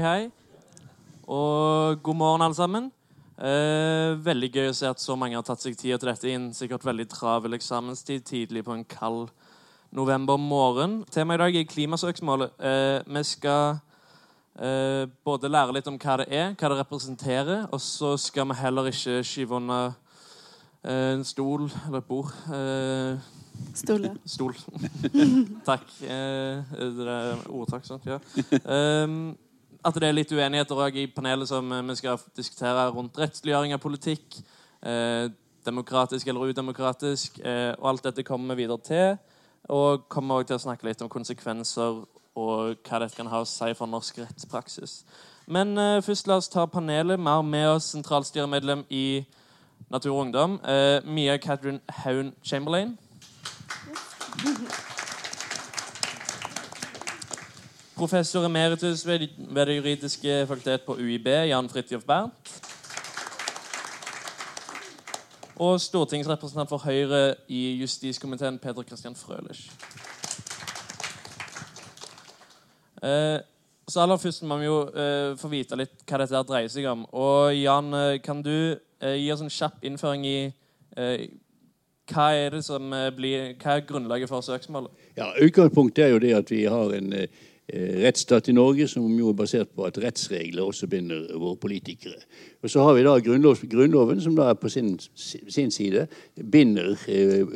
hei. 0.00 0.30
Og 1.28 2.00
god 2.02 2.16
morgen, 2.16 2.42
alle 2.42 2.56
sammen. 2.56 2.88
Eh, 3.40 4.16
veldig 4.24 4.48
gøy 4.52 4.68
å 4.70 4.76
se 4.76 4.88
at 4.88 5.00
så 5.00 5.16
mange 5.16 5.36
har 5.36 5.44
tatt 5.44 5.62
seg 5.62 5.76
tida 5.76 5.98
til 6.00 6.10
dette 6.10 6.28
i 6.28 6.36
en 6.36 6.50
sikkert 6.56 6.84
veldig 6.88 7.06
travel 7.12 7.56
eksamenstid 7.56 8.24
tidlig 8.28 8.62
på 8.64 8.74
en 8.76 8.84
kald 8.88 9.28
novembermorgen. 9.96 11.02
Temaet 11.12 11.40
i 11.40 11.42
dag 11.42 11.58
er 11.60 11.68
klimasøksmålet. 11.68 12.54
Eh, 12.60 13.00
vi 13.08 13.24
skal 13.28 13.80
eh, 14.56 15.04
både 15.24 15.52
lære 15.52 15.76
litt 15.76 15.90
om 15.90 15.98
hva 16.00 16.16
det 16.22 16.28
er, 16.30 16.54
hva 16.54 16.72
det 16.72 16.80
representerer, 16.80 17.66
og 17.68 17.84
så 17.84 18.14
skal 18.20 18.48
vi 18.50 18.60
heller 18.62 18.88
ikke 18.92 19.20
skyve 19.26 19.60
under 19.60 19.92
eh, 20.84 21.12
en 21.18 21.28
stol 21.28 21.68
eller 21.68 22.00
et 22.00 22.08
bord. 22.08 22.32
Eh, 22.48 23.36
Stole. 23.76 24.14
Stol. 24.24 24.56
Takk. 25.68 25.84
Eh, 26.00 26.74
det 26.96 27.06
er 27.12 27.46
ordtak, 27.52 27.84
sant? 27.84 28.08
Ja. 28.08 28.16
Um, 28.64 29.36
at 29.84 29.96
det 29.96 30.08
er 30.08 30.16
litt 30.16 30.32
uenigheter 30.32 30.76
også 30.76 31.00
i 31.00 31.06
panelet 31.10 31.48
som 31.48 31.72
eh, 31.72 31.84
vi 31.88 31.96
skal 32.00 32.18
diskutere 32.36 32.88
rundt 32.94 33.18
rettsliggjøring 33.18 33.74
av 33.76 33.82
politikk. 33.82 34.40
Eh, 34.82 35.30
demokratisk 35.66 36.28
eller 36.28 36.40
udemokratisk. 36.40 37.40
Eh, 37.44 37.74
og 37.78 37.88
alt 37.88 38.04
dette 38.04 38.22
kommer 38.22 38.54
vi 38.54 38.62
videre 38.64 38.78
til. 38.84 39.18
Og 39.68 40.08
kommer 40.08 40.34
også 40.34 40.46
til 40.46 40.56
å 40.56 40.64
snakke 40.64 40.88
litt 40.88 41.02
om 41.02 41.12
konsekvenser 41.12 42.02
og 42.40 42.76
hva 42.86 43.00
dette 43.02 43.16
kan 43.16 43.28
ha 43.28 43.42
å 43.42 43.48
si 43.48 43.72
for 43.76 43.90
norsk 43.90 44.22
rettspraksis. 44.22 45.00
Men 45.50 45.76
eh, 45.78 46.02
først 46.04 46.28
la 46.30 46.38
oss 46.40 46.48
ta 46.48 46.66
panelet. 46.66 47.18
Vi 47.18 47.26
har 47.26 47.42
med 47.42 47.68
oss 47.74 47.90
sentralstyremedlem 47.94 48.84
i 48.90 49.24
Natur 49.90 50.14
og 50.14 50.26
Ungdom, 50.26 50.60
eh, 50.64 51.00
Mia 51.04 51.36
Catherine 51.38 51.80
Haun 52.04 52.34
Chamberlain. 52.44 52.98
Professor 58.00 58.44
emeritus 58.44 59.06
ved, 59.06 59.28
ved 59.38 59.66
Det 59.66 59.76
juridiske 59.76 60.46
fakultet 60.46 60.80
på 60.86 60.94
UiB, 60.94 61.26
Jan 61.26 61.68
Fridtjof 61.68 62.04
Bernt. 62.04 62.52
Og 65.56 65.80
stortingsrepresentant 65.80 66.68
for 66.68 66.78
Høyre 66.78 67.34
i 67.48 67.76
justiskomiteen, 67.80 68.58
Peder 68.58 68.82
Christian 68.82 69.14
Frølich. 69.14 69.70
Eh, 73.02 73.38
så 73.88 74.00
aller 74.00 74.16
først 74.16 74.42
må 74.42 74.56
vi 74.56 74.64
jo 74.64 74.78
eh, 74.88 75.36
få 75.36 75.52
vite 75.52 75.76
litt 75.76 76.00
hva 76.08 76.22
dette 76.22 76.42
dreier 76.48 76.72
seg 76.72 76.88
om. 76.88 77.04
Og 77.12 77.52
Jan, 77.52 77.92
eh, 77.94 78.16
kan 78.24 78.40
du 78.40 78.78
eh, 79.02 79.18
gi 79.20 79.28
oss 79.36 79.44
en 79.44 79.52
kjapp 79.52 79.84
innføring 79.84 80.24
i 80.24 80.38
eh, 80.96 81.28
hva 82.08 82.30
er 82.32 82.56
det 82.56 82.64
som 82.64 82.96
eh, 82.96 83.10
blir, 83.12 83.52
hva 83.60 83.76
er 83.76 83.86
grunnlaget 83.92 84.32
for 84.32 84.40
søksmålet? 84.40 85.08
Ja, 85.20 85.34
Utgangspunktet 85.36 86.06
er 86.06 86.14
jo 86.14 86.24
det 86.24 86.34
at 86.40 86.56
vi 86.56 86.64
har 86.64 86.96
en 86.96 87.12
eh, 87.12 87.28
rettsstat 87.70 88.48
i 88.48 88.54
Norge 88.56 88.86
som 88.88 89.06
jo 89.18 89.30
er 89.30 89.36
basert 89.38 89.70
på 89.76 89.84
at 89.86 89.98
rettsregler 90.02 90.64
også 90.64 90.88
binder 90.90 91.28
våre 91.38 91.56
politikere. 91.60 92.18
Og 92.62 92.70
Så 92.70 92.82
har 92.82 92.94
vi 92.94 93.02
da 93.02 93.18
grunnlov, 93.18 93.56
Grunnloven, 93.70 94.20
som 94.20 94.36
da 94.36 94.50
er 94.50 94.54
på 94.54 94.68
sin, 94.68 94.98
sin 95.14 95.70
side 95.70 96.06
binder 96.50 96.96
eh, 97.08 97.46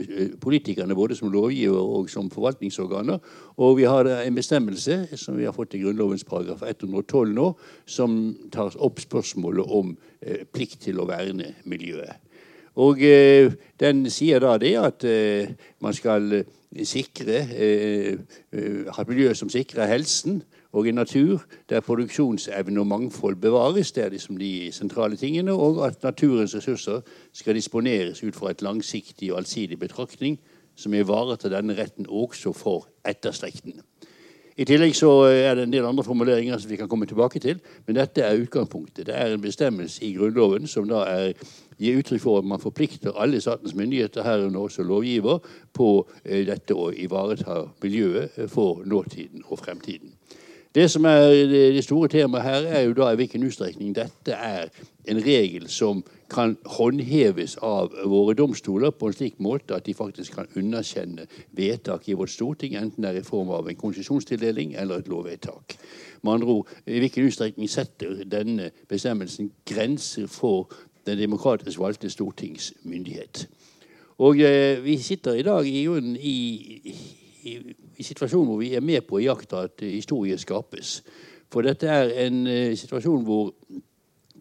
politikerne 0.41 0.95
både 0.95 1.17
som 1.17 1.33
lovgiver 1.33 1.81
og 1.81 2.11
som 2.11 2.31
forvaltningsorganer. 2.31 3.19
Og 3.57 3.77
vi 3.77 3.85
har 3.85 4.05
en 4.05 4.35
bestemmelse 4.35 5.17
som 5.17 5.37
vi 5.37 5.45
har 5.45 5.53
fått 5.53 5.75
i 5.75 5.83
Grunnlovens 5.83 6.25
paragraf 6.25 6.63
112 6.63 7.35
nå, 7.35 7.53
som 7.87 8.37
tar 8.53 8.77
opp 8.79 9.01
spørsmålet 9.01 9.65
om 9.67 9.97
eh, 10.21 10.45
plikt 10.53 10.81
til 10.87 11.01
å 11.01 11.09
verne 11.09 11.55
miljøet. 11.65 12.21
Og 12.83 13.03
eh, 13.07 13.53
den 13.81 14.07
sier 14.11 14.43
da 14.43 14.57
det 14.59 14.75
at 14.81 15.05
eh, 15.07 15.55
man 15.85 15.95
skal 15.95 16.41
eh, 16.41 16.47
sikre 16.83 17.37
eh, 17.55 18.17
eh, 18.53 18.87
ha 18.91 19.03
et 19.03 19.09
miljø 19.09 19.35
som 19.35 19.51
sikrer 19.53 19.87
helsen, 19.87 20.43
og 20.75 20.89
en 20.89 20.99
natur 20.99 21.45
der 21.71 21.85
produksjonsevne 21.87 22.81
og 22.81 22.87
mangfold 22.87 23.37
bevares. 23.37 23.93
Det 23.93 24.05
er 24.05 24.09
liksom 24.09 24.37
de 24.37 24.73
sentrale 24.73 25.17
tingene. 25.17 25.53
Og 25.53 25.87
at 25.87 26.03
naturens 26.03 26.57
ressurser 26.57 27.01
skal 27.33 27.55
disponeres 27.55 28.25
ut 28.25 28.35
fra 28.35 28.51
et 28.51 28.63
langsiktig 28.63 29.33
og 29.33 29.39
allsidig 29.39 29.79
betraktning 29.79 30.39
som 30.75 30.95
ivaretar 30.95 31.55
denne 31.55 31.77
retten 31.79 32.07
også 32.09 32.53
for 32.53 32.89
etterslekten. 33.07 33.79
I 34.55 34.65
tillegg 34.65 34.95
så 34.95 35.09
er 35.27 35.57
det 35.59 35.65
en 35.67 35.73
del 35.73 35.87
andre 35.87 36.05
formuleringer 36.07 36.59
som 36.63 36.71
vi 36.71 36.77
kan 36.79 36.89
komme 36.89 37.07
tilbake 37.11 37.41
til. 37.43 37.59
Men 37.87 37.97
dette 37.99 38.23
er 38.23 38.39
utgangspunktet. 38.39 39.07
Det 39.07 39.15
er 39.15 39.35
en 39.35 39.43
bestemmelse 39.43 40.05
i 40.07 40.13
Grunnloven 40.15 40.69
som 40.71 40.87
da 40.89 41.03
er, 41.11 41.33
gir 41.79 41.99
uttrykk 42.01 42.23
for 42.23 42.39
at 42.39 42.49
man 42.49 42.63
forplikter 42.63 43.17
alle 43.21 43.41
statens 43.41 43.75
myndigheter, 43.75 44.23
herunder 44.23 44.61
også 44.61 44.83
lovgiver, 44.83 45.39
på 45.73 45.91
eh, 46.25 46.45
dette 46.47 46.75
å 46.75 46.91
ivareta 46.93 47.65
miljøet 47.83 48.45
for 48.53 48.85
nåtiden 48.87 49.45
og 49.49 49.59
fremtiden. 49.59 50.15
Det 50.75 50.89
som 50.91 51.05
er 51.07 51.29
det 51.47 51.85
store 51.87 52.09
temaet 52.11 52.43
her, 52.43 52.65
er 52.67 52.81
jo 52.83 52.97
da 52.99 53.13
i 53.13 53.19
hvilken 53.21 53.45
utstrekning 53.47 53.93
dette 53.95 54.35
er 54.35 54.73
en 55.07 55.21
regel 55.23 55.69
som 55.71 56.01
kan 56.35 56.57
håndheves 56.67 57.55
av 57.63 57.93
våre 58.11 58.35
domstoler 58.35 58.91
på 58.91 59.07
en 59.07 59.15
slik 59.15 59.37
måte 59.39 59.77
at 59.77 59.87
de 59.87 59.95
faktisk 59.95 60.35
kan 60.35 60.51
underkjenne 60.59 61.29
vedtak 61.55 62.09
i 62.09 62.17
vårt 62.19 62.33
storting, 62.35 62.75
enten 62.75 63.07
det 63.07 63.13
er 63.13 63.21
i 63.21 63.27
form 63.29 63.53
av 63.55 63.71
en 63.71 63.79
konsesjonstildeling 63.79 64.75
eller 64.75 65.05
et 65.05 65.13
lovvedtak. 65.13 65.77
Med 66.23 66.33
andre 66.33 66.57
ord, 66.57 66.75
I 66.87 66.99
hvilken 67.05 67.29
utstrekning 67.29 67.71
setter 67.71 68.25
denne 68.25 68.73
bestemmelsen 68.91 69.53
grenser 69.69 70.27
for 70.27 70.75
den 71.07 71.21
demokratisk 71.21 71.81
valgte 71.81 72.11
stortingsmyndighet? 72.11 73.47
Og 74.19 74.41
eh, 74.41 74.85
Vi 74.85 74.99
sitter 75.03 75.35
i 75.35 75.43
dag 75.43 75.67
i, 75.67 75.87
i, 76.19 76.95
i, 77.43 77.55
i 77.97 78.03
situasjonen 78.03 78.49
hvor 78.49 78.61
vi 78.63 78.75
er 78.75 78.85
med 78.85 79.07
på 79.09 79.19
å 79.19 79.25
iaktta 79.25 79.65
at 79.69 79.83
historie 79.87 80.39
skapes. 80.39 81.01
For 81.53 81.67
dette 81.67 81.91
er 81.91 82.13
en 82.27 82.47
eh, 82.47 82.77
situasjon 82.79 83.27
hvor 83.27 83.53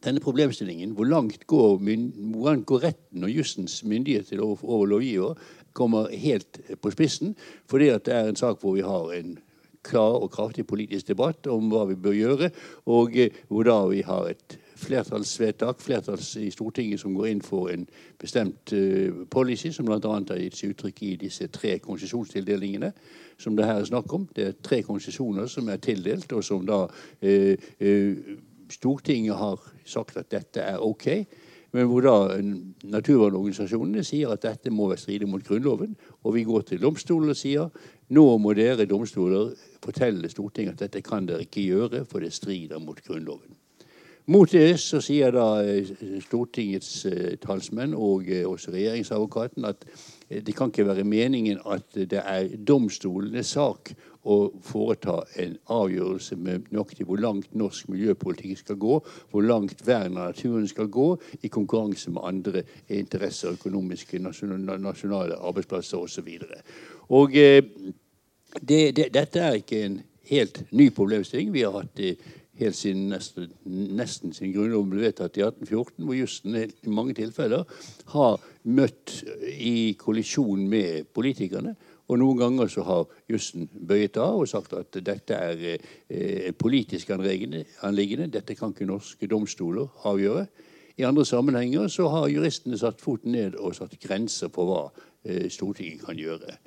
denne 0.03 0.19
problemstillingen, 0.19 0.91
hvor 0.97 1.07
langt 1.07 1.47
går, 1.47 1.77
hvor 1.79 2.49
langt 2.49 2.65
går 2.67 2.83
retten 2.83 3.23
og 3.23 3.31
jussens 3.31 3.83
myndighet 3.87 4.33
over, 4.39 4.63
over 4.63 4.85
lovgiver, 4.85 5.39
kommer 5.73 6.11
helt 6.11 6.59
på 6.81 6.91
spissen. 6.91 7.35
Fordi 7.69 7.89
det 8.05 8.13
er 8.13 8.29
en 8.29 8.39
sak 8.39 8.59
hvor 8.61 8.75
vi 8.75 8.85
har 8.85 9.13
en 9.15 9.37
klar 9.83 10.19
og 10.23 10.31
kraftig 10.31 10.65
politisk 10.67 11.07
debatt 11.11 11.47
om 11.51 11.71
hva 11.71 11.85
vi 11.89 11.99
bør 11.99 12.15
gjøre, 12.15 12.49
og 12.85 13.15
uh, 13.19 13.39
hvor 13.49 13.67
da 13.67 13.79
vi 13.91 14.03
har 14.07 14.29
et 14.31 14.57
flertallsvedtak, 14.83 15.81
flertalls 15.81 16.35
i 16.41 16.49
Stortinget 16.53 17.01
som 17.01 17.15
går 17.15 17.29
inn 17.31 17.43
for 17.43 17.71
en 17.73 17.85
bestemt 18.21 18.73
uh, 18.75 19.23
policy, 19.31 19.71
som 19.73 19.87
bl.a. 19.87 19.99
har 19.99 20.41
gitt 20.41 20.59
seg 20.59 20.73
uttrykk 20.73 21.03
i 21.07 21.13
disse 21.25 21.47
tre 21.53 21.77
konsesjonstildelingene 21.83 22.91
som 23.41 23.57
det 23.57 23.67
her 23.67 23.81
er 23.81 23.89
snakk 23.89 24.13
om. 24.13 24.27
Det 24.35 24.47
er 24.47 24.59
tre 24.63 24.81
konsesjoner 24.85 25.47
som 25.51 25.69
er 25.69 25.81
tildelt, 25.83 26.31
og 26.33 26.43
som 26.45 26.65
da 26.67 26.83
uh, 26.85 27.69
uh, 27.83 28.35
Stortinget 28.71 29.37
har 29.37 29.63
sagt 29.85 30.17
at 30.17 30.31
dette 30.31 30.61
er 30.61 30.81
ok. 30.81 31.07
Men 31.73 31.87
hvor 31.89 32.05
da 32.05 32.37
naturvernorganisasjonene 32.93 34.03
sier 34.05 34.29
at 34.33 34.43
dette 34.45 34.69
må 34.69 34.91
være 34.91 35.01
stride 35.01 35.29
mot 35.29 35.43
Grunnloven. 35.45 35.95
Og 36.21 36.35
vi 36.35 36.45
går 36.45 36.67
til 36.69 36.81
domstolen 36.83 37.33
og 37.33 37.39
sier 37.39 37.71
nå 38.13 38.25
må 38.37 38.53
dere 38.57 38.85
domstoler 38.89 39.55
fortelle 39.81 40.29
Stortinget 40.29 40.77
at 40.77 40.85
dette 40.85 41.01
kan 41.05 41.25
dere 41.25 41.47
ikke 41.47 41.65
gjøre, 41.65 42.05
for 42.05 42.21
det 42.21 42.33
strider 42.33 42.81
mot 42.83 43.01
Grunnloven. 43.01 43.57
Mot 44.31 44.51
det 44.51 44.77
så 44.79 45.01
sier 45.03 45.33
da 45.35 45.47
Stortingets 46.23 46.91
talsmenn 47.43 47.91
og 47.91 48.29
også 48.47 48.71
regjeringsadvokaten 48.71 49.65
at 49.67 49.83
det 50.29 50.55
kan 50.55 50.71
ikke 50.71 50.85
være 50.87 51.03
meningen 51.03 51.59
at 51.67 51.97
det 51.97 52.21
er 52.21 52.53
domstolenes 52.55 53.51
sak 53.57 53.91
å 54.23 54.37
foreta 54.63 55.17
en 55.43 55.57
avgjørelse 55.75 56.37
med 56.39 56.69
nøyaktig 56.71 57.07
hvor 57.07 57.19
langt 57.19 57.51
norsk 57.55 57.89
miljøpolitikk 57.91 58.61
skal 58.61 58.79
gå, 58.79 58.99
hvor 59.31 59.43
langt 59.43 59.83
vern 59.83 60.15
av 60.15 60.31
naturen 60.31 60.67
skal 60.71 60.87
gå, 60.87 61.09
i 61.43 61.51
konkurranse 61.51 62.13
med 62.13 62.23
andre 62.23 62.63
interesser, 62.87 63.57
økonomiske, 63.57 64.21
nasjonale 64.23 65.35
arbeidsplasser 65.35 65.99
osv. 65.99 66.29
Og 67.11 67.35
eh, 67.35 67.59
det, 68.61 68.81
det, 68.95 69.09
dette 69.11 69.43
er 69.43 69.59
ikke 69.59 69.83
en 69.83 69.99
helt 70.31 70.63
ny 70.71 70.87
problemstilling. 70.95 71.51
Vi 71.51 71.65
har 71.67 71.75
hatt 71.81 71.91
det 71.99 72.15
helt 72.59 72.77
siden 72.77 73.07
nesten, 73.09 73.49
nesten 73.65 74.33
siden 74.33 74.53
Grunnloven 74.53 74.91
ble 74.91 75.07
vedtatt 75.07 75.37
i 75.39 75.45
1814, 75.45 76.03
hvor 76.05 76.17
jussen 76.17 76.57
i 76.59 76.93
mange 76.93 77.15
tilfeller 77.17 77.65
har 78.13 78.37
møtt 78.63 79.15
i 79.49 79.93
kollisjon 79.99 80.67
med 80.69 81.09
politikerne. 81.15 81.75
Og 82.11 82.19
noen 82.19 82.37
ganger 82.37 82.69
så 82.69 82.83
har 82.85 83.07
jussen 83.31 83.69
bøyet 83.73 84.19
av 84.21 84.41
og 84.41 84.49
sagt 84.51 84.75
at 84.75 84.99
dette 85.05 85.37
er 85.37 85.63
eh, 85.63 86.51
politisk 86.59 87.13
anliggende. 87.15 88.27
Dette 88.33 88.57
kan 88.59 88.75
ikke 88.75 88.89
norske 88.89 89.29
domstoler 89.31 89.87
avgjøre. 90.09 90.45
I 90.99 91.07
andre 91.07 91.25
sammenhenger 91.25 91.87
så 91.89 92.09
har 92.13 92.29
juristene 92.29 92.77
satt 92.77 93.01
foten 93.01 93.33
ned 93.33 93.55
og 93.57 93.73
satt 93.73 93.95
grenser 94.03 94.51
på 94.53 94.67
hva 94.67 94.83
eh, 95.25 95.47
Stortinget 95.49 96.03
kan 96.05 96.19
gjøre. 96.19 96.57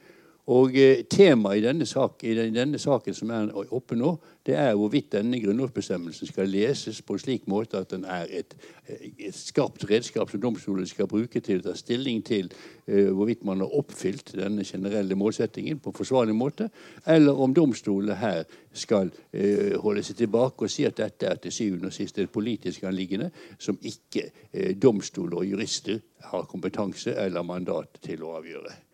Og 0.46 0.76
eh, 0.78 1.02
Temaet 1.10 1.58
i 1.58 1.64
denne, 1.64 1.86
sak, 1.86 2.22
i 2.22 2.34
denne 2.38 2.78
saken 2.78 3.14
som 3.18 3.32
er 3.34 3.48
oppe 3.74 3.96
nå, 3.98 4.12
det 4.46 4.54
er 4.54 4.76
hvorvidt 4.78 5.08
denne 5.16 5.40
grunnlovsbestemmelsen 5.42 6.30
skal 6.30 6.46
leses 6.46 7.00
på 7.02 7.16
en 7.16 7.22
slik 7.22 7.48
måte 7.50 7.80
at 7.80 7.90
den 7.90 8.04
er 8.06 8.30
et, 8.30 8.54
et 8.86 9.34
skarpt 9.34 9.88
redskap 9.90 10.30
som 10.30 10.44
domstolene 10.44 10.86
skal 10.86 11.10
bruke 11.10 11.42
til 11.42 11.58
å 11.58 11.66
ta 11.66 11.74
stilling 11.74 12.22
til 12.22 12.52
uh, 12.52 13.10
hvorvidt 13.10 13.42
man 13.48 13.64
har 13.64 13.74
oppfylt 13.74 14.36
denne 14.38 14.62
generelle 14.62 15.18
målsettingen 15.18 15.82
på 15.82 15.90
en 15.90 15.98
forsvarlig 15.98 16.38
måte, 16.38 16.70
eller 17.10 17.42
om 17.42 17.50
domstolene 17.50 18.20
her 18.22 18.46
skal 18.70 19.10
uh, 19.10 19.74
holde 19.82 20.06
seg 20.06 20.22
tilbake 20.22 20.68
og 20.68 20.70
si 20.70 20.86
at 20.86 21.02
dette 21.02 21.26
er 21.26 21.42
til 21.42 21.58
syvende 21.58 21.90
og 21.90 21.98
sist 21.98 22.22
et 22.22 22.30
politisk 22.30 22.86
anliggende 22.86 23.32
som 23.58 23.82
ikke 23.82 24.28
uh, 24.30 24.76
domstoler 24.78 25.42
og 25.42 25.54
jurister 25.56 25.98
har 26.30 26.46
kompetanse 26.46 27.18
eller 27.18 27.42
mandat 27.42 27.98
til 28.06 28.22
å 28.22 28.36
avgjøre. 28.38 28.85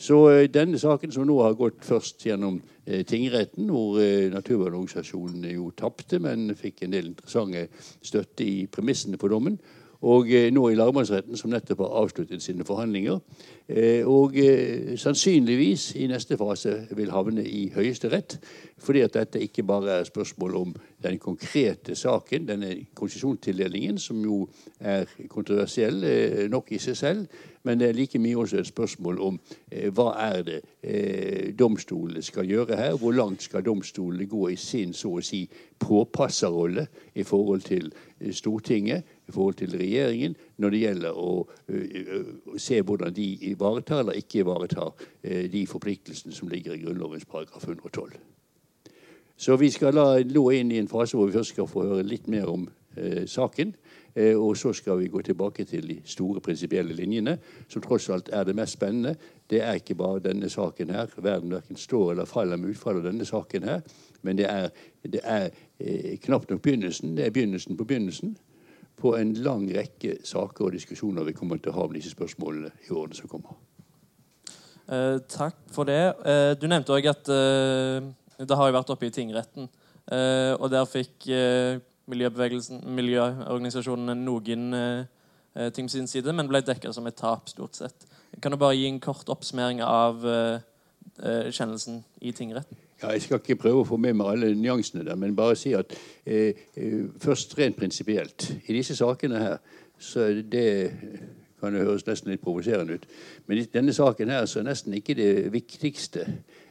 Så 0.00 0.16
eh, 0.30 0.46
denne 0.48 0.78
saken, 0.80 1.12
som 1.12 1.26
nå 1.28 1.36
har 1.44 1.58
gått 1.58 1.84
først 1.84 2.24
gjennom 2.24 2.56
eh, 2.86 3.02
tingretten, 3.04 3.68
hvor 3.68 3.98
eh, 4.00 4.30
naturvernorganisasjonene 4.32 5.52
jo 5.52 5.68
tapte, 5.76 6.16
men 6.24 6.54
fikk 6.56 6.86
en 6.86 6.94
del 6.94 7.10
interessante 7.10 7.66
støtte 8.00 8.46
i 8.46 8.64
premissene 8.72 9.20
for 9.20 9.32
dommen, 9.32 9.58
og 10.02 10.32
eh, 10.32 10.48
nå 10.52 10.68
i 10.70 10.76
lagmannsretten, 10.78 11.36
som 11.36 11.50
nettopp 11.52 11.82
har 11.84 11.96
avsluttet 12.00 12.42
sine 12.42 12.64
forhandlinger. 12.64 13.18
Eh, 13.68 14.08
og 14.08 14.36
eh, 14.40 14.96
sannsynligvis 14.96 15.90
i 16.00 16.06
neste 16.08 16.38
fase 16.40 16.86
vil 16.96 17.12
havne 17.12 17.44
i 17.44 17.66
Høyesterett. 17.74 18.38
Fordi 18.80 19.04
at 19.04 19.14
dette 19.14 19.42
ikke 19.44 19.66
bare 19.68 19.98
er 19.98 20.08
spørsmål 20.08 20.56
om 20.56 20.74
den 21.04 21.18
konkrete 21.18 21.94
saken, 21.94 22.48
denne 22.48 22.72
konsesjonstildelingen, 22.96 23.98
som 23.98 24.22
jo 24.24 24.46
er 24.80 25.04
kontroversiell 25.28 26.48
nok 26.48 26.72
i 26.72 26.78
seg 26.80 26.96
selv, 26.96 27.26
men 27.62 27.80
det 27.80 27.90
er 27.90 27.96
like 27.98 28.18
mye 28.18 28.38
også 28.40 28.56
et 28.56 28.70
spørsmål 28.70 29.20
om 29.20 29.36
hva 29.92 30.14
er 30.16 30.42
det 30.46 30.60
domstolene 31.60 32.22
skal 32.24 32.48
gjøre 32.48 32.76
her. 32.76 32.96
Hvor 32.96 33.12
langt 33.12 33.42
skal 33.44 33.64
domstolene 33.64 34.24
gå 34.28 34.48
i 34.48 34.56
sin 34.56 34.96
så 34.96 35.12
å 35.18 35.24
si 35.24 35.42
påpasserrolle 35.80 36.86
i 37.20 37.24
forhold 37.24 37.68
til 37.68 37.92
Stortinget, 38.32 39.04
i 39.30 39.34
forhold 39.34 39.60
til 39.60 39.76
regjeringen, 39.78 40.34
når 40.58 40.74
det 40.74 40.82
gjelder 40.82 41.20
å 41.22 41.30
uh, 41.46 42.58
se 42.58 42.80
hvordan 42.82 43.14
de 43.16 43.28
ivaretar 43.52 44.02
eller 44.02 44.18
ikke 44.18 44.42
ivaretar 44.42 44.90
uh, 44.90 45.44
de 45.52 45.64
forpliktelsene 45.70 46.34
som 46.36 46.50
ligger 46.50 46.76
i 46.76 46.82
Grunnlovens 46.82 47.28
paragraf 47.30 47.68
112. 47.68 48.18
Så 49.40 49.56
vi 49.56 49.70
skal 49.72 49.96
la 49.96 50.18
nå 50.20 50.42
inn 50.52 50.72
i 50.74 50.82
en 50.82 50.90
fase 50.90 51.16
hvor 51.16 51.30
vi 51.30 51.38
først 51.38 51.54
skal 51.54 51.68
få 51.70 51.86
høre 51.86 52.04
litt 52.04 52.26
mer 52.28 52.50
om 52.52 52.66
eh, 53.00 53.24
saken. 53.24 53.72
Og 54.36 54.56
så 54.58 54.72
skal 54.74 54.98
vi 54.98 55.06
gå 55.08 55.22
tilbake 55.22 55.64
til 55.64 55.86
de 55.86 55.96
store 56.04 56.42
prinsipielle 56.44 56.92
linjene, 56.98 57.36
som 57.70 57.80
tross 57.80 58.10
alt 58.10 58.28
er 58.34 58.44
det 58.44 58.56
mest 58.58 58.76
spennende. 58.76 59.14
Det 59.50 59.62
er 59.62 59.78
ikke 59.78 59.94
bare 59.94 60.20
denne 60.20 60.50
saken 60.50 60.90
her. 60.90 61.08
Verden 61.16 61.54
verken 61.54 61.78
står 61.78 62.10
eller 62.12 62.28
faller 62.28 62.60
med 62.60 62.74
utfallet 62.74 63.00
av 63.00 63.12
denne 63.12 63.24
saken 63.24 63.64
her. 63.70 63.80
Men 64.22 64.36
det 64.36 64.50
er, 64.50 64.68
det 65.02 65.20
er 65.24 65.48
eh, 65.80 66.18
knapt 66.20 66.50
nok 66.50 66.62
begynnelsen. 66.62 67.16
Det 67.16 67.26
er 67.26 67.30
begynnelsen 67.30 67.76
på 67.76 67.84
begynnelsen 67.84 68.36
på 69.00 69.14
en 69.18 69.32
lang 69.44 69.66
rekke 69.74 70.20
saker 70.26 70.68
og 70.68 70.76
diskusjoner 70.76 71.26
vi 71.26 71.34
kommer 71.36 71.60
til 71.60 71.72
å 71.72 71.78
ha 71.78 71.86
om 71.88 71.94
disse 71.96 72.12
spørsmålene 72.12 72.72
i 72.86 72.92
årene 72.94 73.16
som 73.16 73.30
kommer. 73.30 73.56
Eh, 74.90 75.18
takk 75.30 75.58
for 75.70 75.86
det. 75.86 76.00
Eh, 76.26 76.52
du 76.58 76.66
nevnte 76.66 76.96
òg 76.96 77.06
at 77.12 77.30
eh, 77.30 78.08
det 78.40 78.58
har 78.58 78.70
jo 78.70 78.76
vært 78.76 78.90
oppe 78.90 79.06
i 79.06 79.14
tingretten. 79.14 79.68
Eh, 80.10 80.52
og 80.56 80.66
der 80.72 80.88
fikk 80.90 81.28
eh, 81.30 81.78
miljøbevegelsen, 82.10 82.82
miljøorganisasjonene 82.98 84.16
noen 84.18 84.70
ting 85.74 85.86
på 85.86 85.92
sin 85.92 86.08
side, 86.10 86.32
men 86.34 86.48
ble 86.50 86.60
dekka 86.62 86.90
som 86.94 87.06
et 87.06 87.18
tap, 87.18 87.48
stort 87.50 87.78
sett. 87.78 88.06
Kan 88.42 88.54
du 88.54 88.58
bare 88.58 88.76
gi 88.78 88.88
en 88.88 89.00
kort 89.02 89.30
oppsummering 89.30 89.82
av 89.82 90.22
kjennelsen 91.18 92.00
i 92.22 92.32
tingretten? 92.34 92.78
Ja, 93.02 93.10
jeg 93.10 93.22
skal 93.22 93.40
ikke 93.40 93.56
prøve 93.56 93.80
å 93.80 93.88
få 93.88 93.96
med 93.96 94.18
meg 94.18 94.28
alle 94.28 94.54
nyansene 94.54 95.06
der, 95.06 95.16
men 95.16 95.36
bare 95.36 95.56
si 95.56 95.72
at 95.72 95.94
eh, 96.26 96.52
eh 96.76 97.06
først 97.18 97.56
rent 97.58 97.76
prinsipielt 97.76 98.50
I 98.68 98.76
disse 98.76 98.96
sakene 98.96 99.38
her 99.38 99.56
så 100.00 100.28
det 100.52 100.92
kan 101.60 101.74
det 101.74 101.84
høres 101.84 102.06
nesten 102.06 102.30
litt 102.32 102.40
provoserende 102.40 102.96
ut. 102.96 103.06
Men 103.46 103.58
i 103.58 103.66
denne 103.68 103.92
saken 103.92 104.30
her 104.32 104.46
så 104.48 104.60
er 104.60 104.68
nesten 104.70 104.94
ikke 104.96 105.14
det 105.14 105.52
viktigste 105.52 106.24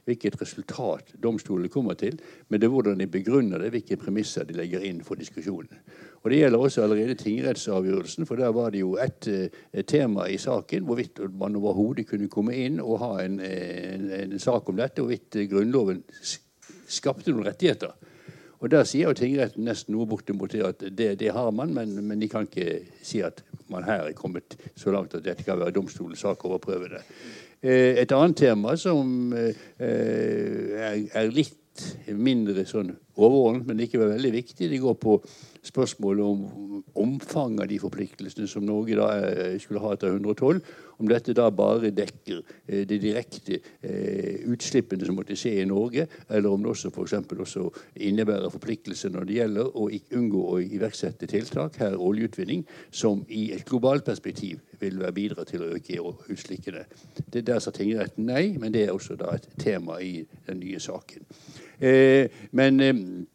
hvilket 0.08 0.38
resultat 0.42 1.14
domstolene 1.22 1.72
kommer 1.72 1.98
til, 2.00 2.20
men 2.48 2.60
det 2.60 2.68
er 2.68 2.74
hvordan 2.74 3.02
de 3.02 3.08
begrunner 3.12 3.62
det, 3.62 3.72
hvilke 3.74 4.00
premisser 4.00 4.48
de 4.48 4.58
legger 4.58 4.86
inn 4.86 5.04
for 5.04 5.20
diskusjonen. 5.20 5.82
Og 6.24 6.32
Det 6.32 6.40
gjelder 6.42 6.60
også 6.60 6.84
allerede 6.84 7.16
tingrettsavgjørelsen, 7.16 8.26
for 8.26 8.36
der 8.36 8.52
var 8.52 8.70
det 8.70 8.82
jo 8.82 8.98
et, 9.00 9.28
et 9.28 9.52
eh, 9.74 9.86
tema 9.86 10.28
i 10.28 10.38
saken 10.38 10.84
hvorvidt 10.84 11.22
man 11.40 11.56
overhodet 11.56 12.08
kunne 12.08 12.28
komme 12.28 12.56
inn 12.56 12.82
og 12.84 13.00
ha 13.00 13.14
en, 13.24 13.40
en, 13.40 14.12
en 14.12 14.40
sak 14.40 14.70
om 14.70 14.76
dette, 14.76 15.02
hvorvidt 15.02 15.40
Grunnloven 15.50 16.04
skapte 16.90 17.32
noen 17.32 17.48
rettigheter. 17.48 17.96
Og 18.60 18.72
Der 18.72 18.84
sier 18.84 19.08
jo 19.08 19.16
tingretten 19.16 19.64
nesten 19.64 19.96
noe 19.96 20.08
bortimot 20.10 20.52
det 20.52 20.64
at 20.68 20.82
det, 20.92 21.14
det 21.22 21.32
har 21.32 21.52
man, 21.56 21.72
men, 21.74 21.94
men, 22.04 22.20
de 22.20 22.28
kan 22.28 22.48
ikke 22.48 22.82
si 23.02 23.22
at 23.24 23.40
man 23.72 23.86
her 23.88 24.10
er 24.10 24.18
kommet 24.18 24.58
så 24.76 24.92
langt 24.92 25.16
at 25.16 25.24
dette 25.24 25.46
kan 25.48 25.60
være 25.62 25.76
domstolens 25.78 26.26
sak 26.26 26.44
å 26.44 26.52
overprøve 26.52 26.90
det. 26.92 27.04
Eh, 27.62 28.00
et 28.00 28.12
annet 28.16 28.38
tema 28.40 28.76
som 28.80 29.34
eh, 29.36 29.56
er, 29.80 31.02
er 31.12 31.32
litt 31.34 31.58
mindre 32.16 32.66
sånn 32.68 32.94
overordnet, 33.20 33.68
men 33.68 33.80
likevel 33.80 34.14
veldig 34.16 34.32
viktig. 34.36 34.70
Det 34.72 34.80
går 34.84 34.96
på 35.00 35.18
spørsmålet 35.66 36.26
om 36.26 36.84
omfanget 37.00 37.64
av 37.64 37.68
de 37.70 37.80
forpliktelsene 37.82 38.48
som 38.48 38.66
Norge 38.66 38.98
da 38.98 39.08
eh, 39.18 39.58
skulle 39.62 39.82
ha 39.84 39.94
etter 39.94 40.16
112. 40.16 40.62
Om 41.00 41.08
dette 41.08 41.36
da 41.36 41.48
bare 41.56 41.92
dekker 41.96 42.42
eh, 42.68 42.84
de 42.88 43.00
direkte 43.02 43.60
eh, 43.60 44.46
utslippene 44.52 45.08
som 45.08 45.18
måtte 45.20 45.38
skje 45.40 45.58
i 45.62 45.68
Norge, 45.70 46.08
eller 46.30 46.52
om 46.52 46.64
det 46.64 46.74
også 46.74 46.92
f.eks. 46.94 47.16
også 47.36 47.66
innebærer 48.10 48.52
forpliktelser 48.54 49.14
når 49.14 49.28
det 49.28 49.40
gjelder 49.40 49.72
å 49.76 49.88
unngå 50.20 50.44
å 50.54 50.60
iverksette 50.64 51.30
tiltak, 51.30 51.80
her 51.84 51.98
oljeutvinning, 52.00 52.66
som 52.92 53.24
i 53.28 53.50
et 53.56 53.66
globalt 53.68 54.08
perspektiv 54.08 54.60
vil 54.80 55.00
være 55.02 55.16
bidra 55.16 55.48
til 55.48 55.66
å 55.66 55.74
øke 55.76 56.00
utslippene. 56.32 56.86
Det 57.28 57.44
Der 57.50 57.60
sa 57.60 57.72
tingretten 57.76 58.28
nei, 58.30 58.56
men 58.60 58.72
det 58.72 58.86
er 58.88 58.94
også 58.94 59.18
da 59.20 59.34
et 59.36 59.48
tema 59.60 60.00
i 60.00 60.24
den 60.48 60.60
nye 60.62 60.80
saken. 60.80 61.26
Men 62.52 63.28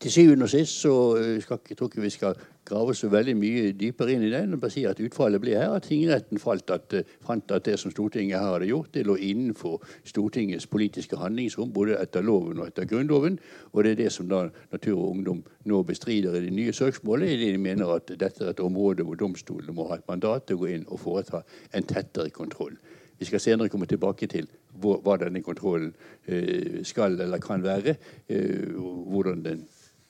til 0.00 0.12
syvende 0.12 0.46
og 0.46 0.50
sist 0.50 0.80
så 0.80 1.16
eh, 1.18 1.40
skal 1.42 1.58
ikke, 1.58 1.74
tror 1.74 1.88
ikke 1.88 2.00
vi 2.04 2.10
skal 2.10 2.36
grave 2.64 2.94
så 2.94 3.08
veldig 3.10 3.34
mye 3.34 3.72
dypere 3.74 4.14
inn 4.14 4.22
i 4.22 4.30
det. 4.30 4.42
Men 4.48 4.60
bare 4.62 4.70
si 4.70 4.84
at 4.86 5.00
Utfallet 5.02 5.42
blir 5.42 5.58
her 5.58 5.74
at 5.74 5.88
tingretten 5.88 6.38
at, 6.38 6.94
fant 7.26 7.50
at 7.50 7.64
det 7.66 7.78
som 7.80 7.90
Stortinget 7.90 8.38
her 8.38 8.52
hadde 8.52 8.70
gjort, 8.70 8.92
det 8.94 9.06
lå 9.06 9.16
innenfor 9.16 9.82
Stortingets 10.04 10.66
politiske 10.66 11.18
handlingsrom, 11.18 11.72
både 11.72 11.98
etter 11.98 12.22
loven 12.22 12.62
og 12.62 12.70
etter 12.70 12.86
Grunnloven. 12.86 13.38
Og 13.72 13.84
det 13.84 13.92
er 13.92 14.00
det 14.04 14.12
som 14.12 14.30
da 14.30 14.44
Natur 14.70 14.98
og 14.98 15.10
Ungdom 15.10 15.42
nå 15.64 15.82
bestrider 15.82 16.38
i 16.38 16.46
det 16.46 16.54
nye 16.54 16.72
søksmålet. 16.72 17.38
De 17.42 17.58
mener 17.58 17.90
at 17.96 18.14
dette 18.14 18.44
er 18.44 18.54
et 18.54 18.62
område 18.62 19.02
hvor 19.02 19.18
domstolene 19.18 19.74
må 19.74 19.90
ha 19.90 19.98
et 19.98 20.08
mandat 20.08 20.46
til 20.46 20.60
å 20.60 20.62
gå 20.62 20.74
inn 20.76 20.86
og 20.86 21.02
foreta 21.02 21.42
en 21.74 21.90
tettere 21.90 22.30
kontroll. 22.30 22.78
Vi 23.22 23.28
skal 23.28 23.38
senere 23.38 23.70
komme 23.70 23.86
tilbake 23.86 24.26
til 24.26 24.48
hva 24.82 25.14
denne 25.20 25.38
kontrollen 25.46 25.92
eh, 26.26 26.80
skal 26.82 27.14
eller 27.22 27.38
kan 27.38 27.62
være. 27.62 27.94
Eh, 28.26 28.72
hvordan 28.74 29.44
den 29.44 29.60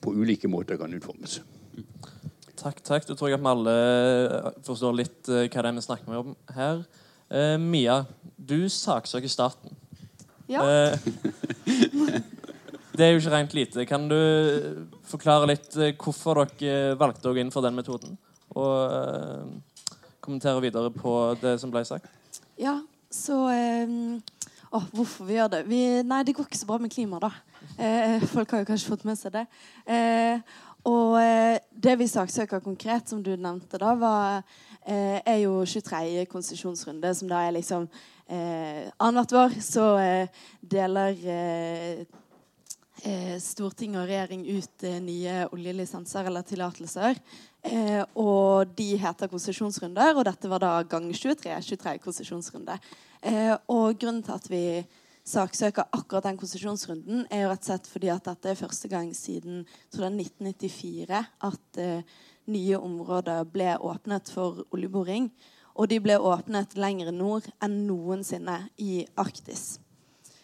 på 0.01 0.15
ulike 0.17 0.49
måter 0.49 0.79
kan 0.81 0.89
utformes. 0.97 1.37
Takk. 2.57 2.81
takk. 2.81 3.05
Da 3.05 3.13
tror 3.13 3.29
jeg 3.29 3.37
at 3.37 3.43
vi 3.43 3.51
alle 3.51 3.75
eh, 3.77 4.47
forstår 4.65 4.95
litt 4.97 5.29
hva 5.29 5.45
det 5.45 5.69
er 5.69 5.75
vi 5.77 5.83
snakker 5.85 6.23
om 6.23 6.33
her. 6.55 6.81
Mia, 7.61 7.99
du 8.37 8.69
saksøker 8.69 9.29
staten. 9.29 9.77
Ja. 10.49 10.63
det 12.97 13.05
er 13.05 13.13
jo 13.13 13.21
ikke 13.21 13.35
rent 13.35 13.53
lite. 13.57 13.85
Kan 13.89 14.07
du 14.09 14.17
forklare 15.09 15.51
litt 15.51 15.77
hvorfor 16.01 16.47
dere 16.57 16.97
valgte 16.97 17.29
å 17.29 17.37
gå 17.37 17.45
inn 17.45 17.53
for 17.53 17.65
den 17.65 17.77
metoden? 17.77 18.17
Og 18.57 18.73
kommentere 20.23 20.61
videre 20.65 20.89
på 20.93 21.13
det 21.41 21.59
som 21.61 21.73
ble 21.73 21.85
sagt? 21.89 22.09
Ja, 22.59 22.81
så 23.13 23.37
eh, 23.53 23.95
oh, 24.73 24.85
hvorfor 24.95 25.27
vi 25.29 25.37
gjør 25.37 25.51
det. 25.53 25.63
Vi, 25.69 25.81
nei, 26.07 26.23
det 26.25 26.35
går 26.35 26.49
ikke 26.49 26.59
så 26.59 26.69
bra 26.69 26.79
med 26.81 26.93
klimaet, 26.93 27.27
da. 27.27 27.31
Eh, 27.77 28.23
folk 28.33 28.51
har 28.51 28.63
jo 28.63 28.69
kanskje 28.71 28.93
fått 28.93 29.05
med 29.07 29.19
seg 29.19 29.35
det. 29.37 29.43
Eh, 29.85 30.55
og 30.89 31.15
eh, 31.21 31.59
det 31.71 31.93
vi 32.01 32.09
saksøker 32.11 32.63
konkret, 32.63 33.07
som 33.09 33.21
du 33.23 33.35
nevnte, 33.37 33.79
da, 33.79 33.93
var, 33.99 34.41
eh, 34.81 35.21
er 35.21 35.39
jo 35.45 35.61
23. 35.65 36.25
konsesjonsrunde, 36.31 37.13
som 37.15 37.29
da 37.31 37.45
er 37.45 37.55
liksom 37.55 37.87
eh, 38.27 38.89
Annethvert 38.99 39.55
år 39.55 39.63
så 39.63 39.87
eh, 40.01 40.43
deler 40.59 41.23
Stortinget 43.43 43.99
og 43.99 44.07
regjering 44.07 44.45
ut 44.47 44.83
nye 45.03 45.41
oljelisenser 45.51 46.29
eller 46.29 46.45
tillatelser. 46.47 47.17
Eh, 47.63 48.01
og 48.19 48.73
de 48.75 48.89
heter 48.99 49.31
konsesjonsrunder, 49.31 50.17
og 50.17 50.25
dette 50.27 50.49
var 50.51 50.59
da 50.63 50.73
gang 50.83 51.07
23. 51.13 51.53
23 51.63 51.97
konsesjonsrunde. 52.03 52.75
Eh, 53.23 53.55
og 53.71 53.95
grunnen 53.99 54.23
til 54.25 54.35
at 54.35 54.49
vi 54.51 54.63
saksøker 55.23 55.87
akkurat 55.95 56.27
den 56.27 56.37
konsesjonsrunden, 56.37 57.25
er 57.31 57.45
jo 57.45 57.51
rett 57.53 57.63
og 57.63 57.69
slett 57.69 57.87
fordi 57.87 58.11
at 58.11 58.27
dette 58.27 58.51
er 58.51 58.59
første 58.59 58.89
gang 58.91 59.13
siden 59.15 59.63
tror 59.93 60.09
jeg, 60.09 60.27
1994 60.27 61.21
at 61.47 61.79
eh, 61.79 62.17
nye 62.51 62.79
områder 62.79 63.45
ble 63.47 63.77
åpnet 63.79 64.31
for 64.33 64.65
oljeboring. 64.75 65.31
Og 65.73 65.87
de 65.89 65.97
ble 66.03 66.19
åpnet 66.19 66.75
lenger 66.77 67.09
nord 67.15 67.47
enn 67.63 67.79
noensinne 67.87 68.59
i 68.77 69.05
Arktis. 69.17 69.79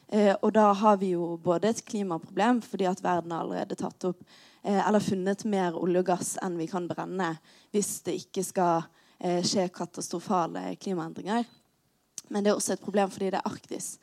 Eh, 0.08 0.34
og 0.42 0.56
da 0.56 0.72
har 0.74 0.98
vi 1.04 1.12
jo 1.14 1.36
både 1.44 1.70
et 1.70 1.84
klimaproblem 1.86 2.64
fordi 2.66 2.88
at 2.90 3.04
verden 3.04 3.36
har 3.36 3.44
allerede 3.44 3.78
tatt 3.78 4.08
opp 4.10 4.24
eller 4.64 5.00
funnet 5.00 5.46
mer 5.48 5.78
olje 5.80 6.02
og 6.02 6.10
gass 6.10 6.34
enn 6.44 6.58
vi 6.60 6.68
kan 6.68 6.88
brenne 6.90 7.32
hvis 7.74 8.00
det 8.08 8.18
ikke 8.26 8.44
skal 8.44 8.82
eh, 9.20 9.44
skje 9.46 9.70
katastrofale 9.74 10.74
klimaendringer. 10.82 11.46
Men 12.30 12.44
det 12.44 12.52
er 12.52 12.60
også 12.60 12.76
et 12.76 12.84
problem 12.84 13.12
fordi 13.12 13.32
det 13.32 13.40
er 13.40 13.50
Arktis, 13.50 13.94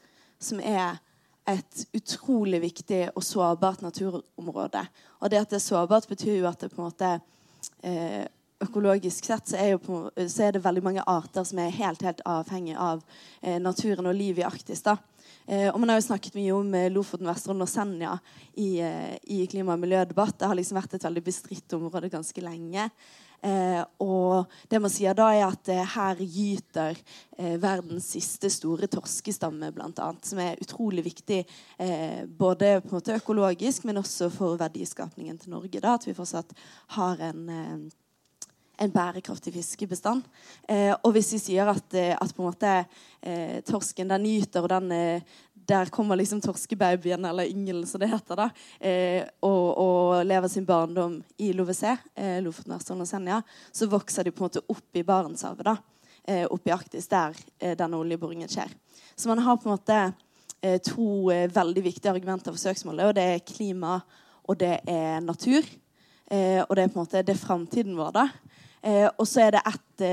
som 0.42 0.60
er 0.60 0.98
et 1.46 1.84
utrolig 1.94 2.60
viktig 2.64 3.02
og 3.14 3.22
sårbart 3.22 3.84
naturområde. 3.84 4.82
Og 5.20 5.30
det 5.30 5.42
at 5.44 5.52
det 5.52 5.60
er 5.60 5.68
sårbart, 5.68 6.08
betyr 6.10 6.40
jo 6.40 6.48
at 6.50 6.64
det 6.64 6.72
på 6.72 6.80
en 6.80 6.88
måte 6.88 7.12
eh, 7.82 8.24
Økologisk 8.56 9.26
sett 9.28 9.50
så 9.50 9.58
er, 9.60 9.74
på, 9.76 10.06
så 10.16 10.46
er, 10.46 10.54
det 10.54 10.62
veldig 10.64 10.80
mange 10.80 11.02
arter 11.04 11.44
som 11.44 11.58
er 11.60 11.74
helt 11.76 12.00
helt 12.00 12.22
avhengig 12.24 12.72
av 12.80 13.02
eh, 13.42 13.58
naturen 13.60 14.08
og 14.08 14.16
livet 14.16 14.40
i 14.40 14.46
Arktis. 14.48 14.80
da. 14.80 14.94
Eh, 15.46 15.68
og 15.70 15.78
Man 15.80 15.92
har 15.92 16.00
jo 16.00 16.08
snakket 16.08 16.34
mye 16.38 16.54
om 16.54 16.72
eh, 16.74 16.88
Lofoten, 16.92 17.28
Vesterålen 17.28 17.64
og 17.64 17.70
Senja 17.70 18.16
i, 18.54 18.80
eh, 18.82 19.14
i 19.30 19.44
klima- 19.50 19.76
og 19.76 19.82
miljødebatt. 19.82 20.38
Det 20.38 20.48
har 20.50 20.58
liksom 20.58 20.80
vært 20.80 20.96
et 20.98 21.06
veldig 21.06 21.22
bestridt 21.26 21.76
område 21.78 22.12
ganske 22.12 22.44
lenge. 22.44 22.90
Og 24.02 24.48
det 24.66 24.78
man 24.80 24.90
sier 24.90 25.14
da, 25.14 25.26
er 25.30 25.44
at 25.44 25.68
her 25.92 26.18
gyter 26.18 26.96
verdens 27.62 28.08
siste 28.16 28.48
store 28.50 28.88
torskestamme, 28.90 29.68
bl.a. 29.76 30.08
Som 30.24 30.40
er 30.42 30.58
utrolig 30.64 31.04
viktig 31.04 31.42
både 32.40 32.72
på 32.80 32.88
en 32.88 32.96
måte 32.96 33.18
økologisk, 33.20 33.84
men 33.86 34.00
også 34.00 34.32
for 34.34 34.56
verdiskapningen 34.58 35.38
til 35.38 35.52
Norge. 35.52 35.78
da, 35.78 35.94
At 35.94 36.08
vi 36.08 36.16
fortsatt 36.16 36.56
har 36.96 37.22
en, 37.28 37.92
en 38.78 38.92
bærekraftig 38.92 39.54
fiskebestand. 39.54 40.24
Eh, 40.68 40.92
og 41.02 41.14
hvis 41.16 41.32
vi 41.36 41.42
sier 41.42 41.72
at, 41.72 41.94
at 41.94 42.34
på 42.34 42.42
en 42.42 42.50
måte 42.50 42.76
torsken 43.66 44.12
den 44.12 44.26
gyter, 44.28 44.62
og 44.62 44.70
den 44.70 45.22
der 45.66 45.86
kommer 45.86 46.16
liksom 46.16 46.40
torskebabyen, 46.40 47.24
eller 47.24 47.48
yngelen 47.50 47.86
som 47.86 48.00
det 48.00 48.10
heter, 48.10 48.38
da, 48.38 48.48
eh, 48.80 49.24
og, 49.42 49.78
og, 49.78 50.26
lever 50.26 50.48
sin 50.48 50.66
barndom 50.66 51.18
i 51.42 51.50
LoVC, 51.52 51.82
eh, 52.14 52.38
Lofoten, 52.44 52.76
Vesterålen 52.76 53.02
og 53.02 53.10
Senja, 53.10 53.40
så 53.72 53.88
vokser 53.90 54.26
de 54.26 54.34
på 54.34 54.44
en 54.44 54.50
måte 54.50 54.62
opp 54.70 54.98
i 54.98 55.04
Barentshavet, 55.06 55.66
da, 55.66 55.76
eh, 56.28 56.44
opp 56.44 56.68
i 56.68 56.74
Arktis, 56.74 57.08
der 57.10 57.34
eh, 57.58 57.74
denne 57.78 57.98
oljeboringen 57.98 58.50
skjer. 58.52 58.70
Så 59.16 59.30
man 59.32 59.42
har 59.42 59.58
på 59.58 59.68
en 59.68 59.74
måte 59.74 59.98
eh, 60.60 60.78
to 60.84 61.32
eh, 61.34 61.48
veldig 61.50 61.86
viktige 61.88 62.14
argumenter 62.14 62.54
for 62.54 62.62
søksmålet, 62.62 63.10
og 63.10 63.18
det 63.18 63.26
er 63.32 63.46
klima, 63.46 63.98
og 64.46 64.60
det 64.62 64.76
er 64.86 65.18
natur. 65.24 65.66
Eh, 66.30 66.62
og 66.62 66.76
det 66.76 66.84
er 66.84 66.92
på 66.92 67.00
en 67.00 67.02
måte 67.02 67.26
det 67.26 67.34
er 67.34 67.42
framtiden 67.42 67.98
vår, 67.98 68.14
da. 68.14 68.28
Og 68.84 69.24
så 69.26 69.46
er 69.46 69.56
det 69.56 69.62
ett 69.66 70.04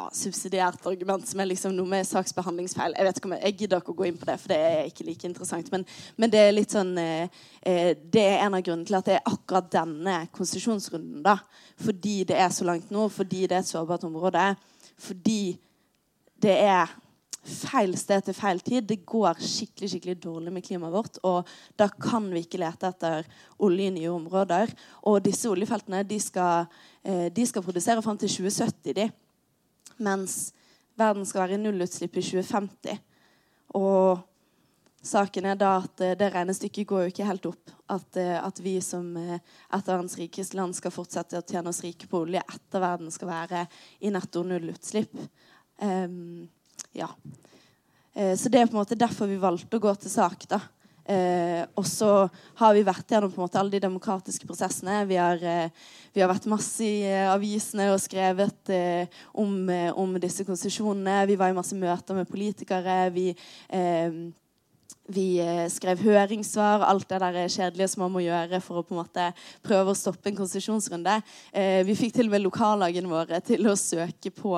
ja, 0.00 0.06
subsidiært 0.14 0.86
argument 0.88 1.26
som 1.28 1.40
er 1.42 1.48
liksom 1.50 1.74
noe 1.74 1.88
med 1.88 2.06
saksbehandlingsfeil. 2.08 2.94
Jeg 2.96 3.06
vet 3.06 3.20
ikke 3.20 3.30
om 3.30 3.34
jeg, 3.36 3.56
gidder 3.58 3.82
ikke 3.82 3.94
å 3.94 3.98
gå 3.98 4.06
inn 4.08 4.18
på 4.20 4.28
det, 4.28 4.36
for 4.40 4.52
det 4.52 4.58
er 4.66 4.88
ikke 4.88 5.06
like 5.08 5.28
interessant. 5.28 5.70
Men, 5.72 5.84
men 6.20 6.32
det 6.32 6.42
er 6.42 6.54
litt 6.54 6.74
sånn 6.74 6.92
eh, 7.00 7.42
eh, 7.66 7.92
Det 7.98 8.22
er 8.22 8.44
en 8.44 8.56
av 8.58 8.64
grunnene 8.66 8.88
til 8.88 8.98
at 8.98 9.10
det 9.10 9.18
er 9.18 9.32
akkurat 9.32 9.70
denne 9.72 10.16
konsesjonsrunden. 10.36 11.26
Fordi 11.80 12.16
det 12.30 12.38
er 12.38 12.54
så 12.54 12.66
langt 12.68 12.92
nå, 12.94 13.08
fordi 13.12 13.46
det 13.46 13.58
er 13.58 13.64
et 13.64 13.72
sårbart 13.72 14.06
område. 14.08 14.50
Fordi 15.00 15.42
det 16.40 16.56
er 16.64 16.96
feil 17.40 17.94
sted 17.96 18.26
til 18.26 18.36
feil 18.36 18.60
tid. 18.64 18.84
Det 18.84 19.00
går 19.08 19.40
skikkelig 19.40 19.90
skikkelig 19.94 20.16
dårlig 20.22 20.52
med 20.52 20.64
klimaet 20.64 20.92
vårt. 20.92 21.18
Og 21.24 21.48
da 21.78 21.88
kan 21.88 22.28
vi 22.32 22.44
ikke 22.44 22.60
lete 22.60 22.90
etter 22.90 23.28
olje 23.64 23.88
i 23.88 23.94
nye 23.94 24.12
områder. 24.12 24.72
Og 25.08 25.22
disse 25.24 25.48
oljefeltene 25.48 26.02
de 26.04 26.20
skal, 26.20 26.66
eh, 27.04 27.28
de 27.32 27.46
skal 27.46 27.62
produsere 27.62 28.02
fram 28.02 28.18
til 28.18 28.28
2070. 28.28 28.94
de 28.94 29.10
mens 29.98 30.52
verden 30.96 31.26
skal 31.26 31.42
være 31.42 31.54
i 31.54 31.62
nullutslipp 31.62 32.16
i 32.16 32.22
2050. 32.22 33.00
Og 33.74 34.20
saken 35.02 35.44
er 35.44 35.54
da 35.54 35.76
at 35.78 36.00
eh, 36.00 36.16
det 36.16 36.32
regnestykket 36.32 36.86
går 36.86 37.00
jo 37.00 37.06
ikke 37.06 37.26
helt 37.26 37.46
opp. 37.46 37.70
At, 37.88 38.16
eh, 38.16 38.46
at 38.46 38.60
vi 38.60 38.80
som 38.80 39.16
et 39.16 39.42
av 39.72 39.96
verdens 39.96 40.16
rikeste 40.16 40.56
land 40.56 40.74
skal 40.74 40.90
fortsette 40.90 41.38
å 41.38 41.44
tjene 41.46 41.68
oss 41.68 41.82
rike 41.82 42.06
på 42.06 42.20
olje 42.20 42.40
etter 42.40 42.80
verden 42.80 43.10
skal 43.10 43.28
være 43.28 43.66
i 44.00 44.10
netto 44.10 44.42
nullutslipp. 44.42 45.16
Um, 45.80 46.48
ja. 46.96 47.08
Så 48.10 48.50
det 48.50 48.58
er 48.58 48.66
på 48.66 48.74
en 48.74 48.80
måte 48.80 48.98
derfor 48.98 49.28
vi 49.30 49.38
valgte 49.38 49.78
å 49.78 49.82
gå 49.82 49.92
til 50.02 50.10
sak. 50.10 50.42
da. 50.50 50.58
Eh, 51.10 51.62
og 51.74 51.86
så 51.88 52.10
har 52.60 52.74
vi 52.76 52.84
vært 52.86 53.10
gjennom 53.10 53.32
på 53.32 53.40
en 53.40 53.46
måte 53.48 53.58
alle 53.58 53.72
de 53.74 53.82
demokratiske 53.82 54.46
prosessene. 54.46 55.02
Vi 55.08 55.16
har, 55.18 55.40
eh, 55.42 55.70
vi 56.14 56.22
har 56.22 56.30
vært 56.30 56.46
masse 56.50 56.84
i 56.84 57.02
eh, 57.02 57.30
avisene 57.32 57.88
og 57.90 57.98
skrevet 58.02 58.70
eh, 58.70 59.08
om, 59.34 59.68
eh, 59.68 59.90
om, 59.90 60.14
disse 60.20 60.46
konsesjonene. 60.46 61.24
Vi 61.26 61.38
var 61.40 61.50
i 61.50 61.56
masse 61.56 61.74
møter 61.74 62.14
med 62.14 62.30
politikere. 62.30 63.10
Vi, 63.10 63.34
eh, 63.70 64.20
vi 65.10 65.26
skrev 65.72 65.98
høringssvar. 65.98 66.86
Alt 66.86 67.08
det 67.08 67.18
der 67.18 67.40
kjedelige 67.50 67.88
som 67.90 68.04
man 68.04 68.14
må 68.14 68.22
gjøre 68.22 68.60
for 68.62 68.78
å 68.78 68.86
på 68.86 68.94
en 68.94 69.00
måte 69.02 69.32
prøve 69.66 69.90
å 69.90 69.98
stoppe 69.98 70.30
en 70.30 70.38
konsesjonsrunde. 70.38 71.16
vi 71.82 71.96
fikk 71.98 72.14
til 72.14 72.28
og 72.28 72.36
med 72.36 72.44
lokallagene 72.44 73.10
våre 73.10 73.40
til 73.42 73.66
å 73.66 73.74
søke 73.74 74.30
på 74.30 74.54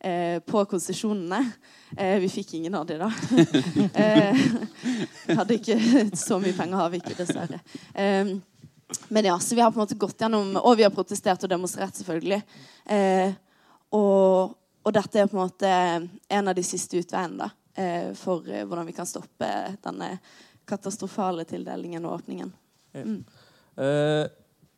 eh, 0.00 0.38
på 0.40 0.64
konsesjonene. 0.64 1.52
Eh, 1.96 2.18
vi 2.20 2.28
fikk 2.28 2.54
ingen 2.54 2.74
av 2.74 2.86
de 2.86 2.98
da. 3.00 3.10
eh, 3.94 4.44
hadde 5.36 5.58
ikke 5.58 5.78
så 6.16 6.38
mye 6.42 6.56
penger, 6.56 6.76
har 6.76 6.90
vi 6.92 7.02
ikke, 7.02 7.18
dessverre. 7.18 7.60
Eh, 7.94 8.34
men 9.08 9.28
ja, 9.28 9.38
så 9.38 9.54
vi 9.54 9.60
har 9.60 9.70
på 9.70 9.78
en 9.78 9.84
måte 9.84 9.94
gått 9.94 10.20
gjennom 10.20 10.56
Og 10.58 10.72
vi 10.76 10.82
har 10.82 10.90
protestert 10.90 11.44
og 11.46 11.50
demonstrert, 11.50 11.94
selvfølgelig. 11.94 12.40
Eh, 12.90 13.32
og, 13.94 14.56
og, 14.82 14.92
dette 14.94 15.20
er 15.20 15.30
på 15.30 15.38
en 15.38 15.44
måte 15.44 15.70
en 15.70 16.50
av 16.50 16.56
de 16.56 16.64
siste 16.66 16.98
utveiene 16.98 17.44
da, 17.44 17.50
eh, 17.78 18.10
for 18.18 18.46
hvordan 18.46 18.88
vi 18.88 18.96
kan 18.96 19.08
stoppe 19.08 19.50
denne 19.84 20.16
katastrofale 20.70 21.46
tildelingen 21.46 22.06
og 22.06 22.20
åpningen. 22.20 22.52
Mm. 22.94 23.22
Uh, 23.78 24.26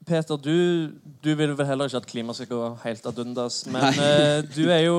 Peter, 0.06 0.36
du, 0.36 0.90
du, 1.22 1.34
vil 1.38 1.52
vel 1.58 1.68
heller 1.68 1.90
ikke 1.90 2.00
at 2.02 2.08
klimaet 2.10 2.40
skal 2.40 2.50
gå 2.50 2.62
helt 2.82 3.06
ad 3.06 3.20
undas. 3.22 3.60
Men 3.70 3.86
uh, 3.94 4.40
du 4.56 4.64
er 4.66 4.82
jo 4.86 4.96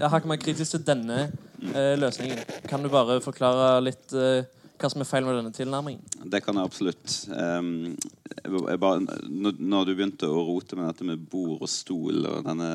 hakket 0.00 0.30
mer 0.30 0.40
kritisk 0.40 0.76
til 0.76 0.86
denne 0.86 1.26
uh, 1.28 1.94
løsningen. 2.00 2.40
Kan 2.70 2.84
du 2.84 2.88
bare 2.92 3.20
forklare 3.24 3.74
litt 3.84 4.16
uh, 4.16 4.40
hva 4.80 4.88
som 4.88 5.02
er 5.04 5.08
feil 5.08 5.26
med 5.26 5.36
denne 5.36 5.52
tilnærmingen? 5.52 6.24
Det 6.32 6.40
kan 6.44 6.56
jeg 6.56 6.70
absolutt. 6.70 7.18
Um, 7.28 7.98
jeg 8.40 8.80
bare, 8.80 9.04
når 9.28 9.90
du 9.90 9.92
begynte 9.92 10.30
å 10.30 10.46
rote 10.46 10.78
med 10.78 10.88
dette 10.88 11.04
med 11.04 11.20
bord 11.30 11.60
og 11.60 11.68
stol 11.68 12.24
og 12.24 12.46
denne, 12.46 12.70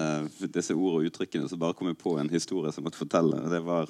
disse 0.53 0.75
ord 0.77 0.99
og 0.99 1.09
uttrykkene, 1.09 1.49
så 1.49 1.57
bare 1.57 1.73
kom 1.77 1.89
jeg 1.89 1.97
på 2.01 2.17
en 2.21 2.29
historie 2.29 2.69
som 2.69 2.83
jeg 2.83 2.91
måtte 2.91 3.01
fortelle. 3.01 3.41
Det 3.49 3.63
var 3.65 3.89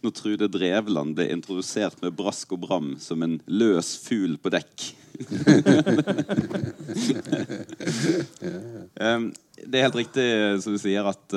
når 0.00 0.14
Trude 0.16 0.48
Drevland 0.48 1.16
ble 1.18 1.26
introdusert 1.34 1.98
med 2.04 2.14
brask 2.16 2.54
og 2.54 2.62
bram 2.62 2.94
som 3.02 3.26
en 3.26 3.40
løs 3.50 3.96
fugl 4.04 4.38
på 4.40 4.52
dekk. 4.54 4.86
det 9.70 9.76
er 9.76 9.84
helt 9.84 9.98
riktig 9.98 10.24
som 10.64 10.72
du 10.72 10.78
sier, 10.80 11.04
at 11.04 11.34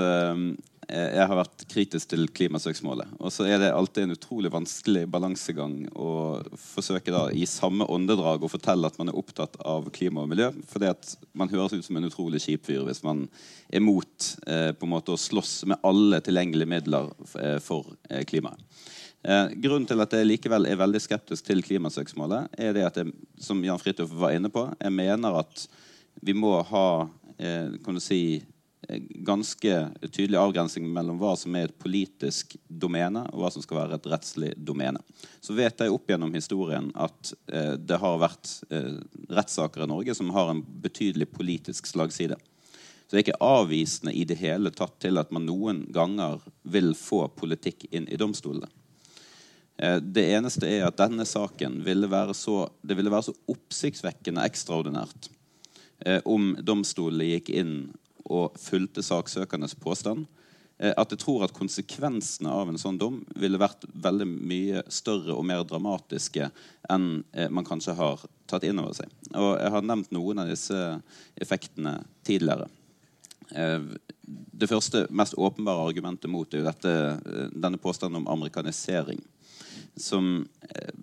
jeg 0.94 1.28
har 1.28 1.38
vært 1.38 1.64
kritisk 1.72 2.12
til 2.12 2.26
klimasøksmålet. 2.36 3.16
Og 3.20 3.32
så 3.34 3.46
er 3.48 3.60
det 3.62 3.72
alltid 3.74 4.06
en 4.06 4.16
utrolig 4.16 4.52
vanskelig 4.54 5.06
balansegang 5.12 5.76
å 5.96 6.42
forsøke 6.60 7.14
da 7.14 7.28
i 7.32 7.46
samme 7.50 7.88
åndedrag 7.90 8.44
å 8.44 8.52
fortelle 8.52 8.90
at 8.90 9.00
man 9.00 9.12
er 9.12 9.20
opptatt 9.20 9.58
av 9.60 9.90
klima 9.96 10.24
og 10.24 10.34
miljø. 10.34 10.52
For 10.70 10.84
man 11.40 11.54
høres 11.54 11.78
ut 11.78 11.88
som 11.88 12.00
en 12.00 12.10
utrolig 12.10 12.44
kjip 12.44 12.68
fyr 12.70 12.84
hvis 12.88 13.04
man 13.06 13.26
er 13.74 13.84
mot 13.84 14.30
eh, 14.48 14.72
på 14.76 14.88
en 14.88 14.94
måte 14.94 15.16
å 15.16 15.20
slåss 15.20 15.64
med 15.72 15.82
alle 15.88 16.22
tilgjengelige 16.24 16.74
midler 16.76 17.10
eh, 17.42 17.60
for 17.64 17.96
eh, 18.10 18.26
klimaet. 18.30 18.60
Eh, 19.24 19.54
grunnen 19.64 19.88
til 19.88 20.04
at 20.04 20.14
jeg 20.14 20.28
likevel 20.28 20.68
er 20.68 20.80
veldig 20.80 21.02
skeptisk 21.04 21.48
til 21.48 21.64
klimasøksmålet, 21.64 22.56
er 22.60 22.76
det 22.76 22.88
at 22.88 23.00
jeg, 23.00 23.14
som 23.40 23.62
Jan 23.64 23.80
Fridtjof 23.80 24.12
var 24.20 24.36
inne 24.36 24.52
på, 24.52 24.68
jeg 24.80 24.96
mener 24.96 25.40
at 25.40 25.68
vi 26.24 26.36
må 26.38 26.58
ha 26.68 26.88
eh, 27.38 27.80
kan 27.84 27.96
du 27.96 28.04
si, 28.04 28.42
Eh, 28.90 29.00
ganske 29.16 29.88
tydelig 30.12 30.38
avgrensing 30.38 30.88
mellom 30.92 31.20
hva 31.22 31.34
som 31.40 31.56
er 31.56 31.70
et 31.70 31.78
politisk 31.80 32.58
domene, 32.68 33.24
og 33.32 33.44
hva 33.44 33.52
som 33.54 33.64
skal 33.64 33.80
være 33.80 34.00
et 34.00 34.10
rettslig 34.12 34.52
domene. 34.60 35.00
Så 35.40 35.56
vet 35.56 35.80
jeg 35.80 35.94
opp 35.94 36.10
gjennom 36.12 36.34
historien 36.36 36.90
at 36.92 37.32
eh, 37.48 37.76
det 37.80 38.00
har 38.02 38.20
vært 38.20 38.52
eh, 38.74 38.98
rettssaker 39.32 39.86
i 39.86 39.90
Norge 39.92 40.16
som 40.18 40.34
har 40.36 40.52
en 40.52 40.64
betydelig 40.84 41.30
politisk 41.32 41.88
slagside. 41.94 42.36
Så 42.36 43.16
det 43.16 43.22
er 43.22 43.26
ikke 43.28 43.46
avvisende 43.46 44.16
i 44.16 44.26
det 44.28 44.40
hele 44.42 44.72
tatt 44.74 44.98
til 45.04 45.22
at 45.22 45.32
man 45.32 45.48
noen 45.48 45.86
ganger 45.94 46.44
vil 46.64 46.92
få 46.98 47.28
politikk 47.38 47.88
inn 47.92 48.10
i 48.12 48.20
domstolene. 48.20 48.68
Eh, 49.78 49.98
det 49.98 50.28
eneste 50.36 50.70
er 50.70 50.86
at 50.88 51.00
denne 51.00 51.26
saken 51.26 51.80
ville 51.86 52.10
være 52.12 52.36
så, 52.38 52.68
det 52.82 52.98
ville 52.98 53.14
være 53.14 53.32
så 53.32 53.38
oppsiktsvekkende 53.54 54.46
ekstraordinært 54.46 55.32
eh, 56.06 56.22
om 56.30 56.54
domstolene 56.62 57.32
gikk 57.34 57.54
inn 57.56 57.76
og 58.24 58.56
fulgte 58.62 59.04
saksøkernes 59.04 59.76
påstand. 59.82 60.28
Eh, 60.78 60.94
at 60.94 61.16
jeg 61.16 61.24
tror 61.24 61.48
at 61.48 61.58
konsekvensene 61.58 62.54
av 62.54 62.70
en 62.70 62.80
sånn 62.82 63.02
dom 63.02 63.24
ville 63.40 63.62
vært 63.62 63.88
veldig 63.90 64.30
mye 64.30 64.86
større 64.94 65.34
og 65.34 65.46
mer 65.50 65.66
dramatiske 65.66 66.52
enn 66.94 67.10
man 67.50 67.66
kanskje 67.66 67.98
har 67.98 68.22
tatt 68.50 68.66
inn 68.68 68.82
over 68.82 68.94
seg. 68.98 69.10
Og 69.34 69.56
jeg 69.58 69.74
har 69.74 69.90
nevnt 69.90 70.14
noen 70.14 70.44
av 70.44 70.50
disse 70.52 70.80
effektene 71.42 71.98
tidligere. 72.28 72.68
Det 74.24 74.70
første, 74.70 75.06
mest 75.14 75.36
åpenbare 75.38 75.86
argumentet 75.88 76.32
mot 76.32 76.54
er 76.54 76.62
jo 76.62 76.68
dette, 76.68 76.94
denne 77.54 77.80
påstanden 77.82 78.22
om 78.22 78.30
amerikanisering. 78.34 79.22
Som 80.00 80.48
eh, 80.70 80.94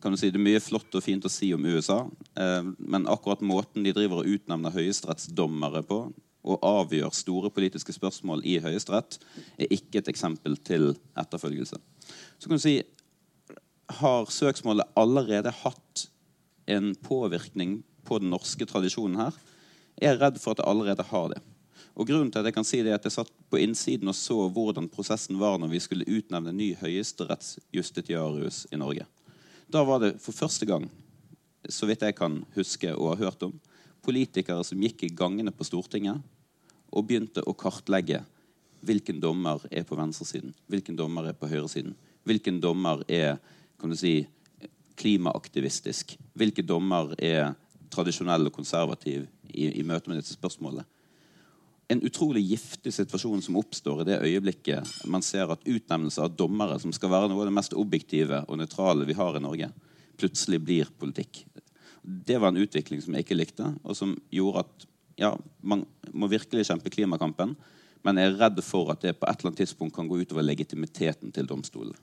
kan 0.00 0.12
du 0.12 0.18
si, 0.18 0.30
Det 0.30 0.40
er 0.40 0.46
mye 0.46 0.62
flott 0.62 0.94
og 0.96 1.04
fint 1.04 1.24
å 1.24 1.32
si 1.32 1.52
om 1.54 1.64
USA, 1.64 2.02
eh, 2.40 2.66
men 2.78 3.08
akkurat 3.10 3.44
måten 3.44 3.84
de 3.84 3.94
driver 3.94 4.22
og 4.22 4.32
utnevner 4.36 4.74
høyesterettsdommere 4.74 5.84
på, 5.86 6.00
og 6.40 6.64
avgjør 6.64 7.12
store 7.12 7.50
politiske 7.52 7.92
spørsmål 7.92 8.40
i 8.48 8.56
Høyesterett, 8.64 9.18
er 9.60 9.74
ikke 9.74 10.00
et 10.00 10.08
eksempel 10.08 10.56
til 10.64 10.94
etterfølgelse. 11.20 11.76
Så 12.38 12.48
kan 12.48 12.56
du 12.56 12.64
si 12.64 12.80
Har 13.90 14.28
søksmålet 14.30 14.86
allerede 14.94 15.50
hatt 15.50 16.04
en 16.70 16.92
påvirkning 16.94 17.80
på 18.06 18.20
den 18.22 18.30
norske 18.30 18.62
tradisjonen 18.64 19.18
her? 19.18 19.34
Jeg 19.98 20.14
er 20.14 20.20
redd 20.20 20.38
for 20.38 20.54
at 20.54 20.60
det 20.60 20.68
allerede 20.70 21.02
har 21.08 21.32
det. 21.32 21.40
Og 21.98 22.06
grunnen 22.06 22.30
til 22.30 22.38
at 22.38 22.46
Jeg 22.46 22.54
kan 22.54 22.64
si 22.64 22.82
det 22.86 22.92
er 22.92 23.00
at 23.00 23.08
jeg 23.08 23.16
satt 23.18 23.32
på 23.50 23.58
innsiden 23.58 24.10
og 24.10 24.16
så 24.16 24.36
hvordan 24.48 24.88
prosessen 24.92 25.38
var 25.40 25.58
når 25.58 25.72
vi 25.72 25.80
skulle 25.82 26.08
utnevne 26.08 26.54
ny 26.54 26.72
høyesterettsjustitiarius 26.80 28.66
i 28.70 28.78
Norge. 28.78 29.06
Da 29.70 29.82
var 29.86 30.02
det 30.02 30.16
for 30.22 30.34
første 30.34 30.66
gang, 30.66 30.88
så 31.68 31.86
vidt 31.86 32.02
jeg 32.06 32.16
kan 32.18 32.40
huske 32.56 32.94
og 32.94 33.14
har 33.14 33.26
hørt 33.26 33.42
om, 33.46 33.54
politikere 34.00 34.64
som 34.64 34.80
gikk 34.80 35.04
i 35.04 35.14
gangene 35.14 35.52
på 35.52 35.66
Stortinget 35.66 36.22
og 36.90 37.06
begynte 37.06 37.44
å 37.44 37.54
kartlegge 37.58 38.22
hvilken 38.86 39.20
dommer 39.20 39.60
er 39.70 39.84
på 39.84 39.98
venstresiden, 39.98 40.54
hvilken 40.70 40.96
dommer 40.96 41.28
er 41.28 41.36
på 41.36 41.50
høyresiden, 41.50 41.92
hvilken 42.24 42.62
dommer 42.62 43.04
er 43.08 43.36
kan 43.80 43.92
du 43.92 43.96
si, 43.96 44.26
klimaaktivistisk, 45.00 46.16
hvilken 46.36 46.66
dommer 46.68 47.14
er 47.16 47.54
tradisjonell 47.92 48.50
og 48.50 48.54
konservativ 48.54 49.24
i, 49.48 49.70
i 49.80 49.84
møte 49.86 50.10
med 50.10 50.20
disse 50.20 50.36
spørsmålene. 50.36 50.84
En 51.90 52.02
utrolig 52.06 52.44
giftig 52.46 52.92
situasjon 52.94 53.42
som 53.42 53.56
oppstår 53.58 54.02
i 54.02 54.08
det 54.12 54.20
øyeblikket 54.22 55.06
man 55.10 55.24
ser 55.26 55.50
at 55.50 55.64
utnevnelse 55.66 56.22
av 56.22 56.36
dommere, 56.38 56.78
som 56.78 56.92
skal 56.94 57.10
være 57.10 57.30
noe 57.30 57.42
av 57.42 57.50
det 57.50 57.56
mest 57.56 57.74
objektive 57.74 58.44
og 58.46 58.60
nøytrale 58.60 59.08
vi 59.08 59.16
har 59.18 59.34
i 59.34 59.42
Norge, 59.42 59.70
plutselig 60.20 60.60
blir 60.62 60.92
politikk. 61.00 61.42
Det 62.02 62.38
var 62.38 62.52
en 62.52 62.60
utvikling 62.62 63.02
som 63.02 63.16
jeg 63.16 63.26
ikke 63.26 63.38
likte, 63.40 63.72
og 63.82 63.98
som 63.98 64.14
gjorde 64.30 64.62
at 64.62 64.86
ja, 65.20 65.32
man 65.60 65.82
må 66.14 66.30
virkelig 66.30 66.68
kjempe 66.68 66.92
klimakampen, 66.94 67.56
men 68.06 68.20
jeg 68.20 68.30
er 68.30 68.38
redd 68.38 68.62
for 68.64 68.92
at 68.94 69.02
det 69.02 69.16
på 69.18 69.26
et 69.26 69.40
eller 69.40 69.50
annet 69.50 69.60
tidspunkt 69.64 69.96
kan 69.96 70.08
gå 70.08 70.20
utover 70.22 70.46
legitimiteten 70.46 71.34
til 71.34 71.48
domstolen. 71.48 71.96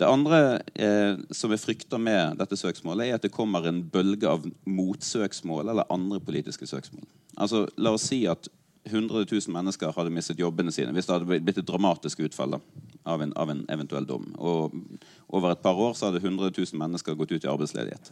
Det 0.00 0.08
andre 0.08 0.40
eh, 0.74 1.20
som 1.30 1.52
jeg 1.52 1.62
frykter 1.62 2.00
med 2.02 2.40
dette 2.40 2.58
søksmålet, 2.58 3.06
er 3.06 3.20
at 3.20 3.24
det 3.24 3.32
kommer 3.32 3.68
en 3.68 3.82
bølge 3.92 4.26
av 4.28 4.44
motsøksmål 4.66 5.70
eller 5.70 5.92
andre 5.92 6.18
politiske 6.24 6.66
søksmål. 6.66 7.06
Altså, 7.38 7.64
La 7.78 7.92
oss 7.94 8.08
si 8.10 8.24
at 8.28 8.50
100 8.88 9.26
000 9.30 9.54
mennesker 9.54 9.92
hadde 9.94 10.10
mistet 10.10 10.40
jobbene 10.42 10.72
sine 10.74 10.90
hvis 10.94 11.06
det 11.06 11.14
hadde 11.14 11.38
blitt 11.44 11.60
et 11.60 11.68
dramatisk 11.68 12.24
utfall 12.26 12.56
av 12.58 13.22
en, 13.22 13.32
av 13.38 13.50
en 13.52 13.62
eventuell 13.70 14.06
dom. 14.08 14.32
Og 14.38 14.74
over 15.28 15.52
et 15.52 15.62
par 15.62 15.78
år 15.78 15.94
så 15.94 16.08
hadde 16.08 16.22
100 16.22 16.50
000 16.50 16.80
mennesker 16.80 17.18
gått 17.18 17.34
ut 17.34 17.44
i 17.44 17.50
arbeidsledighet. 17.52 18.10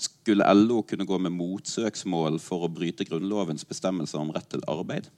Skulle 0.00 0.46
LO 0.54 0.80
kunne 0.86 1.04
gå 1.04 1.18
med 1.20 1.34
motsøksmål 1.36 2.38
for 2.40 2.64
å 2.64 2.72
bryte 2.72 3.04
Grunnlovens 3.04 3.66
bestemmelser 3.68 4.22
om 4.22 4.30
rett 4.32 4.48
til 4.52 4.62
arbeid? 4.70 5.10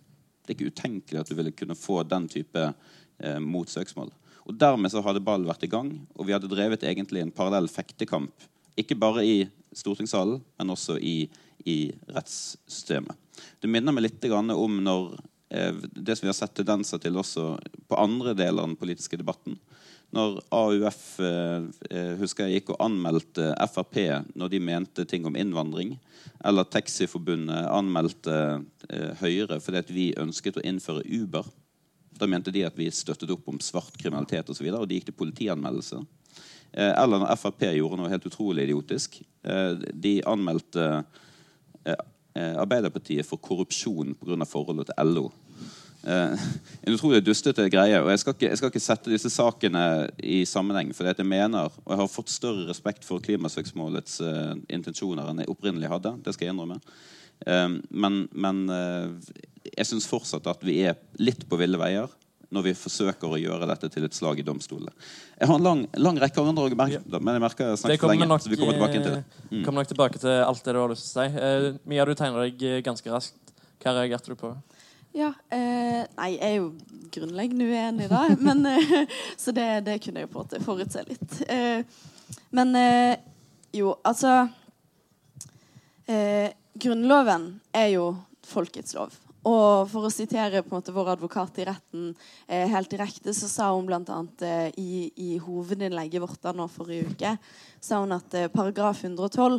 Det 0.42 0.50
er 0.50 0.56
ikke 0.56 0.72
utenkelig 0.72 1.20
at 1.20 1.30
du 1.30 1.36
ville 1.38 1.54
kunne 1.54 1.78
få 1.78 2.00
den 2.08 2.26
type 2.32 2.64
eh, 2.66 3.38
motsøksmål. 3.38 4.10
Og 4.42 4.56
Dermed 4.58 4.90
så 4.90 5.04
hadde 5.06 5.22
ballen 5.22 5.46
vært 5.46 5.68
i 5.68 5.70
gang, 5.70 5.92
og 6.16 6.26
vi 6.26 6.34
hadde 6.34 6.50
drevet 6.50 6.82
egentlig 6.82 7.22
en 7.22 7.30
parallell 7.34 7.68
fektekamp. 7.70 8.48
Ikke 8.74 8.98
bare 8.98 9.22
i 9.22 9.36
stortingssalen, 9.76 10.40
men 10.58 10.74
også 10.74 10.96
i, 10.98 11.28
i 11.68 11.92
rettssystemet. 12.12 13.18
Det 13.60 13.70
minner 13.70 13.94
meg 13.94 14.06
litt 14.06 14.24
om 14.32 14.80
når, 14.84 15.14
eh, 15.50 15.72
det 15.92 16.16
som 16.16 16.26
vi 16.26 16.32
har 16.32 16.38
sett 16.38 16.54
tendenser 16.54 16.98
til 17.02 17.16
også 17.16 17.56
på 17.88 17.98
andre 17.98 18.34
deler 18.34 18.62
av 18.62 18.72
den 18.72 18.80
politiske 18.80 19.16
debatten 19.16 19.58
når 20.12 20.40
AUF 20.52 21.04
eh, 21.24 21.64
eh, 21.90 22.12
husker 22.20 22.46
jeg 22.46 22.60
gikk 22.60 22.74
og 22.74 22.82
anmeldte 22.84 23.48
Frp 23.72 23.98
når 24.36 24.52
de 24.52 24.60
mente 24.60 25.06
ting 25.08 25.24
om 25.28 25.36
innvandring, 25.38 25.94
eller 26.44 26.68
Taxiforbundet 26.68 27.70
anmeldte 27.72 28.36
Høyre 29.22 29.58
fordi 29.62 29.94
vi 29.94 30.06
ønsket 30.20 30.58
å 30.60 30.64
innføre 30.68 31.04
Uber. 31.06 31.46
Da 32.18 32.28
mente 32.28 32.52
de 32.52 32.66
at 32.66 32.76
vi 32.76 32.90
støttet 32.92 33.30
opp 33.32 33.48
om 33.48 33.60
svart 33.62 33.96
kriminalitet 33.96 34.50
osv., 34.50 34.52
og, 34.52 34.58
så 34.58 34.66
videre, 34.66 34.82
og 34.82 34.90
de 34.90 34.98
gikk 34.98 35.08
til 35.08 35.16
politianmeldelse. 35.16 36.02
Eller 36.72 37.22
når 37.22 37.38
Frp 37.40 37.64
gjorde 37.72 37.98
noe 38.00 38.10
helt 38.12 38.26
utrolig 38.28 38.66
idiotisk. 38.66 39.16
De 40.04 40.12
anmeldte 40.28 40.86
Arbeiderpartiet 42.32 43.26
for 43.28 43.42
korrupsjon 43.42 44.14
pga. 44.16 44.38
For 44.44 44.52
forholdet 44.56 44.88
til 44.88 45.10
LO. 45.12 45.26
Uh, 46.02 46.34
en 46.82 46.96
utrolig 46.96 47.20
dustete 47.22 47.68
greie. 47.70 48.00
og 48.00 48.10
jeg 48.10 48.18
skal, 48.18 48.34
ikke, 48.34 48.48
jeg 48.48 48.58
skal, 48.58 48.70
ikke, 48.72 48.82
sette 48.82 49.12
disse 49.12 49.30
sakene 49.30 49.84
i 50.18 50.42
sammenheng. 50.48 50.90
For 50.96 51.06
jeg 51.06 51.26
mener, 51.26 51.70
og 51.84 51.92
jeg 51.92 52.00
har 52.00 52.10
fått 52.10 52.32
større 52.32 52.66
respekt 52.70 53.06
for 53.06 53.22
klimasøksmålets 53.22 54.18
uh, 54.26 54.54
intensjoner 54.68 55.30
enn 55.30 55.44
jeg 55.44 55.52
opprinnelig 55.52 55.92
hadde. 55.92 56.16
Det 56.24 56.34
skal 56.34 56.48
jeg 56.48 56.56
innrømme. 56.56 56.80
Uh, 57.46 57.78
men, 57.90 58.24
men 58.32 58.64
jeg 59.70 59.86
syns 59.86 60.10
fortsatt 60.10 60.46
at 60.50 60.66
vi 60.66 60.80
er 60.88 60.98
litt 61.22 61.46
på 61.48 61.58
ville 61.60 61.78
veier 61.78 62.10
når 62.52 62.66
vi 62.68 62.74
forsøker 62.76 63.32
å 63.32 63.40
gjøre 63.40 63.68
dette 63.70 63.90
til 63.94 64.06
et 64.06 64.16
slag 64.16 64.42
i 64.42 64.46
domstolene. 64.46 64.92
Jeg 65.38 65.50
har 65.50 65.58
en 65.58 65.66
lang, 65.66 65.84
lang 65.96 66.20
rekke 66.20 66.44
andre 66.44 66.66
argumenter, 66.68 67.18
men 67.18 67.38
jeg 67.38 67.44
merker 67.46 67.70
jeg 67.70 67.82
snakket 67.82 68.04
for 68.04 68.12
lenge. 68.12 68.28
Nok, 68.32 68.44
så 68.44 68.52
vi 68.52 68.60
kommer 68.60 68.78
tilbake 68.78 69.00
til 69.00 69.16
det. 69.16 69.22
Mm. 69.50 69.62
kommer 69.64 69.82
nok 69.82 69.92
tilbake 69.94 70.22
til 70.22 70.36
alt 70.44 70.64
det 70.66 70.76
du 70.76 70.80
har 70.82 70.92
lyst 70.92 71.08
til 71.08 71.22
å 71.22 71.26
si. 71.26 71.72
Mia, 71.90 72.06
du 72.06 72.14
tegner 72.18 72.48
deg 72.48 72.84
ganske 72.86 73.14
raskt. 73.14 73.56
Hva 73.82 73.96
reagerte 73.96 74.30
du 74.30 74.38
på? 74.38 74.52
Ja. 75.12 75.32
Eh, 75.52 76.02
nei, 76.16 76.30
jeg 76.36 76.46
er 76.46 76.54
jo 76.56 76.70
grunnleggende 77.12 77.68
uenig, 77.68 78.08
da. 78.12 78.24
Men, 78.46 78.64
eh, 78.68 79.18
så 79.36 79.52
det, 79.52 79.68
det, 79.88 79.98
kunne 80.04 80.24
jeg 80.24 80.32
på 80.32 80.40
en 80.40 80.46
måte 80.46 80.62
forutse 80.64 81.04
litt. 81.08 81.42
Eh, 81.48 81.84
men 82.50 82.76
eh, 82.76 83.18
jo, 83.76 83.92
altså 84.04 84.46
eh, 86.08 86.52
Grunnloven 86.80 87.48
er 87.76 87.90
jo 87.92 88.06
folkets 88.48 88.96
lov. 88.96 89.12
Og 89.48 89.88
for 89.90 90.06
å 90.06 90.12
sitere 90.12 90.62
på 90.62 90.70
en 90.70 90.78
måte 90.78 90.94
vår 90.94 91.16
advokat 91.16 91.56
i 91.58 91.66
retten 91.66 92.12
eh, 92.46 92.68
helt 92.70 92.90
direkte, 92.92 93.34
så 93.34 93.48
sa 93.50 93.70
hun 93.74 93.88
bl.a. 93.88 94.20
Eh, 94.46 94.68
i, 94.78 94.92
i 95.18 95.30
hovedinnlegget 95.42 96.22
vårt 96.22 96.42
da 96.44 96.54
nå 96.54 96.68
forrige 96.70 97.10
uke 97.10 97.34
sa 97.82 97.98
hun 98.04 98.14
at 98.14 98.38
eh, 98.38 98.50
paragraf 98.52 99.02
112 99.02 99.58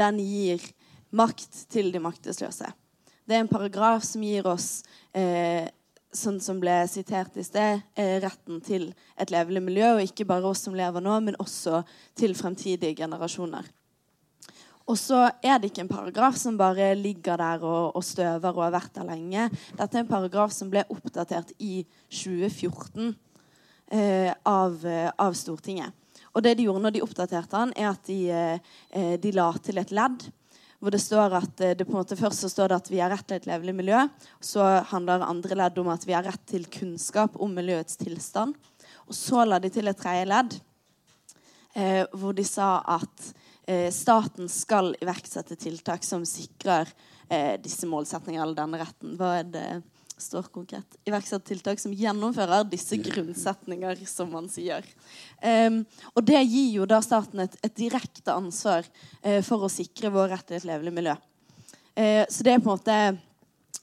den 0.00 0.18
gir 0.24 0.64
makt 1.14 1.64
til 1.70 1.92
de 1.94 2.02
maktesløse. 2.02 2.72
Det 3.26 3.36
er 3.36 3.44
en 3.44 3.50
paragraf 3.50 4.02
som 4.06 4.22
gir 4.26 4.46
oss, 4.50 4.82
eh, 5.14 5.68
sånn 6.10 6.40
som 6.42 6.58
ble 6.58 6.80
sitert 6.90 7.36
i 7.38 7.46
sted, 7.46 7.84
eh, 7.94 8.16
retten 8.22 8.58
til 8.66 8.88
et 9.14 9.30
levelig 9.30 9.62
miljø. 9.62 9.92
Og 9.94 10.08
ikke 10.08 10.26
bare 10.26 10.50
oss 10.50 10.66
som 10.66 10.74
lever 10.74 11.04
nå, 11.04 11.20
men 11.22 11.38
også 11.38 11.84
til 12.18 12.34
fremtidige 12.34 12.98
generasjoner. 13.04 13.70
Og 14.90 14.98
så 14.98 15.22
er 15.38 15.60
det 15.60 15.70
ikke 15.70 15.84
en 15.84 15.92
paragraf 15.92 16.38
som 16.40 16.58
bare 16.58 16.90
ligger 16.98 17.38
der 17.38 17.62
og, 17.62 17.94
og, 17.94 18.02
støver 18.04 18.50
og 18.50 18.64
har 18.64 18.74
vært 18.74 18.96
der 18.96 19.06
lenge. 19.06 19.46
Dette 19.78 19.98
er 19.98 20.02
en 20.02 20.10
paragraf 20.10 20.54
som 20.54 20.72
ble 20.72 20.82
oppdatert 20.90 21.52
i 21.62 21.84
2014 22.10 23.12
eh, 23.94 24.34
av, 24.50 24.82
eh, 24.82 25.06
av, 25.14 25.38
Stortinget. 25.38 25.94
Og 26.34 26.42
det 26.42 26.56
de 26.58 26.66
gjorde 26.66 26.82
når 26.82 26.96
de 26.96 27.04
oppdaterte 27.06 27.54
den, 27.54 27.72
er 27.78 27.92
at 27.92 28.02
de, 28.10 28.18
eh, 28.34 29.16
de 29.22 29.34
la 29.34 29.50
til 29.62 29.78
et 29.82 29.94
ledd 29.94 30.26
hvor 30.80 30.94
det 30.94 31.02
står 31.02 31.36
at 31.36 31.62
eh, 31.62 31.74
det 31.76 31.86
på 31.86 31.92
en 31.92 32.00
måte 32.00 32.18
Først 32.18 32.44
så 32.44 32.50
står 32.50 32.72
det 32.72 32.80
at 32.80 32.90
vi 32.90 33.02
har 33.02 33.12
rett 33.12 33.26
til 33.28 33.36
et 33.36 33.48
levelig 33.48 33.76
miljø. 33.76 34.06
Så 34.40 34.64
handler 34.90 35.26
andre 35.26 35.58
ledd 35.62 35.78
om 35.80 35.92
at 35.92 36.06
vi 36.08 36.16
har 36.16 36.24
rett 36.26 36.42
til 36.48 36.66
kunnskap 36.72 37.36
om 37.40 37.52
miljøets 37.54 38.00
tilstand. 38.00 38.56
Og 39.06 39.16
så 39.16 39.44
la 39.44 39.60
de 39.60 39.70
til 39.72 39.90
et 39.90 40.00
tredje 40.00 40.26
ledd 40.30 40.56
eh, 41.76 42.06
hvor 42.16 42.34
de 42.36 42.46
sa 42.48 42.78
at 42.98 43.30
staten 43.94 44.48
skal 44.50 44.94
iverksette 45.00 45.56
tiltak 45.60 46.04
som 46.06 46.24
sikrer 46.26 46.90
eh, 47.28 47.54
disse 47.62 47.86
målsetningene 47.86 48.42
eller 48.42 48.58
denne 48.58 48.80
retten. 48.80 49.16
Hva 49.20 49.36
er 49.40 49.50
det 49.54 49.66
står 50.20 50.42
konkret. 50.52 50.98
Iverksette 51.08 51.48
tiltak 51.48 51.80
som 51.80 51.94
gjennomfører 51.96 52.66
disse 52.68 52.98
grunnsetninger, 53.00 54.02
som 54.08 54.30
man 54.32 54.48
sier. 54.52 54.84
Um, 55.40 55.82
og 56.14 56.26
det 56.28 56.42
gir 56.44 56.74
jo 56.76 56.88
da 56.88 57.00
staten 57.04 57.44
et, 57.46 57.56
et 57.64 57.76
direkte 57.76 58.34
ansvar 58.34 58.84
uh, 58.84 59.40
for 59.46 59.64
å 59.64 59.72
sikre 59.72 60.12
vår 60.12 60.34
rett 60.34 60.46
til 60.50 60.60
et 60.60 60.68
levelig 60.68 60.94
miljø. 60.98 61.16
Uh, 61.96 62.24
så 62.28 62.46
det 62.46 62.54
er 62.54 62.62
på 62.62 62.70
en 62.70 62.76
måte 62.76 62.98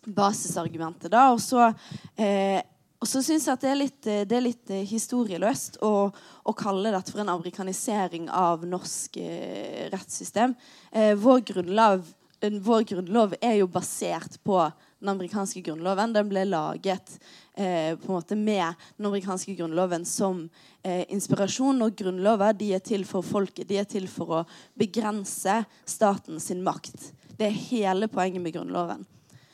basisargumentet, 0.07 1.09
da. 1.13 1.29
Og 1.33 1.41
så 1.43 1.71
uh, 1.71 2.59
og 2.97 3.05
så 3.05 3.21
syns 3.21 3.45
jeg 3.45 3.53
at 3.53 3.61
det 3.61 3.69
er 3.69 3.77
litt, 3.77 3.99
det 4.01 4.33
er 4.33 4.41
litt 4.41 4.71
historieløst 4.89 5.77
å, 5.85 6.09
å, 6.09 6.53
kalle 6.57 6.89
dette 6.95 7.13
for 7.13 7.21
en 7.21 7.29
amerikanisering 7.35 8.25
av 8.33 8.63
norsk 8.65 9.19
eh, 9.21 9.83
rettssystem. 9.93 10.55
Eh, 10.89 11.13
vår, 11.13 11.43
grunnlov, 11.51 12.07
vår, 12.41 12.87
grunnlov, 12.89 13.35
er 13.37 13.59
jo 13.59 13.67
basert 13.69 14.39
på 14.41 14.57
den 14.97 15.11
amerikanske 15.13 15.61
grunnloven. 15.67 16.15
Den 16.15 16.31
ble 16.31 16.47
laget 16.49 17.19
eh, 17.53 17.93
på 18.01 18.09
en 18.09 18.15
måte 18.15 18.37
med 18.39 18.73
den 18.97 19.09
amerikanske 19.11 19.53
grunnloven 19.59 20.05
som 20.09 20.47
eh, 20.81 21.03
inspirasjon. 21.13 21.83
Og 21.85 21.99
grunnlover 22.01 22.57
de 22.57 22.71
er 22.79 22.81
til 22.81 23.05
for 23.05 23.25
folket. 23.25 23.69
De 23.69 23.77
er 23.77 23.85
til 23.85 24.09
for 24.09 24.39
å 24.39 24.41
begrense 24.73 25.59
staten 25.85 26.41
sin 26.41 26.65
makt. 26.65 27.11
Det 27.37 27.45
er 27.45 27.61
hele 27.67 28.09
poenget 28.09 28.41
med 28.41 28.57
Grunnloven. 28.57 29.05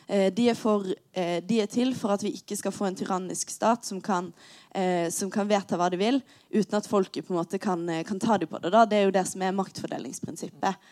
Eh, 0.08 0.34
de, 0.34 0.50
er 0.50 0.58
for, 0.58 0.88
eh, 1.14 1.40
de, 1.46 1.62
er 1.62 1.70
til 1.72 1.94
for 1.96 2.14
at 2.16 2.24
vi 2.26 2.34
ikke 2.38 2.58
skal 2.60 2.76
få 2.76 2.88
en 2.90 2.98
tyrannisk 2.98 3.54
stat 3.54 3.86
som 3.88 4.02
kan, 4.04 4.32
eh, 4.76 5.10
som 5.14 5.32
kan 5.32 5.48
vedta 5.50 5.80
hva 5.80 5.90
de 5.94 6.00
vil, 6.02 6.22
uten 6.54 6.78
at 6.80 6.90
folket 6.90 7.28
på 7.28 7.34
en 7.34 7.40
måte 7.40 7.60
kan, 7.62 7.86
kan 8.08 8.20
ta 8.20 8.38
dem 8.38 8.52
på 8.52 8.62
det. 8.64 8.74
Da. 8.74 8.86
Det 8.86 9.00
er 9.00 9.08
jo 9.08 9.16
det 9.16 9.26
som 9.30 9.42
er 9.42 9.56
maktfordelingsprinsippet. 9.58 10.90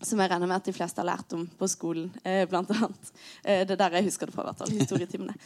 Som 0.00 0.20
jeg 0.22 0.30
regner 0.32 0.48
med 0.48 0.56
at 0.56 0.64
de 0.64 0.72
fleste 0.72 1.02
har 1.02 1.10
lært 1.10 1.34
om 1.36 1.44
på 1.60 1.68
skolen, 1.68 2.08
blant 2.48 2.70
annet. 2.72 3.10
Det 3.44 3.74
er 3.74 3.78
der 3.78 3.98
jeg 3.98 4.08
husker 4.08 4.26
det 4.26 4.34
fra, 4.34 4.46
hvert 4.48 4.62
fall. 4.62 4.72
Historietimene. 4.72 5.36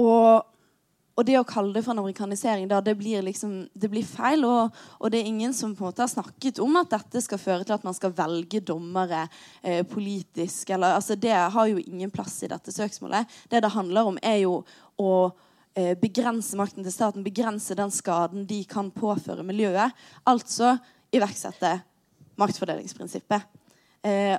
Og, 0.00 0.46
og, 1.14 1.22
det 1.26 1.36
å 1.38 1.46
kalle 1.46 1.72
det 1.74 1.84
for 1.84 1.94
en 1.94 2.02
amerikanisering, 2.02 2.66
da, 2.70 2.80
det 2.82 2.96
blir 2.98 3.22
liksom 3.22 3.54
det 3.70 3.90
blir 3.92 4.06
feil. 4.06 4.44
Og, 4.48 4.74
og, 4.98 5.06
det 5.12 5.20
er 5.20 5.30
ingen 5.30 5.54
som 5.54 5.74
på 5.76 5.84
en 5.84 5.92
måte 5.92 6.02
har 6.02 6.10
snakket 6.10 6.58
om 6.64 6.80
at 6.80 6.90
dette 6.90 7.22
skal 7.22 7.40
føre 7.40 7.66
til 7.66 7.76
at 7.76 7.86
man 7.86 7.96
skal 7.96 8.14
velge 8.16 8.62
dommere 8.66 9.24
eh, 9.62 9.84
politisk. 9.86 10.74
Eller, 10.74 10.96
altså, 10.98 11.14
det 11.14 11.34
har 11.34 11.70
jo 11.70 11.82
ingen 11.82 12.12
plass 12.14 12.40
i 12.42 12.50
dette 12.50 12.74
søksmålet. 12.74 13.30
Det 13.50 13.62
det 13.62 13.74
handler 13.76 14.10
om, 14.10 14.18
er 14.22 14.40
jo 14.42 14.56
å 15.00 15.12
eh, 15.78 15.94
begrense 16.00 16.58
makten 16.58 16.86
til 16.86 16.94
staten, 16.94 17.26
begrense 17.26 17.78
den 17.78 17.94
skaden 17.94 18.48
de 18.50 18.64
kan 18.68 18.90
påføre 18.94 19.46
miljøet. 19.46 19.94
Altså 20.26 20.76
iverksette 21.14 21.76
maktfordelingsprinsippet. 22.40 23.46
Eh, 24.04 24.34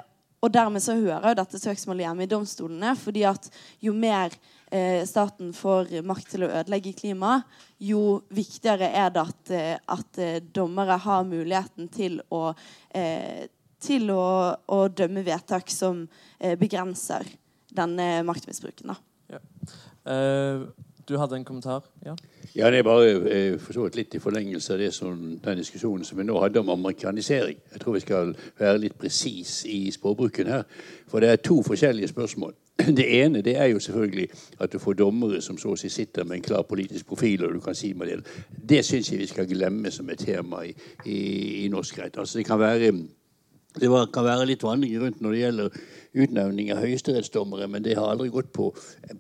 og 0.46 0.52
dermed 0.54 0.84
så 0.84 0.94
hører 0.94 1.32
jo 1.32 1.38
dette 1.40 1.60
søksmålet 1.60 2.06
hjemme 2.06 2.26
i 2.26 2.30
domstolene. 2.30 2.96
fordi 2.96 3.24
at 3.26 3.50
jo 3.82 3.94
mer 3.94 4.36
staten 5.08 5.54
får 5.56 6.02
makt 6.06 6.34
til 6.34 6.46
å 6.46 6.52
ødelegge 6.52 6.96
klimaet, 6.98 7.46
jo 7.80 8.22
viktigere 8.34 8.90
er 8.96 9.12
det 9.14 9.24
at, 9.24 9.52
eh, 9.52 9.78
at 9.92 10.20
eh, 10.22 10.40
dommere 10.42 10.98
har 11.04 11.28
muligheten 11.28 11.90
til 11.94 12.22
å, 12.34 12.54
eh, 12.96 13.46
til 13.80 14.10
å, 14.12 14.56
å 14.56 14.80
dømme 14.88 15.26
vedtak 15.26 15.70
som 15.72 16.06
eh, 16.40 16.56
begrenser 16.60 17.28
denne 17.76 18.24
maktmisbruken. 18.24 18.96
Ja. 19.30 19.42
Uh, 20.06 20.70
du 21.06 21.18
hadde 21.18 21.36
en 21.36 21.46
kommentar? 21.46 21.84
Ja, 22.06 22.16
ja 22.54 22.70
det 22.72 22.80
er 22.80 22.84
bare 22.84 23.10
eh, 23.30 23.60
for 23.62 23.74
så 23.74 23.84
vidt 23.86 23.98
litt 24.00 24.16
i 24.18 24.22
forlengelse 24.22 24.74
av 24.74 24.80
det 24.82 24.92
som, 24.94 25.20
den 25.42 25.60
diskusjonen 25.60 26.06
som 26.06 26.18
vi 26.18 26.26
nå 26.26 26.38
hadde 26.42 26.64
om 26.64 26.72
amerikanisering. 26.74 27.60
Jeg 27.74 27.82
tror 27.82 27.98
vi 27.98 28.02
skal 28.06 28.34
være 28.58 28.82
litt 28.82 28.98
presis 28.98 29.60
i 29.70 29.84
språkbruken 29.94 30.50
her. 30.50 30.64
For 31.12 31.22
det 31.22 31.30
er 31.30 31.44
to 31.46 31.60
forskjellige 31.66 32.10
spørsmål. 32.14 32.56
Det 32.76 33.06
ene 33.22 33.42
det 33.42 33.56
er 33.58 33.70
jo 33.72 33.80
selvfølgelig 33.80 34.28
at 34.60 34.74
du 34.74 34.80
får 34.80 34.94
dommere 35.00 35.42
som 35.42 35.58
så 35.58 35.72
å 35.72 35.78
si 35.80 35.90
sitter 35.90 36.26
med 36.28 36.42
en 36.42 36.48
klar 36.48 36.66
politisk 36.68 37.08
profil. 37.08 37.46
og 37.46 37.54
du 37.54 37.60
kan 37.60 37.76
si 37.76 37.94
med 37.94 38.08
Det 38.08 38.24
Det 38.70 38.86
syns 38.86 39.12
jeg 39.12 39.20
vi 39.20 39.28
skal 39.28 39.48
glemme 39.48 39.92
som 39.92 40.10
et 40.10 40.20
tema 40.20 40.66
i, 40.66 40.74
i, 41.06 41.66
i 41.66 41.68
norsk 41.68 42.00
rett. 42.00 42.18
Altså 42.18 42.38
Det 42.38 42.46
kan 42.46 42.60
være 42.60 42.92
det 43.80 43.90
var, 43.92 44.06
kan 44.14 44.24
være 44.24 44.46
litt 44.46 44.64
vandring 44.64 44.96
rundt 45.02 45.22
når 45.22 45.32
det 45.32 45.40
gjelder 45.40 45.80
utnevning 46.26 46.72
av 46.72 46.80
høyesterettsdommere, 46.80 47.68
men 47.68 47.84
det 47.84 47.98
har 47.98 48.08
aldri 48.08 48.30
gått 48.32 48.54
på, 48.56 48.70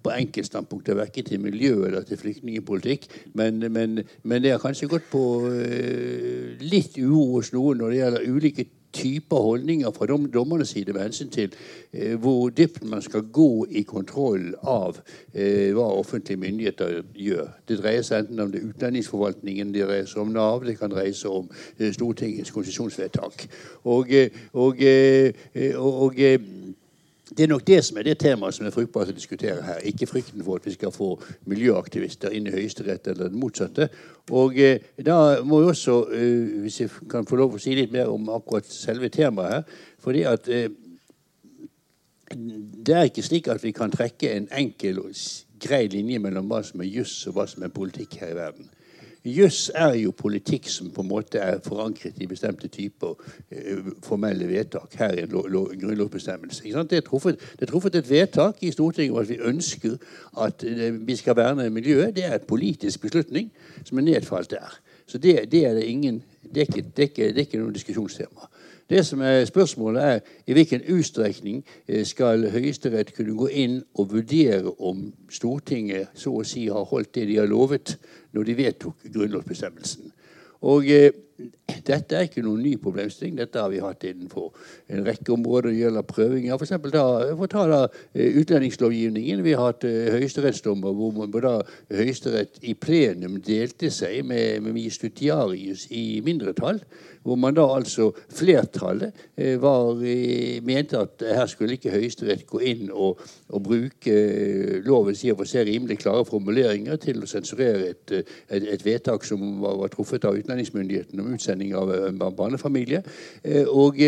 på 0.04 0.13
enkeltstandpunkter, 0.15 0.96
verken 0.96 1.28
til 1.28 1.41
miljø 1.44 1.74
eller 1.89 2.06
til 2.08 2.20
flyktningpolitikk. 2.22 3.10
Men, 3.36 3.60
men, 3.68 4.00
men, 4.24 4.44
det 4.44 4.54
har 4.54 4.63
kanskje 4.63 4.88
gått 4.88 5.10
på 5.12 5.26
øh, 5.50 6.56
litt 6.63 6.96
uro 7.02 7.26
hos 7.36 7.52
noen 7.56 7.84
når 7.84 7.91
det 7.91 8.00
gjelder 8.00 8.30
ulike 8.32 8.68
typer 8.95 9.43
holdninger 9.43 9.91
fra 9.91 10.08
dom, 10.10 10.29
dommernes 10.31 10.71
side 10.73 10.93
med 10.95 11.01
hensyn 11.08 11.31
til 11.34 11.53
eh, 11.93 12.15
hvor 12.15 12.49
dypt 12.49 12.84
man 12.88 13.03
skal 13.03 13.27
gå 13.34 13.65
i 13.69 13.84
kontroll 13.88 14.53
av 14.63 15.01
eh, 15.34 15.73
hva 15.75 15.89
offentlige 15.99 16.39
myndigheter 16.39 17.01
gjør. 17.13 17.51
Det 17.67 17.79
dreier 17.81 18.08
seg 18.08 18.23
enten 18.23 18.45
om 18.45 18.53
det 18.53 18.63
utlendingsforvaltningen, 18.69 19.73
det 19.75 19.86
dreier 19.89 20.10
seg 20.10 20.23
om 20.23 20.34
Nav, 20.36 20.63
det 20.65 20.77
kan 20.79 20.93
dreie 20.93 21.13
seg 21.13 21.41
om 21.43 21.51
Stortingets 21.91 22.55
konsesjonsvedtak. 22.55 23.47
Og, 23.84 24.15
og, 24.53 24.81
og, 25.75 25.95
og 26.05 26.25
det 27.30 27.44
er 27.44 27.50
nok 27.50 27.64
det 27.66 27.80
som 27.86 27.98
er 27.98 28.06
det 28.06 28.20
temaet 28.22 28.54
som 28.54 28.68
er 28.68 28.74
fruktbart 28.74 29.10
å 29.10 29.16
diskutere 29.16 29.64
her. 29.66 29.80
Ikke 29.90 30.06
frykten 30.06 30.44
for 30.46 30.60
at 30.60 30.68
vi 30.68 30.76
skal 30.76 30.94
få 30.94 31.16
miljøaktivister 31.50 32.36
inn 32.38 32.46
i 32.46 32.54
Høyesterett 32.54 33.08
eller 33.10 33.32
det 33.34 33.42
motsatte. 33.42 33.88
Og 34.30 34.60
eh, 34.62 34.92
da 35.02 35.42
må 35.42 35.64
vi 35.64 35.72
også, 35.72 35.96
eh, 36.14 36.60
hvis 36.62 36.80
jeg 36.84 36.94
kan 37.10 37.26
få 37.26 37.40
lov 37.42 37.58
å 37.58 37.62
si 37.62 37.74
litt 37.78 37.94
mer 37.94 38.14
om 38.14 38.30
akkurat 38.36 38.70
selve 38.70 39.10
temaet 39.14 39.56
her 39.56 39.82
fordi 40.06 40.22
at 40.30 40.50
eh, 40.54 40.70
det 42.36 42.94
er 42.94 43.10
ikke 43.10 43.26
slik 43.26 43.50
at 43.50 43.64
vi 43.64 43.74
kan 43.74 43.94
trekke 43.94 44.30
en 44.36 44.48
enkel 44.54 45.02
og 45.02 45.18
grei 45.62 45.86
linje 45.90 46.22
mellom 46.22 46.50
hva 46.50 46.62
som 46.66 46.82
er 46.82 46.90
juss 46.90 47.14
og 47.30 47.38
hva 47.38 47.46
som 47.50 47.66
er 47.66 47.74
politikk 47.74 48.20
her 48.22 48.34
i 48.34 48.38
verden. 48.38 48.70
Juss 49.26 49.72
er 49.74 49.96
jo 49.98 50.12
politikk 50.14 50.68
som 50.70 50.92
på 50.94 51.02
en 51.02 51.10
måte 51.10 51.40
er 51.42 51.58
forankret 51.66 52.20
i 52.22 52.28
bestemte 52.30 52.70
typer 52.70 53.16
uh, 53.16 53.92
formelle 54.06 54.48
vedtak. 54.50 54.94
Her 55.00 55.16
er 55.18 55.26
en 55.26 55.34
grunnlovsbestemmelse. 55.34 56.64
Det 56.64 57.00
er, 57.00 57.06
truffet, 57.06 57.42
det 57.60 57.66
er 57.68 57.72
truffet 57.72 57.96
et 57.96 58.10
vedtak 58.10 58.62
i 58.62 58.72
Stortinget 58.72 59.16
om 59.16 59.24
at 59.24 59.30
vi 59.30 59.40
ønsker 59.42 59.98
at 60.46 60.66
uh, 60.68 61.08
vi 61.08 61.16
skal 61.16 61.36
verne 61.36 61.70
miljøet. 61.70 62.16
Det 62.16 62.26
er 62.26 62.36
et 62.36 62.48
politisk 62.50 63.02
beslutning 63.02 63.52
som 63.84 63.98
er 63.98 64.10
nedfalt 64.12 64.52
der. 64.52 64.80
Så 65.08 65.18
det, 65.18 65.52
det 65.52 65.66
er 65.66 65.74
det 65.74 65.84
ingen 65.84 66.24
det 66.46 66.62
er, 66.62 66.66
ikke, 66.70 66.90
det, 66.98 67.04
er 67.04 67.10
ikke, 67.10 67.28
det 67.28 67.38
er 67.38 67.48
ikke 67.48 67.60
noe 67.60 67.74
diskusjonstema. 67.74 68.46
Det 68.89 69.06
som 69.06 69.21
er 69.21 69.45
Spørsmålet 69.45 70.04
er 70.04 70.19
i 70.48 70.54
hvilken 70.54 70.82
utstrekning 70.93 71.65
eh, 71.88 72.06
skal 72.06 72.45
Høyesterett 72.54 73.15
kunne 73.17 73.34
gå 73.38 73.48
inn 73.50 73.80
og 73.98 74.12
vurdere 74.12 74.74
om 74.80 75.08
Stortinget 75.30 76.13
så 76.13 76.36
å 76.38 76.43
si 76.45 76.67
har 76.69 76.86
holdt 76.86 77.15
det 77.17 77.26
de 77.32 77.39
har 77.39 77.50
lovet 77.50 77.95
når 78.38 78.45
de 78.45 78.58
vedtok 78.60 79.08
grunnlovsbestemmelsen. 79.10 80.12
Og 80.62 80.86
eh, 80.91 81.10
dette 81.86 82.15
er 82.15 82.28
ikke 82.30 82.43
noen 82.45 82.62
ny 82.63 82.76
problemstilling. 82.82 83.36
Dette 83.38 83.60
har 83.60 83.71
vi 83.74 83.82
hatt 83.84 84.06
innenfor 84.08 84.54
en 84.88 85.04
rekke 85.06 85.34
områder. 85.36 85.69
Det 85.71 85.82
gjelder 85.82 86.08
prøvinger. 86.08 86.56
For 86.56 86.67
eksempel 86.67 86.93
da, 86.95 87.04
for 87.36 87.52
ta 87.52 87.65
da 87.69 87.82
eh, 88.13 88.38
utlendingslovgivningen. 88.39 89.43
Vi 89.45 89.56
har 89.58 89.74
hatt 89.74 89.84
uh, 89.88 90.13
høyesterettsdommer 90.15 90.95
hvor, 90.95 91.12
man, 91.17 91.34
da 91.43 91.58
Høyesterett 91.91 92.62
i 92.63 92.74
plenum 92.80 93.41
delte 93.43 93.91
seg 93.93 94.24
med, 94.28 94.63
med 94.63 94.80
justitiarius 94.86 95.89
i 95.91 96.06
mindretall 96.26 96.80
hvor 97.26 97.36
man 97.41 97.56
da 97.58 97.63
altså 97.74 98.12
flertallet 98.38 99.15
eh, 99.38 99.62
var, 99.62 99.98
mente 100.65 101.00
at 101.00 101.24
her 101.26 101.48
skulle 101.50 101.74
ikke 101.74 101.93
Høyesterett 101.95 102.45
gå 102.50 102.62
inn 102.62 102.91
og, 102.91 103.21
og 103.50 103.63
bruke 103.65 104.13
eh, 104.13 104.76
lovens 104.86 105.24
i 105.26 105.32
og 105.34 105.39
for 105.41 105.50
seg 105.50 105.65
rimelig 105.65 105.98
klare 106.04 106.26
formuleringer 106.28 107.00
til 107.02 107.24
å 107.24 107.30
sensurere 107.30 107.89
et, 107.95 108.13
et, 108.13 108.67
et 108.76 108.86
vedtak 108.86 109.26
som 109.26 109.41
var, 109.63 109.80
var, 109.82 109.93
truffet 109.95 110.28
av 110.30 110.38
utlendingsmyndighetene 110.38 111.25
om 111.26 111.34
utsending 111.36 111.74
av 111.76 111.92
en 111.96 112.22
barnefamilie. 112.38 113.02
Og, 113.74 114.00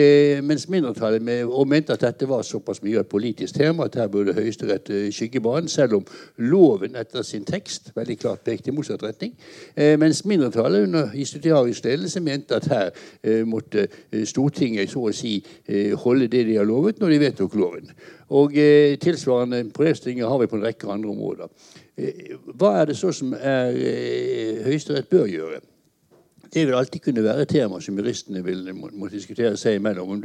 mens 0.43 0.67
mindretallet 0.69 1.23
med, 1.23 1.43
og 1.45 1.67
mente 1.67 1.93
at 1.93 2.05
dette 2.05 2.29
var 2.29 2.45
såpass 2.45 2.81
mye 2.85 3.01
et 3.01 3.09
politisk 3.09 3.57
tema 3.57 3.87
at 3.87 3.97
her 3.99 4.07
burde 4.11 4.35
Høyesterett 4.37 4.91
skygge 5.13 5.41
banen, 5.43 5.69
selv 5.71 5.99
om 5.99 6.05
loven 6.37 6.95
etter 6.99 7.25
sin 7.25 7.45
tekst 7.47 7.91
veldig 7.95 8.17
klart 8.21 8.45
pekte 8.45 8.71
i 8.71 8.75
motsatt 8.75 9.03
retning. 9.03 9.33
Mens 9.99 10.23
mindretallet 10.25 10.87
under 10.87 11.11
justitiarius 11.15 11.83
ledelse 11.85 12.21
mente 12.23 12.57
at 12.57 12.69
her 12.71 12.91
Eh, 13.27 13.45
måtte 13.45 13.87
eh, 14.11 14.25
Stortinget 14.25 14.91
så 14.91 15.07
å 15.09 15.15
si 15.15 15.37
eh, 15.39 15.93
holde 15.99 16.29
det 16.31 16.45
de 16.47 16.57
har 16.59 16.67
lovet 16.67 17.01
når 17.01 17.13
de 17.13 17.19
vedtok 17.25 17.57
loven. 17.59 17.91
Og 18.37 18.51
Tilsvarende 18.99 19.61
problemstillinger 19.71 20.27
har 20.27 20.41
vi 20.41 20.49
på 20.51 20.57
en 20.57 20.65
rekke 20.65 20.89
andre 20.91 21.13
områder. 21.13 21.51
Hva 22.59 22.73
er 22.81 22.89
det 22.89 22.97
så 22.99 23.13
som 23.15 23.31
er 23.31 23.71
Høyesterett 24.65 25.07
bør 25.07 25.29
gjøre? 25.31 25.61
Det 26.53 26.67
vil 26.67 26.75
alltid 26.75 27.01
kunne 27.03 27.23
være 27.23 27.41
et 27.41 27.49
tema 27.49 27.79
som 27.81 27.97
juristene 27.97 28.43
vil 28.45 28.61
må, 28.75 28.89
må 28.93 29.07
diskutere 29.11 29.57
seg 29.57 29.77
imellom. 29.77 30.23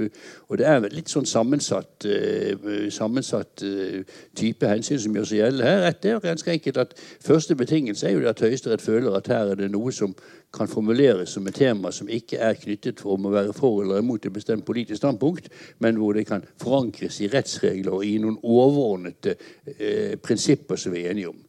og 0.49 0.59
det 0.59 0.67
er 0.67 0.85
litt 0.93 1.11
sånn 1.11 1.27
sammensatt, 1.27 2.07
uh, 2.07 2.89
sammensatt 2.91 3.65
uh, 3.67 4.19
type 4.39 4.69
hensyn 4.69 5.01
som 5.03 5.17
gjør 5.17 5.29
seg 5.29 5.41
gjeldende 5.41 5.71
her. 5.71 5.97
Det 6.03 6.11
er 6.11 6.21
ganske 6.23 6.53
enkelt 6.53 6.79
at 6.85 6.95
Første 7.23 7.55
betingelse 7.57 8.07
er 8.09 8.17
jo 8.17 8.29
at 8.29 8.41
Høyesterett 8.41 8.83
føler 8.83 9.15
at 9.17 9.29
her 9.31 9.53
er 9.53 9.59
det 9.59 9.71
noe 9.73 9.93
som 9.93 10.15
kan 10.53 10.69
formuleres 10.69 11.33
som 11.33 11.47
et 11.49 11.57
tema 11.57 11.91
som 11.93 12.11
ikke 12.13 12.39
er 12.39 12.59
knyttet 12.61 13.01
for 13.01 13.17
om 13.17 13.27
å 13.27 13.33
være 13.33 13.55
for 13.57 13.83
eller 13.83 14.03
imot 14.03 14.27
et 14.27 14.35
bestemt 14.35 14.67
politisk 14.69 15.01
standpunkt, 15.01 15.49
men 15.81 15.97
hvor 15.97 16.13
det 16.15 16.27
kan 16.29 16.45
forankres 16.61 17.21
i 17.23 17.31
rettsregler 17.33 17.97
og 17.97 18.05
i 18.07 18.19
noen 18.23 18.37
overordnede 18.43 19.37
uh, 19.39 20.21
prinsipper 20.23 20.77
som 20.77 20.95
vi 20.95 21.07
er 21.07 21.17
enige 21.17 21.33
om. 21.33 21.41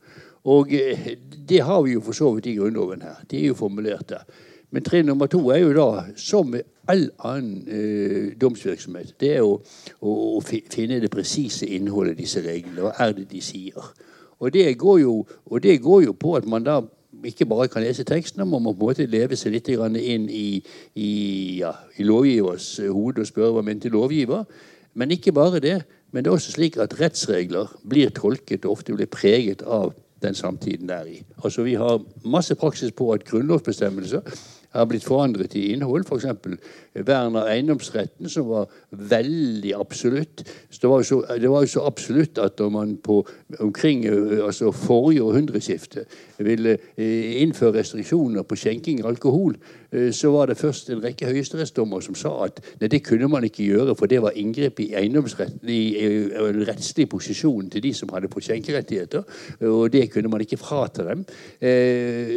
Og 0.44 0.72
det 1.48 1.62
har 1.64 1.84
vi 1.86 1.94
jo 1.94 2.02
for 2.04 2.16
så 2.18 2.34
vidt 2.36 2.50
i 2.52 2.58
Grunnloven 2.58 3.02
her. 3.02 3.22
De 3.32 3.38
er 3.40 3.54
jo 3.54 3.56
formulert 3.56 4.10
der. 4.10 4.26
Men 4.74 4.86
trinn 4.86 5.06
nummer 5.06 5.30
to 5.30 5.40
er 5.54 5.62
jo 5.62 5.74
da, 5.78 6.08
som 6.18 6.50
med 6.50 6.66
all 6.90 7.06
annen 7.24 7.68
eh, 7.70 8.32
domsvirksomhet, 8.42 9.14
det 9.22 9.36
er 9.38 9.46
å, 9.46 9.60
å, 10.02 10.16
å 10.38 10.42
finne 10.42 10.98
det 11.00 11.12
presise 11.14 11.68
innholdet 11.70 12.18
i 12.18 12.24
disse 12.24 12.42
reglene. 12.42 12.82
Hva 12.82 12.96
er 13.06 13.14
det 13.20 13.28
de 13.30 13.42
sier? 13.44 13.94
Og 14.42 14.52
det, 14.52 14.66
jo, 14.82 15.20
og 15.46 15.64
det, 15.64 15.78
går 15.82 16.04
jo, 16.08 16.16
på 16.18 16.34
at 16.40 16.50
man 16.50 16.66
da 16.66 16.82
ikke 17.24 17.46
bare 17.48 17.70
kan 17.72 17.86
lese 17.86 18.04
teksten, 18.04 18.42
man 18.50 18.66
må 18.66 18.74
på 18.74 18.90
en 18.90 18.90
måte 18.90 19.08
leve 19.08 19.38
seg 19.40 19.54
litt 19.54 19.70
inn 19.70 20.26
i, 20.28 20.58
i, 20.98 21.12
ja, 21.62 21.72
i 21.96 22.04
lovgivers 22.04 22.80
hode 22.90 23.24
og 23.24 23.30
spørre 23.30 23.54
hva 23.54 23.64
mente 23.64 23.94
lovgiver. 23.94 24.44
Men 24.98 25.14
ikke 25.14 25.32
bare 25.32 25.62
det. 25.64 25.84
Men 26.12 26.24
det 26.24 26.30
er 26.30 26.36
også 26.36 26.58
slik 26.58 26.76
at 26.82 26.98
rettsregler 27.00 27.72
blir 27.90 28.12
tolket 28.14 28.66
og 28.66 28.80
ofte 28.80 28.94
blir 28.94 29.10
preget 29.10 29.64
av 29.66 29.94
den 30.22 30.36
samtiden 30.38 30.90
det 30.90 30.98
er 30.98 31.08
i. 31.10 31.22
Altså 31.44 31.64
Vi 31.64 31.74
har 31.74 32.02
masse 32.26 32.56
praksis 32.56 32.92
på 32.92 33.12
at 33.14 33.26
grunnlovsbestemmelser 33.26 34.22
har 34.74 34.88
blitt 34.90 35.06
forandret 35.06 35.56
i 35.60 35.68
innhold. 35.74 36.08
F.eks. 36.08 36.26
vern 36.94 37.38
av 37.40 37.50
eiendomsretten, 37.50 38.30
som 38.30 38.48
var 38.50 38.72
veldig 38.92 39.74
absolutt. 39.78 40.44
Det, 40.44 40.90
var 40.90 41.06
så, 41.08 41.22
det 41.40 41.50
var 41.50 41.66
jo 41.66 41.74
så 41.76 41.86
absolutt 41.88 42.42
at 42.42 42.60
når 42.60 42.74
man 42.74 42.96
på 43.04 43.22
omkring 43.60 44.06
altså 44.08 44.72
forrige 44.76 45.24
århundreskifte 45.24 46.06
ville 46.44 46.78
innføre 46.98 47.80
restriksjoner 47.80 48.46
på 48.48 48.58
skjenking 48.60 49.04
av 49.04 49.14
alkohol, 49.14 49.56
så 50.12 50.32
var 50.34 50.50
det 50.50 50.58
først 50.58 50.90
en 50.90 51.04
rekke 51.04 51.30
høyesterettsdommer 51.30 52.02
som 52.02 52.16
sa 52.18 52.32
at 52.48 52.60
nei, 52.82 52.90
det 52.90 53.04
kunne 53.06 53.30
man 53.30 53.46
ikke 53.46 53.68
gjøre, 53.68 53.94
for 53.98 54.10
det 54.10 54.22
var 54.24 54.38
inngrep 54.40 54.82
i 54.82 54.90
eiendomsretten, 54.98 55.70
i, 55.70 55.84
rettslig 56.66 57.06
posisjon 57.12 57.70
til 57.70 57.84
de 57.86 57.94
som 57.94 58.10
hadde 58.14 58.32
på 58.32 58.42
skjenkerettigheter, 58.42 59.24
og 59.70 59.92
det 59.94 60.08
kunne 60.14 60.32
man 60.34 60.42
ikke 60.42 60.58
frata 60.62 61.06
dem. 61.12 61.24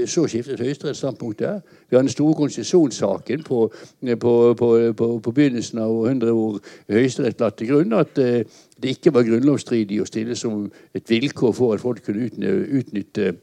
Så 0.07 0.27
skiftet 0.29 0.61
Høyesterett 0.61 0.99
standpunkt 0.99 1.41
der. 1.41 1.61
Vi 1.89 1.97
har 1.97 2.05
den 2.05 2.13
store 2.27 2.41
konsesjonssaken 2.43 3.47
på, 3.47 3.63
på, 4.21 4.35
på, 4.59 5.09
på, 5.23 5.33
begynnelsen 5.33 5.79
av 5.83 5.95
århundret 5.95 6.35
hvor 6.35 6.61
Høyesterett 6.91 7.41
la 7.41 7.51
til 7.55 7.71
grunn 7.71 7.95
at 7.97 8.17
det 8.17 8.93
ikke 8.97 9.15
var 9.15 9.27
grunnlovsstridig 9.29 10.03
å 10.03 10.09
stille 10.09 10.37
som 10.37 10.67
et 10.95 11.11
vilkår 11.11 11.55
for 11.57 11.77
at 11.77 11.85
folk 11.85 12.03
kunne 12.11 12.51
utnytte 12.81 13.37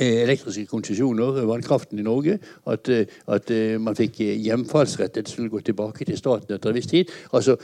Eh, 0.00 0.22
elektriske 0.22 0.66
konsesjoner, 0.66 1.46
vannkraften 1.48 1.98
i 1.98 2.02
Norge. 2.02 2.38
At, 2.66 2.88
eh, 2.88 3.06
at, 3.28 3.50
eh, 3.50 3.78
man 3.78 3.94
fikk 3.94 4.18
hjemfallsrett. 4.18 5.14
Det 5.14 5.28
skulle 5.28 5.48
gå 5.48 5.60
tilbake 5.60 6.04
til 6.04 6.16
staten 6.16 6.54
etter 6.54 6.68
en 6.68 6.74
viss 6.74 6.86
tid. 6.86 7.08
Altså, 7.32 7.56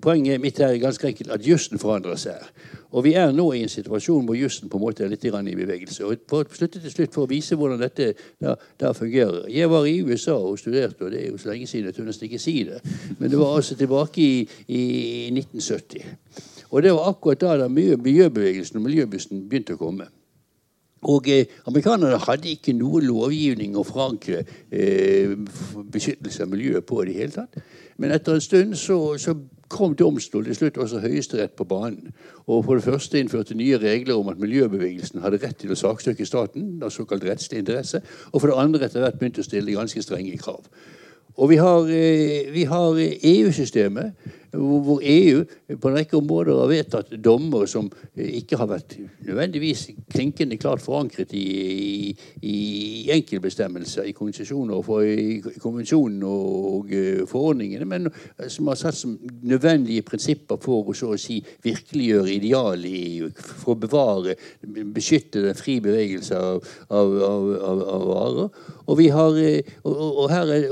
Poenget 0.00 0.40
mitt 0.40 0.60
er 0.60 0.78
ganske 0.80 1.08
enkelt 1.08 1.30
at 1.34 1.46
jussen 1.46 1.78
forandrer 1.78 2.16
seg. 2.16 2.44
Og 2.90 3.04
vi 3.04 3.12
er 3.18 3.32
nå 3.32 3.46
i 3.54 3.62
en 3.62 3.70
situasjon 3.70 4.24
hvor 4.26 4.38
jussen 4.38 4.70
på 4.70 4.78
en 4.78 4.84
måte 4.84 5.04
er 5.04 5.10
litt 5.12 5.24
i 5.24 5.30
bevegelse. 5.30 6.04
Og 6.04 6.24
for, 6.28 6.44
til 6.44 6.90
slutt 6.90 7.14
for 7.14 7.26
å 7.26 7.30
vise 7.30 7.56
hvordan 7.56 7.80
dette 7.80 8.14
der, 8.40 8.56
der, 8.80 8.92
fungerer. 8.92 9.48
Jeg 9.48 9.70
var 9.70 9.86
i 9.86 10.00
USA 10.02 10.34
og 10.34 10.58
studerte, 10.58 11.04
og 11.04 11.10
det 11.12 11.24
er 11.24 11.28
jo 11.30 11.38
så 11.38 11.50
lenge 11.52 11.66
siden 11.66 11.86
jeg 11.86 11.94
tør 11.94 12.08
nesten 12.08 12.28
ikke 12.28 12.42
si 12.42 12.56
det. 12.64 12.80
Men 13.18 13.30
det 13.30 13.38
var 13.38 13.56
altså 13.56 13.76
tilbake 13.76 14.22
i, 14.22 14.48
i 14.68 14.82
1970. 15.34 16.16
Og 16.70 16.82
det 16.82 16.94
var 16.94 17.10
akkurat 17.10 17.40
da 17.40 17.56
da 17.64 17.68
miljøbevegelsen 17.68 18.78
og 18.78 18.86
miljøbussen 18.86 19.46
begynte 19.48 19.76
å 19.76 19.80
komme. 19.80 20.08
Og 21.08 21.28
eh, 21.32 21.46
Amerikanerne 21.66 22.18
hadde 22.20 22.50
ikke 22.52 22.74
noe 22.76 23.00
lovgivning 23.04 23.76
å 23.78 23.86
forankre 23.88 24.42
eh, 24.68 25.32
beskyttelse 25.92 26.44
av 26.44 26.52
miljøet 26.52 26.86
på. 26.86 27.00
i 27.02 27.08
det 27.08 27.16
hele 27.16 27.32
tatt. 27.32 27.62
Men 27.96 28.12
etter 28.12 28.36
en 28.36 28.44
stund 28.44 28.76
så, 28.76 28.98
så 29.18 29.34
kom 29.70 29.94
domstolen 29.94 30.48
til 30.50 30.56
slutt 30.58 30.78
også 30.82 31.00
Høyesterett 31.00 31.54
på 31.56 31.64
banen. 31.64 32.10
Og 32.46 32.64
for 32.64 32.74
det 32.74 32.84
første 32.84 33.20
innførte 33.20 33.54
nye 33.54 33.78
regler 33.78 34.18
om 34.18 34.28
at 34.28 34.40
miljøbevegelsen 34.42 35.22
hadde 35.22 35.38
rett 35.44 35.60
til 35.62 35.72
å 35.72 35.78
saksøke 35.78 36.26
staten. 36.26 36.82
av 36.82 36.90
såkalt 36.90 37.24
rettslig 37.24 37.58
interesse, 37.58 38.02
Og 38.32 38.40
for 38.40 38.48
det 38.48 38.58
andre 38.58 38.84
etter 38.84 39.00
hvert 39.00 39.18
begynte 39.18 39.40
å 39.40 39.44
stille 39.44 39.72
ganske 39.72 40.02
strenge 40.02 40.38
krav. 40.38 40.64
Og 41.36 41.48
vi 41.48 41.56
har, 41.56 41.80
eh, 41.88 42.52
vi 42.52 42.64
har 42.64 42.94
EU-systemet, 43.22 44.12
hvor 44.52 45.00
EU 45.02 45.44
på 45.78 45.88
en 45.88 45.96
rekke 45.96 46.18
områder 46.18 46.58
har 46.58 46.70
vedtatt 46.70 47.12
dommer 47.22 47.68
som 47.70 47.90
ikke 48.18 48.58
har 48.58 48.70
vært 48.70 48.96
nødvendigvis 49.26 49.86
klinkende 50.10 50.58
klart 50.60 50.82
forankret 50.82 51.32
i, 51.38 51.44
i, 52.10 52.54
i 53.04 53.12
enkeltbestemmelser 53.14 54.08
i 54.10 54.14
konsesjoner 54.16 54.82
for, 54.86 55.06
i, 55.06 55.38
konvensjonen 55.62 56.24
og 56.26 56.90
uh, 56.90 57.22
forordningene, 57.30 57.86
men 57.86 58.10
som 58.50 58.70
har 58.70 58.80
satt 58.80 58.98
som 58.98 59.16
nødvendige 59.46 60.04
prinsipper 60.06 60.58
for 60.62 60.90
å 60.90 60.96
så 60.96 61.12
å 61.14 61.20
si 61.20 61.38
virkeliggjøre 61.64 62.34
idealet 62.34 62.90
i 62.90 63.02
EU, 63.20 63.30
for 63.34 63.74
å 63.74 63.80
bevare, 63.80 64.36
beskytte 64.94 65.44
den 65.44 65.58
fri 65.58 65.78
bevegelse 65.84 66.38
av, 66.38 66.64
av, 66.90 67.14
av, 67.30 67.84
av 67.94 68.08
varer. 68.10 68.64
Og, 68.86 68.96
vi 68.98 69.10
har, 69.14 69.36
eh, 69.38 69.76
og, 69.84 70.00
og 70.24 70.26
her 70.32 70.50
er 70.56 70.66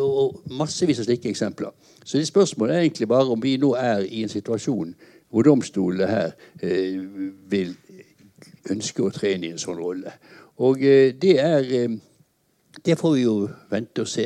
massevis 0.59 1.03
av 1.03 1.09
slike 1.09 1.31
eksempler. 1.31 1.75
Så 2.09 2.19
det 2.19 2.27
spørsmålet 2.27 2.77
er 2.77 2.81
egentlig 2.81 3.09
bare 3.09 3.29
om 3.29 3.43
vi 3.43 3.57
nå 3.61 3.75
er 3.77 3.99
i 4.09 4.23
en 4.25 4.31
situasjon 4.33 4.95
hvor 5.29 5.45
domstolene 5.45 6.07
her 6.09 6.31
eh, 6.63 7.03
vil 7.53 7.75
ønske 8.73 9.05
å 9.05 9.11
tre 9.13 9.35
inn 9.37 9.45
i 9.45 9.51
en 9.53 9.61
sånn 9.61 9.77
rolle. 9.77 10.15
Og 10.65 10.81
eh, 10.81 11.13
det 11.13 11.35
er 11.43 11.69
eh, 11.69 11.99
Det 12.87 12.95
får 12.99 13.13
vi 13.13 13.23
jo 13.27 13.49
vente 13.71 14.01
og 14.01 14.09
se. 14.09 14.25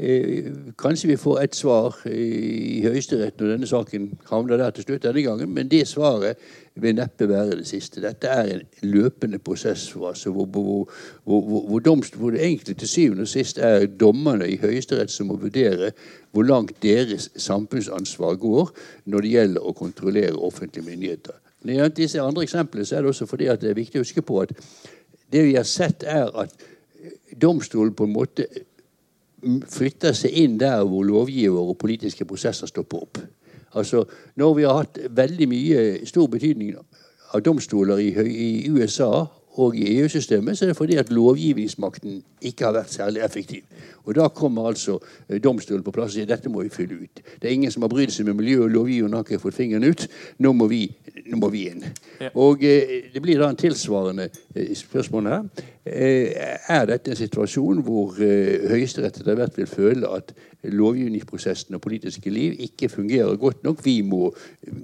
Eh, 0.00 0.52
kanskje 0.78 1.08
vi 1.08 1.16
får 1.18 1.40
et 1.42 1.56
svar 1.58 1.96
i 2.06 2.84
Høyesterett 2.84 3.40
når 3.40 3.48
denne 3.50 3.66
saken 3.66 4.04
havner 4.28 4.60
der 4.60 4.70
til 4.70 4.84
slutt 4.84 5.02
denne 5.02 5.24
gangen, 5.26 5.50
men 5.50 5.66
det 5.72 5.88
svaret 5.90 6.38
vil 6.78 6.94
neppe 6.94 7.26
være 7.26 7.56
det 7.58 7.66
siste. 7.66 7.98
Dette 8.04 8.30
er 8.30 8.52
en 8.52 8.62
løpende 8.86 9.40
prosess 9.42 9.88
altså, 9.96 10.30
hvor, 10.30 10.46
hvor, 10.46 10.86
hvor, 11.24 11.64
hvor, 11.66 11.82
domstol, 11.82 12.20
hvor 12.20 12.30
det 12.30 12.44
egentlig 12.44 12.76
til 12.78 12.88
syvende 12.88 13.26
og 13.26 13.32
sist 13.32 13.58
er 13.58 13.86
dommerne 13.86 14.46
i 14.46 14.60
Høyesterett 14.62 15.10
som 15.10 15.32
må 15.32 15.40
vurdere 15.42 15.90
hvor 16.30 16.46
langt 16.46 16.78
deres 16.82 17.30
samfunnsansvar 17.34 18.38
går 18.38 18.70
når 19.10 19.26
det 19.26 19.34
gjelder 19.34 19.66
å 19.66 19.74
kontrollere 19.74 20.38
offentlige 20.38 20.86
myndigheter. 20.86 21.34
Når 21.66 21.74
jeg 21.74 21.96
disse 21.96 22.22
andre 22.22 22.46
eksemplene, 22.46 22.86
så 22.86 22.96
er 22.96 23.02
det 23.02 23.16
også 23.16 23.26
fordi 23.26 23.50
at 23.50 23.60
det 23.60 23.72
er 23.72 23.82
viktig 23.82 23.98
å 23.98 24.06
huske 24.06 24.22
på 24.22 24.44
at 24.46 24.54
det 25.32 25.42
vi 25.42 25.58
har 25.58 25.66
sett, 25.66 26.06
er 26.06 26.30
at 26.38 26.54
domstolen 27.34 27.94
på 27.98 28.06
en 28.06 28.14
måte 28.14 28.46
flytter 29.70 30.16
seg 30.16 30.34
inn 30.34 30.58
der 30.60 30.82
hvor 30.84 31.06
lovgiver 31.06 31.72
og 31.72 31.78
politiske 31.78 32.26
prosesser 32.28 32.66
stopper 32.66 33.04
opp. 33.04 33.20
Altså, 33.76 34.04
Når 34.36 34.54
vi 34.54 34.62
har 34.64 34.80
hatt 34.82 34.98
veldig 35.10 35.48
mye 35.48 36.06
stor 36.08 36.28
betydning 36.28 36.74
av 37.34 37.42
domstoler 37.44 38.00
i, 38.00 38.10
i 38.10 38.70
USA 38.70 39.26
og 39.58 39.76
i 39.76 39.98
EU-systemet, 39.98 40.58
så 40.58 40.64
er 40.64 40.70
det 40.70 40.76
fordi 40.78 40.96
at 41.00 41.10
lovgivningsmakten 41.10 42.22
ikke 42.46 42.64
har 42.64 42.76
vært 42.76 42.92
særlig 42.94 43.24
effektiv. 43.24 43.62
Og 44.04 44.14
Da 44.14 44.28
kommer 44.28 44.68
altså 44.68 44.98
eh, 45.28 45.40
domstolen 45.42 45.82
på 45.84 45.90
plass 45.90 46.12
og 46.12 46.16
sier 46.16 46.28
dette 46.28 46.48
må 46.48 46.62
vi 46.62 46.70
fylle 46.72 46.94
ut. 47.02 47.20
Det 47.42 47.48
er 47.48 47.56
ingen 47.56 47.70
som 47.70 47.82
har 47.82 47.90
brydd 47.92 48.14
seg 48.14 48.26
med 48.26 48.38
miljø, 48.38 48.62
og 48.64 48.70
lovgiveren 48.70 49.12
har 49.12 49.26
ikke 49.26 49.40
fått 49.42 49.58
fingeren 49.58 49.84
ut. 49.84 50.06
Nå 50.38 50.52
må 50.56 50.68
vi, 50.70 50.84
nå 51.26 51.40
må 51.42 51.50
vi 51.52 51.66
inn. 51.72 51.84
Ja. 52.20 52.30
Og 52.34 52.64
eh, 52.64 53.10
Det 53.12 53.22
blir 53.22 53.42
da 53.42 53.50
en 53.50 53.58
tilsvarende 53.58 54.30
eh, 54.54 54.72
spørsmål 54.78 55.30
her. 55.32 55.44
Eh, 55.84 56.48
er 56.70 56.86
dette 56.88 57.12
en 57.12 57.18
situasjon 57.18 57.82
hvor 57.82 58.16
eh, 58.22 58.70
Høyesterett 58.70 59.20
etter 59.20 59.36
hvert 59.36 59.58
vil 59.58 59.68
føle 59.68 60.08
at 60.16 60.32
lovgivningsprosessen 60.62 61.74
og 61.74 61.82
politiske 61.82 62.30
liv 62.30 62.56
ikke 62.62 62.88
fungerer 62.88 63.36
godt 63.36 63.64
nok? 63.66 63.84
Vi 63.84 64.00
må 64.06 64.30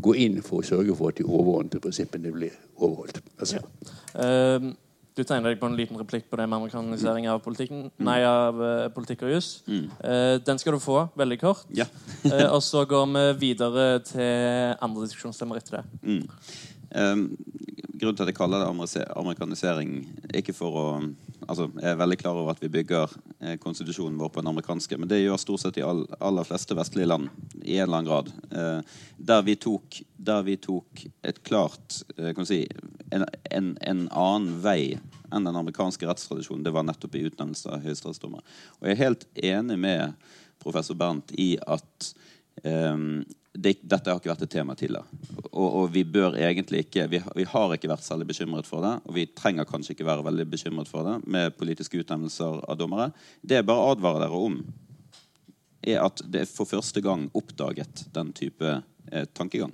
gå 0.03 0.19
inn 0.27 0.43
for 0.43 0.61
å 0.61 0.67
sørge 0.75 0.97
for 0.99 1.15
at 1.15 1.23
de 1.23 1.29
overordnede 1.29 1.81
prinsippene 1.81 2.35
blir 2.35 2.59
overholdt. 2.77 3.23
Altså. 3.39 3.63
Ja. 3.63 4.04
Um 4.15 4.75
du 5.15 5.23
tegner 5.23 5.53
deg 5.53 5.61
på 5.61 5.69
en 5.71 5.77
liten 5.79 5.99
replikk 5.99 6.27
på 6.27 6.39
det 6.41 6.49
med 6.49 6.59
amerikanisering 6.59 7.29
av 7.31 7.39
politikken. 7.45 7.87
Mm. 7.87 8.07
Nei, 8.09 8.19
av 8.27 8.59
uh, 8.59 8.89
politikk 8.95 9.23
og 9.27 9.37
jus. 9.37 9.51
Mm. 9.71 9.85
Uh, 10.03 10.37
den 10.43 10.59
skal 10.59 10.75
du 10.75 10.83
få, 10.83 11.05
veldig 11.15 11.39
kort. 11.39 11.69
Ja. 11.75 11.87
uh, 12.27 12.49
og 12.57 12.59
så 12.67 12.83
går 12.91 13.07
vi 13.13 13.25
videre 13.45 13.87
til 14.03 14.75
andre 14.83 15.07
diskusjonsstemmer 15.07 15.61
etter 15.61 15.79
det. 15.79 15.85
Mm. 16.03 16.25
Um, 16.95 17.23
grunnen 17.95 18.19
til 18.19 18.25
at 18.25 18.33
jeg 18.33 18.39
kaller 18.39 18.65
det 18.65 19.05
amerikanisering, 19.15 19.95
ikke 20.35 20.55
for 20.55 20.79
å 20.79 20.87
altså, 21.47 21.69
Jeg 21.79 21.93
er 21.93 21.99
veldig 22.01 22.19
klar 22.19 22.39
over 22.39 22.55
at 22.55 22.63
vi 22.63 22.73
bygger 22.73 23.15
konstitusjonen 23.63 24.19
vår 24.19 24.31
på 24.33 24.43
den 24.43 24.51
amerikanske, 24.51 24.99
men 24.99 25.09
det 25.11 25.21
gjør 25.21 25.39
stort 25.41 25.63
sett 25.63 25.79
de 25.79 25.85
all, 25.87 26.05
aller 26.19 26.47
fleste 26.49 26.75
vestlige 26.75 27.11
land 27.11 27.31
i 27.63 27.77
en 27.77 27.87
eller 27.87 28.01
annen 28.01 28.09
grad. 28.09 28.31
Eh, 28.51 28.97
der, 29.31 29.43
vi 29.47 29.55
tok, 29.61 29.99
der, 30.17 30.43
vi 30.47 30.57
tok, 30.57 31.05
et 31.23 31.43
klart 31.45 32.01
kan 32.17 32.49
si, 32.49 32.63
en, 33.15 33.27
en, 33.51 33.71
en, 33.81 34.03
annen 34.11 34.59
vei 34.65 34.97
enn 35.31 35.47
den 35.47 35.57
amerikanske 35.57 36.07
rettstradisjonen, 36.09 36.65
det 36.67 36.75
var 36.75 36.87
nettopp 36.87 37.15
i 37.19 37.25
utnevnelse 37.29 37.71
av 37.73 37.85
høyesterettsdommer. 37.85 38.43
Og 38.81 38.89
jeg 38.89 38.97
er 38.97 39.05
helt 39.05 39.27
enig 39.35 39.79
med 39.81 40.29
professor 40.63 40.99
Bernt 40.99 41.33
i 41.41 41.55
at 41.61 42.13
um, 42.63 43.25
det, 43.55 43.77
dette 43.83 44.11
har 44.11 44.19
ikke 44.19 44.33
vært 44.33 44.47
et 44.47 44.55
tema 44.55 44.75
tidligere. 44.79 45.07
Og, 45.53 45.67
og 45.67 45.85
vi 45.95 46.03
bør 46.07 46.39
egentlig 46.41 46.85
ikke 46.85 47.07
vi, 47.11 47.21
vi, 47.39 47.47
har 47.51 47.75
ikke 47.75 47.91
vært 47.91 48.07
særlig 48.07 48.29
bekymret 48.33 48.69
for 48.69 48.85
det. 48.85 48.95
Og 49.07 49.19
vi 49.19 49.29
trenger 49.31 49.69
kanskje 49.69 49.95
ikke 49.95 50.09
være 50.09 50.27
veldig 50.27 50.49
bekymret 50.51 50.91
for 50.91 51.07
det 51.07 51.21
med 51.31 51.55
politiske 51.59 52.01
utnevnelser 52.03 52.65
av 52.67 52.81
dommere. 52.81 53.13
Det 53.43 53.61
jeg 53.61 53.69
bare 53.69 53.93
advarer 53.95 54.27
dere 54.27 54.43
om, 54.49 54.59
er 55.85 56.01
at 56.03 56.23
det 56.33 56.43
er 56.43 56.51
for 56.51 56.69
første 56.69 57.03
gang 57.05 57.29
oppdaget 57.37 58.07
den 58.15 58.33
type 58.35 58.79
eh, 59.13 59.27
tankegang. 59.33 59.73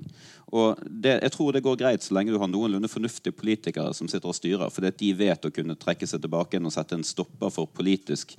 Og 0.50 0.80
det, 0.86 1.18
jeg 1.22 1.34
tror 1.34 1.52
det 1.54 1.64
går 1.64 1.78
greit 1.78 2.02
så 2.02 2.16
lenge 2.16 2.34
du 2.34 2.40
har 2.42 2.50
noenlunde 2.50 2.90
fornuftige 2.90 3.36
politikere 3.36 3.94
som 3.94 4.10
sitter 4.10 4.32
og 4.32 4.38
styrer, 4.38 4.72
fordi 4.74 4.90
de 5.04 5.12
vet 5.22 5.46
å 5.46 5.52
kunne 5.54 5.78
trekke 5.78 6.08
seg 6.10 6.22
tilbake 6.24 6.58
og 6.58 6.74
sette 6.74 6.98
en 6.98 7.06
stopper 7.06 7.52
for 7.54 7.70
politisk 7.70 8.34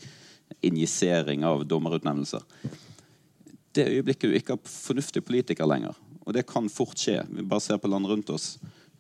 injisering 0.68 1.46
av 1.48 1.64
dommerutnevnelser 1.64 2.44
det 3.76 3.88
øyeblikket 3.88 4.30
du 4.30 4.38
ikke 4.38 4.56
har 4.58 4.68
fornuftige 4.68 5.26
politikere 5.26 5.70
lenger. 5.70 5.98
Og 6.26 6.36
det 6.36 6.46
kan 6.50 6.70
fort 6.70 7.00
skje. 7.00 7.22
Vi 7.30 7.46
bare 7.48 7.64
ser 7.64 7.80
på 7.82 7.90
land 7.92 8.08
rundt 8.10 8.30
oss. 8.34 8.58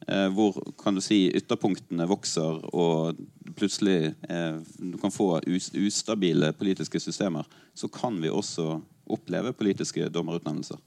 Eh, 0.07 0.27
hvor 0.33 0.57
kan 0.81 0.95
du 0.95 1.01
si, 1.03 1.27
ytterpunktene 1.37 2.07
vokser, 2.09 2.63
og 2.73 3.19
plutselig 3.57 4.13
eh, 4.29 4.57
du 4.79 4.97
kan 5.01 5.13
få 5.13 5.35
us 5.45 5.69
ustabile 5.77 6.53
politiske 6.57 6.99
systemer. 6.99 7.45
Så 7.75 7.91
kan 7.91 8.17
vi 8.21 8.31
også 8.31 8.79
oppleve 9.11 9.53
politiske 9.53 10.09
dommerutnevnelser. 10.09 10.79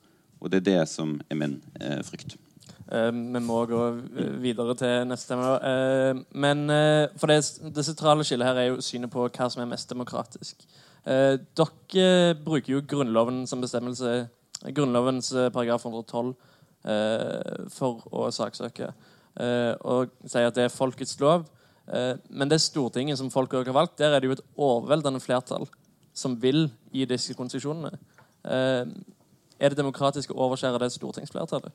Og 0.44 0.52
det 0.52 0.60
er 0.60 0.66
det 0.68 0.88
som 0.92 1.16
er 1.30 1.40
min 1.40 1.58
eh, 1.80 2.02
frykt. 2.04 2.36
Uh, 2.84 3.08
vi 3.08 3.40
må 3.40 3.62
gå 3.64 3.80
videre 4.44 4.76
til 4.76 5.06
neste 5.08 5.32
tema. 5.32 5.54
Uh, 5.64 6.20
men 6.36 6.66
uh, 6.68 7.08
for 7.16 7.32
det, 7.32 7.40
det, 7.72 7.84
sentrale 7.86 8.26
skillet 8.28 8.46
her 8.46 8.60
er 8.60 8.68
jo 8.68 8.82
synet 8.84 9.12
på 9.12 9.24
hva 9.24 9.48
som 9.48 9.64
er 9.64 9.70
mest 9.72 9.88
demokratisk. 9.90 10.66
Eh, 11.04 11.36
dere 11.52 12.34
bruker 12.40 12.72
jo 12.72 12.84
Grunnloven 12.88 13.44
som 13.48 13.60
bestemmelse, 13.60 14.24
Grunnlovens 14.72 15.32
eh, 15.36 15.50
paragraf 15.52 15.84
112, 15.84 16.30
eh, 16.88 17.66
for 17.72 18.06
å 18.08 18.30
saksøke. 18.32 18.88
Eh, 19.36 19.72
og 19.84 20.14
sier 20.24 20.48
at 20.48 20.56
det 20.56 20.68
er 20.68 20.72
folkets 20.72 21.18
lov. 21.20 21.44
Eh, 21.92 22.14
men 22.30 22.48
det 22.48 22.56
er 22.56 22.64
Stortinget 22.64 23.20
som 23.20 23.32
folk 23.32 23.52
har 23.52 23.68
valgt, 23.76 23.98
der 24.00 24.16
er 24.16 24.22
det 24.22 24.30
jo 24.30 24.38
et 24.38 24.46
overveldende 24.56 25.20
flertall 25.20 25.68
som 26.16 26.38
vil 26.40 26.70
gi 26.94 27.04
disse 27.10 27.34
konsesjonene. 27.36 27.98
Eh, 29.58 29.66
er 29.66 29.72
det 29.72 29.80
demokratisk 29.82 30.34
å 30.34 30.40
overskjære 30.48 30.82
det 30.82 30.92
stortingsflertallet? 30.94 31.72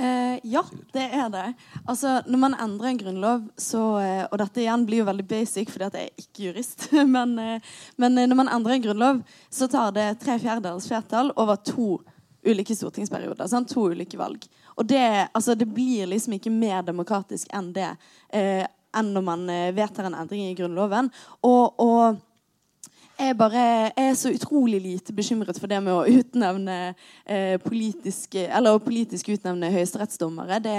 Eh, 0.00 0.38
ja, 0.42 0.62
det 0.92 1.02
er 1.12 1.28
det. 1.28 1.52
Altså, 1.84 2.20
når 2.26 2.40
man 2.40 2.54
endrer 2.54 2.88
en 2.88 3.00
grunnlov, 3.02 3.42
så 3.60 3.82
eh, 4.00 4.22
Og 4.30 4.38
dette 4.40 4.62
igjen 4.62 4.86
blir 4.88 5.02
jo 5.02 5.08
veldig 5.10 5.26
basic, 5.28 5.68
fordi 5.68 5.88
at 5.90 5.98
jeg 5.98 6.08
er 6.08 6.22
ikke 6.22 6.44
jurist. 6.46 6.86
men, 7.16 7.34
eh, 7.38 7.74
men 8.00 8.16
når 8.16 8.38
man 8.38 8.48
endrer 8.48 8.78
en 8.78 8.86
grunnlov, 8.86 9.20
så 9.52 9.68
tar 9.68 9.92
det 9.92 10.06
tre 10.22 10.38
fjerdedels 10.40 10.88
flertall 10.88 11.34
over 11.36 11.60
to 11.60 11.98
ulike 12.46 12.72
stortingsperioder. 12.72 13.44
Sant? 13.50 13.68
To 13.74 13.90
ulike 13.92 14.16
valg. 14.16 14.46
Og 14.80 14.88
det, 14.88 15.04
altså, 15.36 15.54
det 15.54 15.68
blir 15.68 16.08
liksom 16.08 16.38
ikke 16.38 16.54
mer 16.54 16.80
demokratisk 16.86 17.52
enn 17.52 17.74
det. 17.76 17.92
Eh, 18.32 18.64
enn 18.96 19.12
når 19.14 19.22
man 19.22 19.44
vedtar 19.76 20.08
en 20.08 20.16
endring 20.18 20.48
i 20.48 20.56
Grunnloven. 20.58 21.12
og, 21.46 21.76
og 21.78 22.16
jeg 23.20 23.36
bare 23.36 23.62
er 23.98 24.14
så 24.16 24.30
utrolig 24.32 24.78
lite 24.80 25.12
bekymret 25.16 25.58
for 25.60 25.70
det 25.70 25.78
med 25.84 25.92
å 25.92 26.20
utnevne 26.20 26.76
eh, 27.24 27.56
politiske, 27.60 28.46
eller 28.48 28.78
politisk 28.82 29.28
utnevne 29.34 29.68
høyesterettsdommere. 29.74 30.60
Det, 30.64 30.76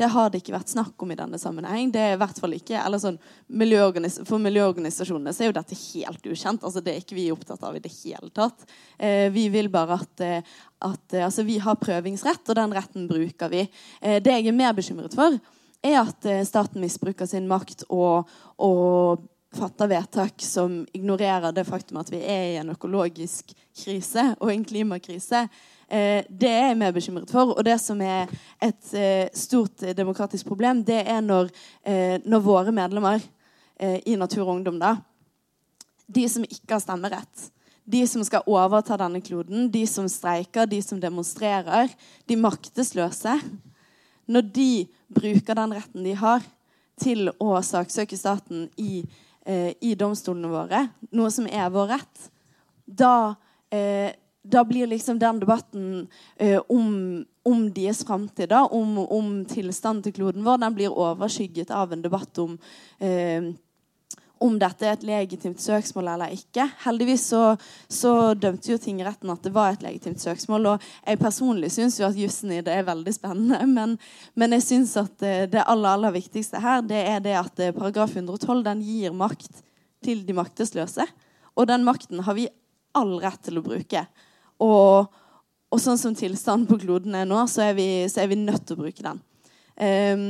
det, 0.00 0.08
har 0.14 0.30
det 0.32 0.40
ikke 0.40 0.56
vært 0.56 0.72
snakk 0.72 1.04
om 1.04 1.12
i 1.12 1.18
denne 1.18 1.40
sammenheng. 1.40 1.92
Det 1.92 2.02
er 2.02 2.14
i 2.16 2.20
hvert 2.22 2.40
fall 2.40 2.56
ikke, 2.56 2.78
eller 2.80 3.02
sånn, 3.02 3.18
miljøorganis 3.52 4.20
For 4.24 4.42
miljøorganisasjonene 4.42 5.34
så 5.34 5.44
er 5.44 5.52
jo 5.52 5.58
dette 5.58 5.80
helt 5.80 6.30
ukjent. 6.30 6.64
altså 6.64 6.82
Det 6.84 6.94
er 6.94 7.02
ikke 7.02 7.18
vi 7.18 7.26
opptatt 7.34 7.66
av 7.68 7.76
i 7.76 7.82
det 7.84 7.92
hele 7.98 8.32
tatt. 8.34 8.64
Eh, 8.96 9.28
vi 9.34 9.50
vil 9.52 9.68
bare 9.72 10.00
at, 10.00 10.24
eh, 10.24 10.56
at 10.88 11.18
altså, 11.20 11.44
vi 11.44 11.60
har 11.62 11.80
prøvingsrett, 11.80 12.48
og 12.48 12.58
den 12.58 12.74
retten 12.76 13.10
bruker 13.10 13.52
vi. 13.52 13.66
Eh, 14.00 14.22
det 14.24 14.38
jeg 14.38 14.48
er 14.48 14.56
mer 14.56 14.72
bekymret 14.76 15.14
for, 15.16 15.36
er 15.84 16.00
at 16.00 16.26
eh, 16.28 16.42
staten 16.48 16.80
misbruker 16.82 17.28
sin 17.28 17.48
makt 17.50 17.84
og, 17.92 18.30
og 18.56 19.28
fatter 19.54 19.88
vedtak 19.90 20.42
som 20.42 20.82
ignorerer 20.92 21.52
det 21.52 21.64
faktum 21.68 22.00
at 22.00 22.10
vi 22.12 22.20
er 22.22 22.44
i 22.50 22.58
en 22.60 22.72
økologisk 22.74 23.54
krise 23.76 24.32
og 24.40 24.52
en 24.52 24.64
klimakrise. 24.66 25.44
Eh, 25.88 26.24
det 26.28 26.50
er 26.50 26.68
jeg 26.70 26.78
mer 26.80 26.94
bekymret 26.96 27.30
for. 27.30 27.54
Og 27.54 27.64
det 27.66 27.76
som 27.82 28.00
er 28.02 28.30
et 28.62 28.94
eh, 28.98 29.26
stort 29.36 29.84
demokratisk 29.96 30.48
problem, 30.48 30.82
det 30.86 31.02
er 31.06 31.22
når, 31.24 31.50
eh, 31.82 32.18
når 32.24 32.44
våre 32.44 32.74
medlemmer 32.74 33.22
i 34.06 34.14
Natur 34.14 34.44
og 34.44 34.52
Ungdom, 34.52 34.76
da, 34.78 34.92
de 36.06 36.22
som 36.30 36.44
ikke 36.46 36.76
har 36.76 36.82
stemmerett, 36.84 37.48
de 37.84 38.04
som 38.06 38.22
skal 38.24 38.46
overta 38.46 38.94
denne 39.00 39.18
kloden, 39.20 39.66
de 39.68 39.82
som 39.90 40.06
streiker, 40.08 40.68
de 40.70 40.78
som 40.82 41.00
demonstrerer, 41.02 41.90
de 42.30 42.36
maktesløse 42.38 43.34
Når 44.26 44.42
de 44.54 44.86
bruker 45.12 45.58
den 45.58 45.74
retten 45.74 46.06
de 46.06 46.14
har 46.16 46.40
til 46.96 47.28
å 47.42 47.58
saksøke 47.60 48.16
staten 48.16 48.68
i 48.80 49.02
i 49.44 49.90
domstolene 50.00 50.48
våre, 50.48 50.78
noe 51.12 51.28
som 51.28 51.44
er 51.44 51.66
vår 51.68 51.90
rett, 51.90 52.28
da, 52.84 53.34
eh, 53.70 54.12
da 54.42 54.64
blir 54.64 54.86
liksom 54.86 55.18
den 55.18 55.40
debatten 55.40 56.06
eh, 56.36 56.60
om, 56.68 57.24
om, 57.42 57.72
deres 57.72 58.04
framtid, 58.04 58.52
om, 58.52 58.98
om 58.98 59.44
tilstanden 59.48 60.02
til 60.04 60.12
kloden 60.12 60.44
vår, 60.44 60.60
den 60.60 60.76
blir 60.76 60.92
overskygget 60.92 61.70
av 61.70 61.92
en 61.92 62.04
debatt 62.04 62.38
om 62.38 62.58
eh, 62.98 63.52
om 64.44 64.58
dette 64.60 64.84
er 64.84 64.96
et 64.96 65.04
legitimt 65.08 65.60
søksmål 65.62 66.10
eller 66.14 66.34
ikke. 66.34 66.66
Heldigvis 66.84 67.26
så, 67.32 67.42
så, 67.88 68.12
dømte 68.36 68.74
jo 68.74 68.78
tingretten 68.80 69.32
at 69.32 69.44
det 69.46 69.54
var 69.54 69.72
et 69.72 69.84
legitimt 69.86 70.20
søksmål. 70.20 70.74
Og 70.74 70.84
jeg 71.06 71.20
personlig 71.20 71.70
syns 71.72 71.96
jo 72.00 72.06
at 72.08 72.18
jussen 72.18 72.52
i 72.52 72.60
det 72.64 72.74
er 72.74 72.86
veldig 72.88 73.14
spennende. 73.16 73.62
Men, 73.74 73.96
men 74.38 74.54
jeg 74.54 74.66
syns 74.66 74.92
at 75.00 75.22
eh, 75.26 75.46
det 75.50 75.64
aller, 75.64 75.96
aller 75.96 76.12
viktigste 76.14 76.60
her 76.62 76.84
det 76.84 77.00
er 77.08 77.22
det 77.24 77.34
at 77.38 77.62
eh, 77.62 77.72
paragraf 77.74 78.12
112 78.14 78.62
den 78.66 78.84
gir 78.84 79.16
makt 79.16 79.64
til 80.04 80.22
de 80.26 80.36
maktesløse. 80.36 81.06
Og 81.56 81.68
den 81.70 81.86
makten 81.86 82.22
har 82.26 82.36
vi 82.36 82.46
all 82.94 83.16
rett 83.22 83.42
til 83.46 83.58
å 83.58 83.64
bruke. 83.64 84.04
Og, 84.62 85.10
og 85.72 85.82
sånn 85.82 85.98
som 86.00 86.14
tilstanden 86.16 86.68
på 86.68 86.78
kloden 86.84 87.16
er 87.18 87.26
nå, 87.28 87.40
så 87.50 87.70
er 87.70 87.76
vi, 87.78 87.88
så 88.10 88.22
er 88.22 88.30
vi 88.30 88.38
nødt 88.38 88.66
til 88.68 88.76
å 88.76 88.84
bruke 88.84 89.06
den. 89.06 89.22
Um, 89.74 90.26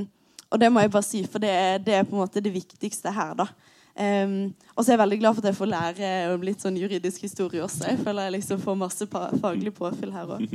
og 0.55 0.61
det 0.62 0.70
må 0.72 0.85
jeg 0.85 0.92
bare 0.94 1.07
si, 1.07 1.20
for 1.29 1.42
det 1.42 1.53
det 1.85 1.98
er 1.98 2.07
på 2.07 2.14
en 2.14 2.22
måte 2.22 2.42
det 2.44 2.53
viktigste 2.55 3.12
her. 3.12 3.35
da. 3.37 3.48
Um, 3.94 4.54
og 4.74 4.83
så 4.83 4.90
er 4.90 4.96
jeg 4.96 5.02
veldig 5.04 5.18
glad 5.20 5.37
for 5.37 5.44
at 5.44 5.52
jeg 5.52 5.57
får 5.61 5.70
lære 5.70 6.09
om 6.35 6.42
litt 6.42 6.64
sånn 6.64 6.78
juridisk 6.80 7.22
historie 7.28 7.62
også. 7.62 7.87
Jeg 7.92 8.00
føler 8.02 8.26
jeg 8.26 8.35
liksom 8.40 8.62
får 8.64 8.78
masse 8.80 9.07
faglig 9.11 9.70
påfyll 9.76 10.14
her 10.14 10.33
òg. 10.35 10.48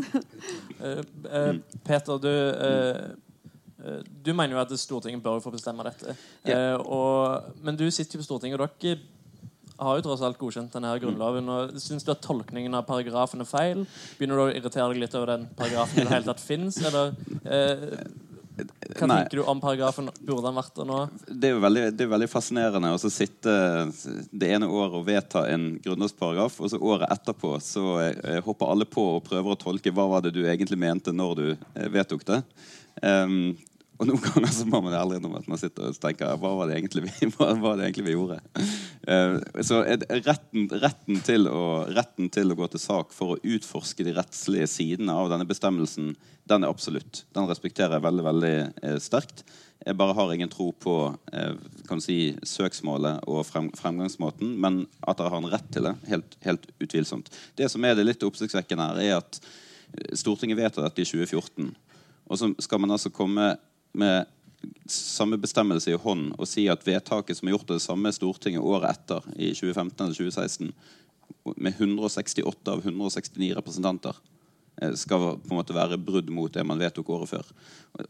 uh, 0.84 1.00
uh, 1.24 1.54
Peter, 1.88 2.20
du, 2.20 2.34
uh, 2.60 3.96
du 4.26 4.34
mener 4.34 4.58
jo 4.58 4.62
at 4.66 4.76
Stortinget 4.82 5.24
bør 5.24 5.40
få 5.44 5.56
bestemme 5.56 5.88
dette. 5.88 6.18
Yeah. 6.44 6.84
Og, 6.84 7.56
men 7.64 7.80
du 7.80 7.88
sitter 7.88 8.20
jo 8.20 8.26
på 8.26 8.28
Stortinget, 8.28 8.60
og 8.60 8.76
dere 8.84 9.00
har 9.80 9.96
jo 9.96 10.04
tross 10.04 10.24
alt 10.28 10.40
godkjent 10.40 10.74
denne 10.76 10.92
her 10.92 11.00
grunnloven. 11.00 11.48
og 11.48 11.78
Syns 11.80 12.04
du 12.04 12.12
at 12.12 12.20
tolkningen 12.26 12.74
av 12.76 12.84
paragrafen 12.90 13.40
er 13.40 13.48
feil? 13.48 13.86
Begynner 14.20 14.36
du 14.36 14.44
å 14.50 14.52
irritere 14.52 14.90
deg 14.92 15.06
litt 15.06 15.16
over 15.16 15.38
den 15.38 15.48
paragrafen 15.56 16.02
i 16.02 16.04
det 16.04 16.18
hele 16.18 16.28
tatt 16.28 16.44
fins? 16.44 16.82
Eller 16.84 17.14
hva 18.68 19.08
Nei. 19.08 19.18
tenker 19.24 19.40
du 19.40 19.44
om 19.52 19.62
paragrafen? 19.62 20.10
Burde 20.20 20.48
den 20.48 20.58
vært 20.58 20.76
der 20.78 20.90
nå? 20.90 21.00
Det 21.28 21.50
er 21.50 21.56
jo 21.56 21.62
veldig, 21.64 21.86
det 21.96 22.06
er 22.06 22.12
veldig 22.14 22.30
fascinerende 22.32 22.92
å 22.96 23.12
sitte 23.14 23.54
det 24.32 24.52
ene 24.56 24.70
året 24.70 24.98
og 25.00 25.08
vedta 25.08 25.46
en 25.52 25.72
grunnlovsparagraf, 25.84 26.60
og 26.60 26.74
så 26.74 26.82
året 26.82 27.10
etterpå 27.14 27.56
så 27.64 27.86
eh, 28.08 28.40
hopper 28.46 28.74
alle 28.74 28.90
på 28.90 29.06
og 29.18 29.26
prøver 29.30 29.56
å 29.56 29.60
tolke 29.60 29.94
hva 29.96 30.08
var 30.12 30.26
det 30.26 30.36
du 30.38 30.44
egentlig 30.46 30.80
mente 30.82 31.16
når 31.16 31.36
du 31.40 31.48
eh, 31.52 31.90
vedtok 31.92 32.26
det. 32.30 32.42
Um, 33.02 33.56
og 34.00 34.08
noen 34.08 34.22
ganger 34.24 34.52
så 34.56 34.66
må 34.70 34.80
man 34.86 34.96
ærlig 34.96 35.18
innrømme 35.20 35.42
at 35.42 35.48
man 35.52 35.60
sitter 35.60 35.90
og 35.90 35.98
tenker 36.00 36.38
hva 36.40 36.54
var 36.56 36.70
det 36.70 36.78
egentlig 36.78 37.02
vi, 37.04 37.28
hva 37.36 37.50
var 37.60 37.76
det 37.76 37.90
egentlig 37.90 38.06
vi 38.08 38.14
gjorde? 38.16 38.38
Uh, 39.04 39.36
så 39.66 39.82
retten, 39.84 40.70
retten, 40.72 41.20
til 41.28 41.50
å, 41.52 41.64
retten, 41.92 42.30
til 42.32 42.54
å, 42.54 42.58
gå 42.60 42.70
til 42.72 42.80
sak 42.80 43.12
for 43.16 43.36
å 43.36 43.40
utforske 43.44 44.06
de 44.08 44.14
rettslige 44.16 44.70
sidene 44.72 45.16
av 45.20 45.28
denne 45.34 45.48
bestemmelsen, 45.50 46.14
den 46.48 46.64
er 46.64 46.72
absolutt. 46.72 47.26
Den 47.36 47.50
respekterer 47.52 47.98
jeg 47.98 48.08
veldig 48.08 48.26
veldig 48.30 48.54
uh, 48.86 48.96
sterkt. 49.04 49.44
Jeg 49.84 50.00
bare 50.00 50.16
har 50.16 50.32
ingen 50.32 50.52
tro 50.52 50.70
på 50.80 50.96
uh, 51.12 51.54
kan 51.92 52.04
si, 52.04 52.38
søksmålet 52.48 53.28
og 53.28 53.44
frem, 53.48 53.68
fremgangsmåten, 53.76 54.56
men 54.64 54.86
at 55.04 55.20
dere 55.20 55.36
har 55.36 55.44
en 55.44 55.52
rett 55.52 55.68
til 55.76 55.90
det, 55.90 55.98
helt, 56.08 56.40
helt 56.48 56.72
utvilsomt. 56.80 57.28
Det 57.60 57.68
som 57.72 57.84
er 57.84 58.00
det 58.00 58.08
litt 58.08 58.24
oppsiktsvekkende 58.24 58.94
her, 58.94 59.04
er 59.04 59.20
at 59.20 59.44
Stortinget 60.16 60.60
vedtar 60.60 60.86
dette 60.86 61.02
i 61.02 61.08
2014. 61.10 61.74
Og 62.30 62.38
så 62.38 62.52
skal 62.62 62.80
man 62.84 62.94
altså 62.94 63.10
komme 63.12 63.56
med 63.98 64.28
samme 64.90 65.38
bestemmelse 65.40 65.94
i 65.94 66.00
hånd 66.00 66.34
og 66.36 66.48
si 66.50 66.66
at 66.72 66.84
vedtaket 66.88 67.38
som 67.38 67.48
er 67.48 67.56
gjort 67.56 67.70
av 67.70 67.78
det 67.80 67.86
samme 67.86 68.12
Stortinget 68.14 68.66
året 68.66 68.90
etter, 68.92 69.28
i 69.38 69.54
2015 69.56 70.06
eller 70.06 70.18
2016, 70.18 70.74
med 71.56 71.78
168 71.78 72.74
av 72.74 72.84
169 72.84 73.54
representanter, 73.56 74.18
eh, 74.82 74.94
skal 75.00 75.38
på 75.40 75.54
en 75.54 75.60
måte 75.62 75.76
være 75.78 76.02
brudd 76.02 76.32
mot 76.34 76.54
det 76.54 76.66
man 76.68 76.82
vedtok 76.82 77.12
året 77.16 77.32
før. 77.32 77.52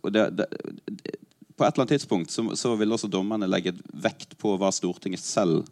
Og 0.01 0.13
det, 0.15 0.29
det, 0.39 0.47
på 1.59 1.65
et 1.65 1.73
eller 1.73 1.83
annet 1.83 1.95
tidspunkt 1.97 2.31
så, 2.31 2.45
så 2.55 2.73
vil 2.79 2.95
også 2.95 3.11
dommerne 3.11 3.49
legge 3.49 3.75
vekt 3.91 4.37
på 4.39 4.55
hva 4.57 4.71
Stortinget 4.73 5.23
selv 5.23 5.67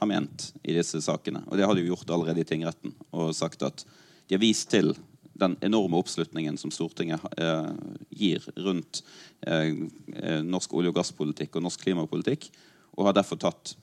har 0.00 0.08
ment 0.08 0.52
i 0.62 0.72
disse 0.76 1.02
sakene. 1.04 1.42
Og 1.50 1.58
det 1.58 1.66
har 1.66 1.76
de 1.76 1.84
jo 1.84 1.92
gjort 1.92 2.12
allerede 2.14 2.40
i 2.40 2.48
tingretten. 2.48 2.94
Og 3.12 3.34
sagt 3.36 3.66
at 3.66 3.82
de 4.30 4.36
har 4.36 4.40
vist 4.40 4.70
til 4.72 4.94
den 5.40 5.56
enorme 5.64 6.00
oppslutningen 6.00 6.58
som 6.60 6.72
Stortinget 6.74 7.24
eh, 7.40 7.70
gir 8.10 8.44
rundt 8.56 9.02
eh, 9.46 9.72
eh, 10.16 10.42
norsk 10.46 10.74
olje- 10.76 10.92
og 10.92 10.98
gasspolitikk 11.00 11.56
og 11.56 11.66
norsk 11.66 11.86
klimapolitikk, 11.86 12.50
og 12.96 13.08
har 13.08 13.16
derfor 13.20 13.40
tatt 13.40 13.74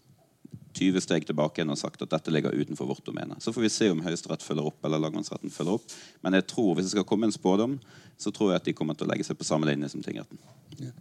20 0.77 1.01
steg 1.01 1.25
tilbake 1.25 1.59
igjen 1.59 1.73
og 1.73 1.79
sagt 1.79 2.03
at 2.05 2.11
dette 2.11 2.31
ligger 2.33 2.53
utenfor 2.53 2.89
vårt 2.91 3.05
domene. 3.07 3.39
Så 3.41 3.53
får 3.53 3.65
vi 3.65 3.73
se 3.73 3.89
om 3.89 4.03
Høyesterett 4.05 4.45
følger 4.45 4.69
opp 4.69 4.85
eller 4.85 5.01
lagmannsretten 5.01 5.53
følger 5.53 5.79
opp. 5.79 5.95
Men 6.21 6.37
jeg 6.37 6.45
tror, 6.51 6.75
hvis 6.75 6.89
det 6.89 6.93
skal 6.93 7.07
komme 7.09 7.29
en 7.29 7.33
spådom, 7.33 7.79
så 8.17 8.33
tror 8.33 8.53
jeg 8.53 8.61
at 8.61 8.69
de 8.69 8.75
kommer 8.77 8.97
til 8.97 9.07
å 9.07 9.11
legge 9.11 9.25
seg 9.25 9.39
på 9.39 9.47
samme 9.47 9.69
linje 9.69 9.89
som 9.93 10.05
tingretten. 10.05 10.37
Ja. 10.77 10.93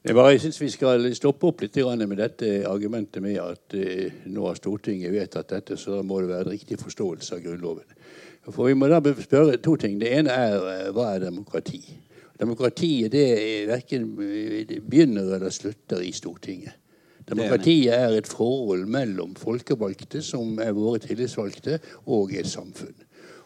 Jeg, 0.00 0.14
bare, 0.16 0.30
jeg 0.32 0.40
synes 0.40 0.60
Vi 0.62 0.70
skal 0.72 1.10
stoppe 1.12 1.50
opp 1.50 1.60
litt 1.60 1.76
med 1.76 2.16
dette 2.16 2.64
argumentet 2.68 3.20
med 3.22 3.36
at 3.36 3.74
eh, 3.76 4.22
nå 4.32 4.46
har 4.46 4.56
Stortinget 4.56 5.12
vedtatt 5.12 5.48
dette, 5.52 5.76
så 5.76 6.02
må 6.02 6.20
det 6.20 6.30
være 6.30 6.46
en 6.48 6.54
riktig 6.54 6.78
forståelse 6.80 7.36
av 7.36 7.42
Grunnloven. 7.44 7.98
For 8.48 8.70
Vi 8.70 8.74
må 8.74 8.88
da 8.88 9.00
spørre 9.20 9.58
to 9.60 9.76
ting. 9.76 9.98
Det 10.00 10.12
ene 10.16 10.32
er 10.32 10.56
eh, 10.72 10.92
hva 10.96 11.14
er 11.14 11.26
demokrati? 11.26 11.82
Demokratiet 12.40 13.12
det 13.12 13.26
er 13.36 13.66
verken 13.68 14.14
begynner 14.16 15.34
eller 15.36 15.52
slutter 15.52 16.00
i 16.00 16.12
Stortinget. 16.16 16.72
Demokratiet 17.28 17.92
er 17.92 18.16
et 18.16 18.26
forhold 18.26 18.86
mellom 18.90 19.36
folkevalgte, 19.38 20.22
som 20.24 20.56
er 20.58 20.72
våre 20.74 20.98
tillitsvalgte, 21.04 21.78
og 22.08 22.32
et 22.34 22.48
samfunn. 22.48 22.96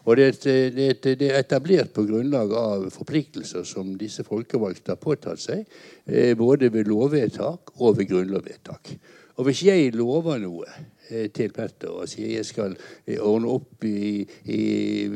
Og 0.05 0.17
det 0.17 0.25
er, 0.45 0.71
det, 0.73 1.17
det 1.19 1.27
er 1.27 1.39
etablert 1.41 1.91
på 1.93 2.05
grunnlag 2.05 2.51
av 2.55 2.87
forpliktelser 2.93 3.65
som 3.65 3.95
disse 3.97 4.23
folkevalgte 4.25 4.93
har 4.93 5.01
påtatt 5.01 5.41
seg, 5.41 5.65
eh, 6.05 6.33
både 6.37 6.69
ved 6.73 6.89
lovvedtak 6.89 7.73
og 7.79 7.97
ved 7.97 8.11
grunnlovsvedtak. 8.11 8.93
Og 9.35 9.49
hvis 9.49 9.65
jeg 9.65 9.95
lover 9.97 10.37
noe 10.43 10.69
eh, 10.69 10.83
til 11.33 11.51
Petter 11.53 11.91
og 11.93 12.09
sier 12.09 12.35
jeg 12.37 12.47
skal 12.47 12.75
eh, 12.75 13.19
ordne 13.19 13.51
opp 13.53 13.85
i, 13.85 14.21
i 14.49 14.61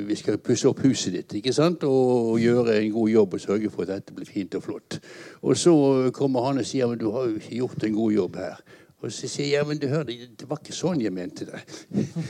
Vi 0.09 0.17
skal 0.19 0.39
pusse 0.43 0.69
opp 0.69 0.83
huset 0.85 1.15
ditt 1.15 1.37
ikke 1.39 1.53
sant? 1.55 1.83
Og, 1.87 2.37
gjøre 2.39 2.77
en 2.79 2.91
god 2.93 3.09
jobb 3.09 3.33
og 3.35 3.41
sørge 3.43 3.71
for 3.73 3.83
at 3.83 3.95
dette 3.97 4.15
blir 4.15 4.29
fint 4.29 4.55
og 4.55 4.63
flott. 4.63 4.99
Og 5.41 5.57
så 5.57 5.73
kommer 6.15 6.45
han 6.47 6.61
og 6.61 6.67
sier 6.67 6.87
men 6.87 7.01
du 7.01 7.09
har 7.15 7.27
jo 7.29 7.41
gjort 7.61 7.83
en 7.83 7.97
god 7.97 8.13
jobb 8.15 8.39
her. 8.39 8.61
Og 8.99 9.13
så 9.15 9.29
sier 9.31 9.53
jeg 9.53 9.67
men 9.67 9.79
du 9.79 9.87
hører, 9.87 10.25
det 10.35 10.47
var 10.47 10.59
ikke 10.59 10.75
sånn 10.75 10.99
jeg 10.99 11.13
mente 11.15 11.47
det. 11.47 11.61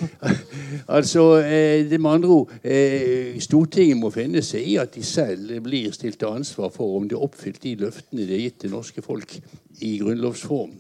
altså, 0.98 1.24
eh, 1.42 1.86
det 1.90 1.98
med 1.98 2.20
andre 2.20 2.36
ord 2.36 2.52
eh, 2.62 3.40
Stortinget 3.42 3.98
må 3.98 4.12
finne 4.14 4.44
seg 4.46 4.68
i 4.70 4.76
at 4.82 4.94
de 4.94 5.06
selv 5.06 5.56
blir 5.66 5.90
stilt 5.96 6.20
til 6.22 6.30
ansvar 6.30 6.70
for 6.74 7.00
om 7.00 7.10
de 7.10 7.18
har 7.18 7.26
oppfylt 7.26 7.64
de 7.66 7.74
løftene 7.82 8.22
de 8.22 8.38
har 8.38 8.46
gitt 8.46 8.68
det 8.68 8.74
norske 8.74 9.02
folk 9.06 9.34
i 9.82 9.96
grunnlovsform. 10.02 10.78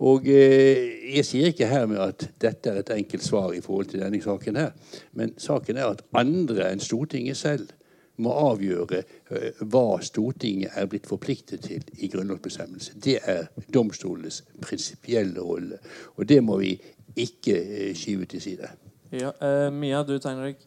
Og 0.00 0.28
eh, 0.28 1.16
Jeg 1.16 1.26
sier 1.28 1.50
ikke 1.50 1.68
her 1.68 1.84
med 1.90 2.00
at 2.00 2.24
dette 2.40 2.70
er 2.70 2.80
et 2.80 2.92
enkelt 2.94 3.24
svar 3.24 3.52
i 3.52 3.60
forhold 3.60 3.90
til 3.90 4.00
denne 4.00 4.20
saken, 4.22 4.56
her, 4.56 4.72
men 5.12 5.34
saken 5.38 5.76
er 5.76 5.90
at 5.90 6.04
andre 6.16 6.70
enn 6.70 6.80
Stortinget 6.80 7.36
selv 7.36 7.72
må 8.20 8.32
avgjøre 8.32 9.00
eh, 9.00 9.60
hva 9.60 9.98
Stortinget 10.04 10.76
er 10.78 10.88
blitt 10.88 11.08
forpliktet 11.08 11.66
til 11.66 11.84
i 11.98 12.08
grunnlovsbestemmelse. 12.12 12.96
Det 12.96 13.18
er 13.28 13.50
domstolenes 13.72 14.42
prinsipielle 14.62 15.40
rolle. 15.44 15.80
Og 16.16 16.28
det 16.28 16.40
må 16.44 16.60
vi 16.62 16.74
ikke 17.20 17.58
eh, 17.58 17.92
skyve 17.96 18.28
til 18.30 18.44
side. 18.44 18.72
Ja, 19.10 19.34
uh, 19.42 19.68
Mia, 19.74 20.04
du 20.06 20.14
tegner 20.22 20.52
deg. 20.52 20.64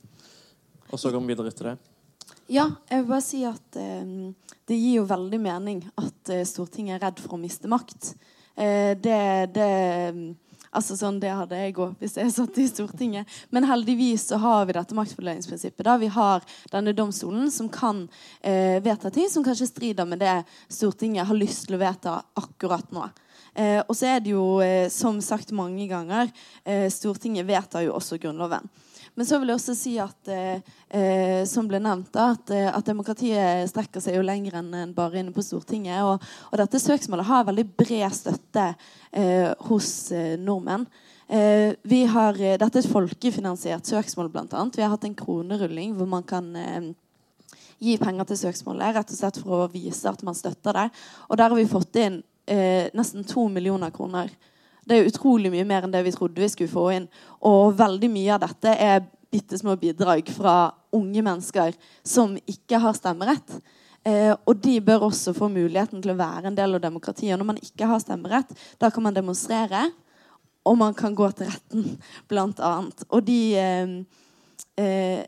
Og 0.92 1.00
så 1.00 1.14
går 1.14 1.24
vi 1.24 1.32
videre 1.32 1.50
etter 1.54 1.72
det. 1.72 1.76
Ja, 2.52 2.68
jeg 2.90 3.02
vil 3.02 3.10
bare 3.10 3.24
si 3.24 3.40
at 3.48 3.78
det 4.68 4.76
gir 4.76 4.98
jo 4.98 5.06
veldig 5.08 5.40
mening 5.42 5.80
at 5.98 6.32
Stortinget 6.46 6.98
er 6.98 7.06
redd 7.08 7.22
for 7.24 7.38
å 7.38 7.40
miste 7.40 7.72
makt. 7.72 8.12
Det, 8.56 9.20
det 9.56 9.70
Altså 10.74 10.95
sånn, 10.97 11.20
Det 11.22 11.30
hadde 11.30 11.58
jeg 11.58 11.76
òg 11.78 11.99
hvis 12.01 12.16
jeg 12.18 12.34
satt 12.34 12.58
i 12.58 12.66
Stortinget. 12.70 13.30
Men 13.54 13.68
heldigvis 13.70 14.26
så 14.32 14.39
har 14.41 14.66
vi 14.66 14.76
dette 14.78 14.97
maktfordelingsprinsippet. 14.97 15.89
Vi 16.01 16.10
har 16.16 16.45
denne 16.74 16.95
domstolen 16.97 17.51
som 17.54 17.70
kan 17.70 18.08
eh, 18.41 18.80
vedta 18.84 19.12
ting 19.14 19.30
som 19.30 19.45
kanskje 19.45 19.70
strider 19.70 20.10
med 20.10 20.24
det 20.24 20.39
Stortinget 20.74 21.30
har 21.30 21.38
lyst 21.38 21.68
til 21.68 21.78
å 21.78 21.84
vedta 21.84 22.16
akkurat 22.41 22.89
nå. 22.95 23.06
Eh, 23.54 23.84
og 23.86 23.93
så 23.93 24.16
er 24.16 24.24
det 24.26 24.34
jo, 24.34 24.62
eh, 24.66 24.89
som 24.89 25.22
sagt 25.22 25.54
mange 25.54 25.86
ganger, 25.89 26.32
eh, 26.66 26.89
Stortinget 26.89 27.45
vedtar 27.45 27.86
jo 27.86 27.93
også 27.93 28.18
Grunnloven. 28.18 28.66
Men 29.14 29.28
så 29.30 29.38
vil 29.38 29.51
jeg 29.51 29.59
også 29.59 29.76
si 29.78 29.93
at 30.01 30.30
eh, 30.34 30.61
eh, 30.89 31.43
som 31.49 31.68
ble 31.70 31.78
nevnt, 31.84 32.16
at, 32.18 32.49
eh, 32.53 32.70
at, 32.70 32.86
demokratiet 32.88 33.70
strekker 33.70 34.01
seg 34.01 34.18
jo 34.18 34.26
lenger 34.26 34.57
enn 34.57 34.93
bare 34.95 35.22
inne 35.22 35.34
på 35.36 35.43
Stortinget. 35.45 36.01
Og, 36.01 36.24
og 36.49 36.61
dette 36.61 36.82
søksmålet 36.82 37.30
har 37.30 37.45
veldig 37.45 37.68
bred 37.78 38.16
støtte 38.18 38.72
eh, 39.11 39.51
hos 39.70 39.89
eh, 40.16 40.34
nordmenn. 40.41 40.88
Eh, 41.30 41.78
har, 42.09 42.39
dette 42.41 42.66
er 42.66 42.82
et 42.82 42.89
folkefinansiert 42.89 43.89
søksmål, 43.89 44.32
bl.a. 44.34 44.66
Vi 44.74 44.82
har 44.82 44.91
hatt 44.95 45.05
en 45.05 45.18
kronerulling 45.18 45.93
hvor 45.97 46.09
man 46.09 46.26
kan 46.28 46.49
gi 47.84 47.95
penger 48.01 48.28
til 48.30 48.39
søksmålet 48.47 48.97
rett 48.97 49.14
og 49.14 49.18
slett 49.20 49.38
for 49.43 49.66
å 49.66 49.70
vise 49.72 50.09
at 50.09 50.26
man 50.26 50.38
støtter 50.38 50.78
det. 50.80 50.88
Og 51.30 51.38
der 51.38 51.53
har 51.53 51.59
vi 51.59 51.70
fått 51.70 52.01
inn 52.01 52.22
nesten 52.97 53.24
to 53.28 53.45
millioner 53.51 53.93
kroner 53.93 54.32
det 54.88 54.98
er 54.98 55.10
utrolig 55.10 55.52
mye 55.54 55.66
mer 55.68 55.86
enn 55.86 55.94
det 55.94 56.04
vi 56.06 56.14
trodde 56.16 56.42
vi 56.42 56.50
skulle 56.52 56.72
få 56.72 56.88
inn. 56.96 57.10
Og 57.48 57.76
veldig 57.80 58.10
mye 58.12 58.34
av 58.36 58.44
dette 58.44 58.74
er 58.76 59.06
bitte 59.34 59.58
små 59.58 59.76
bidrag 59.82 60.28
fra 60.30 60.74
unge 60.94 61.24
mennesker 61.26 61.74
som 62.06 62.36
ikke 62.50 62.82
har 62.84 62.98
stemmerett. 62.98 63.56
Eh, 64.04 64.34
og 64.34 64.60
de 64.60 64.78
bør 64.84 65.08
også 65.08 65.34
få 65.36 65.48
muligheten 65.52 66.04
til 66.04 66.14
å 66.14 66.20
være 66.20 66.52
en 66.52 66.58
del 66.58 66.76
av 66.78 66.84
demokratiet. 66.84 67.38
Når 67.40 67.50
man 67.54 67.62
ikke 67.62 67.88
har 67.90 68.02
stemmerett, 68.04 68.52
da 68.82 68.92
kan 68.92 69.06
man 69.06 69.16
demonstrere, 69.16 69.88
og 70.68 70.78
man 70.80 70.96
kan 70.96 71.16
gå 71.16 71.30
til 71.36 71.50
retten, 71.50 71.88
blant 72.32 72.60
annet. 72.64 73.06
Og 73.10 73.24
de 73.28 73.40
eh, 73.60 73.96
eh, 74.80 75.24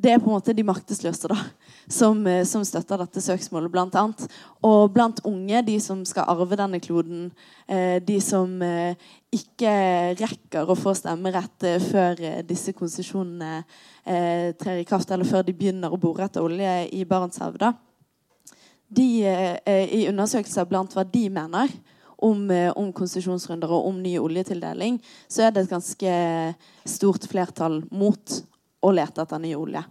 Det 0.00 0.14
er 0.14 0.20
på 0.20 0.30
en 0.30 0.38
måte 0.38 0.56
de 0.56 0.64
maktesløse, 0.64 1.28
da 1.28 1.36
som, 1.90 2.26
eh, 2.26 2.44
som 2.44 2.64
støtter 2.64 3.00
dette 3.02 3.22
søksmålet, 3.22 3.70
bl.a. 3.72 4.04
Og 4.66 4.92
blant 4.94 5.20
unge, 5.26 5.62
de 5.66 5.76
som 5.82 6.04
skal 6.08 6.28
arve 6.30 6.58
denne 6.58 6.80
kloden, 6.82 7.30
eh, 7.68 7.98
de 8.02 8.18
som 8.22 8.60
eh, 8.62 8.94
ikke 9.34 9.72
rekker 10.20 10.70
å 10.70 10.78
få 10.78 10.94
stemmerett 10.98 11.66
før 11.86 12.42
disse 12.46 12.74
konsesjonene 12.74 13.60
trer 14.02 14.80
i 14.80 14.86
kraft, 14.88 15.12
eller 15.14 15.28
før 15.28 15.44
de 15.46 15.54
begynner 15.54 15.92
å 15.92 15.98
bore 16.00 16.24
etter 16.24 16.42
olje 16.42 16.72
i 16.96 17.04
Barentshavet. 17.06 17.78
De, 18.90 19.06
I 19.22 20.00
undersøkelser 20.10 20.66
blant 20.66 20.96
hva 20.96 21.04
de 21.06 21.28
mener 21.30 21.70
om, 22.18 22.42
om, 22.50 22.90
konsesjonsrunder 22.96 23.70
og 23.70 23.86
om 23.92 24.00
ny 24.02 24.16
oljetildeling, 24.18 24.98
så 25.30 25.46
er 25.46 25.54
det 25.54 25.62
et 25.62 25.76
ganske 25.76 26.16
stort 26.90 27.28
flertall 27.30 27.84
mot 27.94 28.40
å 28.80 28.92
lete 28.94 29.22
etter 29.22 29.42
ny 29.42 29.54
olje 29.58 29.84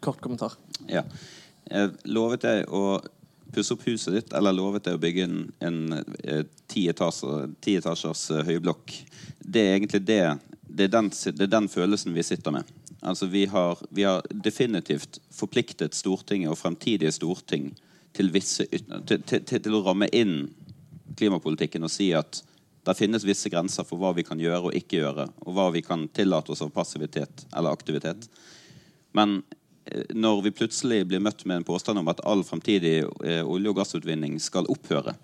kort 0.00 0.20
kommentar. 0.20 0.52
Ja. 0.86 1.02
Lovet 2.04 2.44
jeg 2.46 2.66
å 2.70 2.98
pusse 3.54 3.74
opp 3.74 3.86
huset 3.88 4.14
ditt, 4.14 4.34
eller 4.36 4.54
lovet 4.54 4.86
jeg 4.86 4.98
å 4.98 5.02
bygge 5.02 5.24
en, 5.26 5.38
en 5.64 5.78
eh, 6.22 6.42
ti, 6.68 6.86
etasjer, 6.90 7.48
ti 7.64 7.76
etasjers 7.80 8.26
eh, 8.34 8.44
høyblokk. 8.46 8.92
Det 9.40 9.62
er 9.62 9.78
egentlig 9.78 10.02
det 10.06 10.20
det 10.76 10.88
er, 10.88 10.92
den, 10.92 11.08
det 11.08 11.46
er 11.46 11.52
den 11.54 11.68
følelsen 11.72 12.12
vi 12.12 12.24
sitter 12.26 12.52
med. 12.52 12.68
Altså 13.00 13.28
vi 13.32 13.46
har, 13.48 13.80
vi 13.94 14.04
har, 14.04 14.26
definitivt 14.44 15.20
forpliktet 15.32 15.94
Stortinget 15.96 16.52
og 16.52 16.58
fremtidige 16.58 17.14
storting 17.14 17.70
til, 18.16 18.28
visse, 18.34 18.66
til, 18.68 19.22
til, 19.22 19.44
til, 19.46 19.76
å 19.78 19.84
ramme 19.86 20.10
inn 20.12 20.50
klimapolitikken 21.16 21.86
og 21.86 21.92
si 21.92 22.10
at 22.18 22.42
det 22.86 22.96
finnes 22.98 23.26
visse 23.26 23.50
grenser 23.52 23.86
for 23.86 24.00
hva 24.00 24.12
vi 24.16 24.24
kan 24.26 24.40
gjøre 24.40 24.70
og 24.70 24.78
ikke 24.78 25.00
gjøre, 25.00 25.28
og 25.44 25.56
hva 25.56 25.68
vi 25.74 25.82
kan 25.86 26.06
tillate 26.14 26.54
oss 26.54 26.62
av 26.64 26.72
passivitet 26.74 27.46
eller 27.52 27.74
aktivitet. 27.74 28.28
Men 29.16 29.40
Eh, 29.86 30.02
når 30.10 30.42
vi 30.42 30.50
plutselig 30.50 31.04
blir 31.06 31.22
møtt 31.22 31.44
med 31.46 31.60
en 31.60 31.66
påstand 31.66 32.00
om 32.00 32.10
at 32.10 32.22
all 32.26 32.42
fremtidig 32.44 32.98
eh, 33.04 33.42
olje- 33.46 33.70
og 33.70 33.78
gassutvinning 33.78 34.38
skal 34.42 34.66
opphøre, 34.72 35.14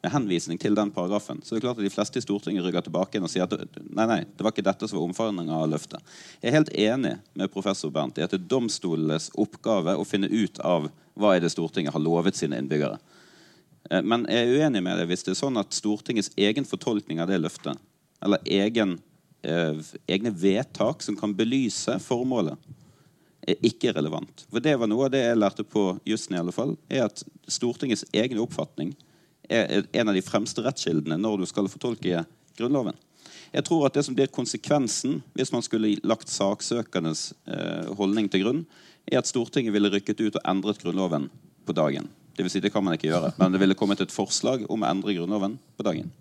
med 0.00 0.14
henvisning 0.14 0.56
til 0.58 0.72
den 0.74 0.88
paragrafen, 0.90 1.42
så 1.44 1.52
er 1.52 1.58
det 1.58 1.64
klart 1.66 1.80
at 1.82 1.84
de 1.84 1.92
fleste 1.92 2.16
i 2.18 2.24
Stortinget 2.24 2.64
rygger 2.64 2.86
tilbake 2.86 3.18
inn 3.18 3.26
og 3.26 3.28
sier 3.28 3.44
at 3.44 3.52
nei, 3.84 4.06
nei, 4.08 4.22
det 4.24 4.46
var 4.46 4.54
ikke 4.54 4.64
dette 4.64 4.88
som 4.88 4.96
var 4.96 5.04
omfanget 5.04 5.52
av 5.52 5.66
løftet. 5.68 6.14
Jeg 6.40 6.48
er 6.48 6.56
helt 6.56 6.72
enig 6.72 7.12
med 7.36 7.52
professor 7.52 7.92
Bernt 7.92 8.16
i 8.16 8.24
at 8.24 8.32
det 8.32 8.40
er 8.40 8.48
domstolenes 8.48 9.28
oppgave 9.36 9.98
å 10.00 10.06
finne 10.08 10.30
ut 10.32 10.56
av 10.64 10.88
hva 11.20 11.34
er 11.36 11.44
det 11.44 11.52
Stortinget 11.52 11.92
har 11.92 12.00
lovet 12.00 12.38
sine 12.38 12.56
innbyggere. 12.56 12.96
Eh, 13.90 14.02
men 14.02 14.26
jeg 14.30 14.46
er 14.46 14.64
uenig 14.64 14.82
med 14.86 15.00
deg 15.00 15.10
hvis 15.10 15.26
det 15.26 15.34
er 15.34 15.40
sånn 15.42 15.60
at 15.60 15.76
Stortingets 15.76 16.32
egen 16.38 16.68
fortolkning 16.68 17.22
av 17.22 17.30
det 17.30 17.40
løftet, 17.42 17.78
eller 18.24 18.42
egen, 18.46 18.98
eh, 19.42 19.80
egne 20.08 20.32
vedtak 20.32 21.02
som 21.02 21.18
kan 21.18 21.34
belyse 21.36 21.98
formålet, 22.04 22.58
er 23.48 23.56
ikke 23.64 23.94
relevant. 23.96 24.44
For 24.50 24.60
det 24.62 24.76
var 24.78 24.90
noe 24.90 25.06
av 25.08 25.14
det 25.14 25.22
jeg 25.24 25.38
lærte 25.38 25.64
på 25.64 25.84
jussen, 26.06 26.36
i 26.36 26.40
alle 26.42 26.54
fall, 26.54 26.76
er 26.92 27.06
at 27.08 27.22
Stortingets 27.48 28.04
egen 28.12 28.38
oppfatning 28.42 28.92
er 29.50 29.86
en 29.96 30.10
av 30.10 30.14
de 30.14 30.22
fremste 30.22 30.62
rettskildene 30.62 31.16
når 31.18 31.40
du 31.40 31.46
skal 31.48 31.68
fortolke 31.72 32.24
Grunnloven. 32.58 32.94
Jeg 33.50 33.64
tror 33.66 33.86
at 33.86 33.96
det 33.96 34.04
som 34.06 34.14
blir 34.14 34.30
konsekvensen 34.30 35.18
hvis 35.34 35.50
man 35.50 35.64
skulle 35.66 35.96
lagt 36.06 36.30
saksøkernes 36.30 37.32
eh, 37.50 37.90
holdning 37.98 38.28
til 38.30 38.44
grunn, 38.44 38.62
er 39.10 39.18
at 39.18 39.30
Stortinget 39.30 39.74
ville 39.74 39.90
rykket 39.90 40.20
ut 40.22 40.36
og 40.36 40.44
endret 40.46 40.78
Grunnloven 40.82 41.26
på 41.66 41.74
dagen. 41.74 42.06
Det, 42.36 42.44
vil 42.44 42.52
si, 42.52 42.62
det 42.62 42.72
kan 42.72 42.84
man 42.84 42.96
ikke 42.96 43.10
gjøre, 43.10 43.32
men 43.38 43.52
det 43.52 43.60
ville 43.62 43.76
kommet 43.78 44.00
et 44.00 44.14
forslag 44.14 44.62
om 44.70 44.84
å 44.84 44.88
endre 44.88 45.16
Grunnloven 45.16 45.58
på 45.76 45.86
dagen. 45.86 46.12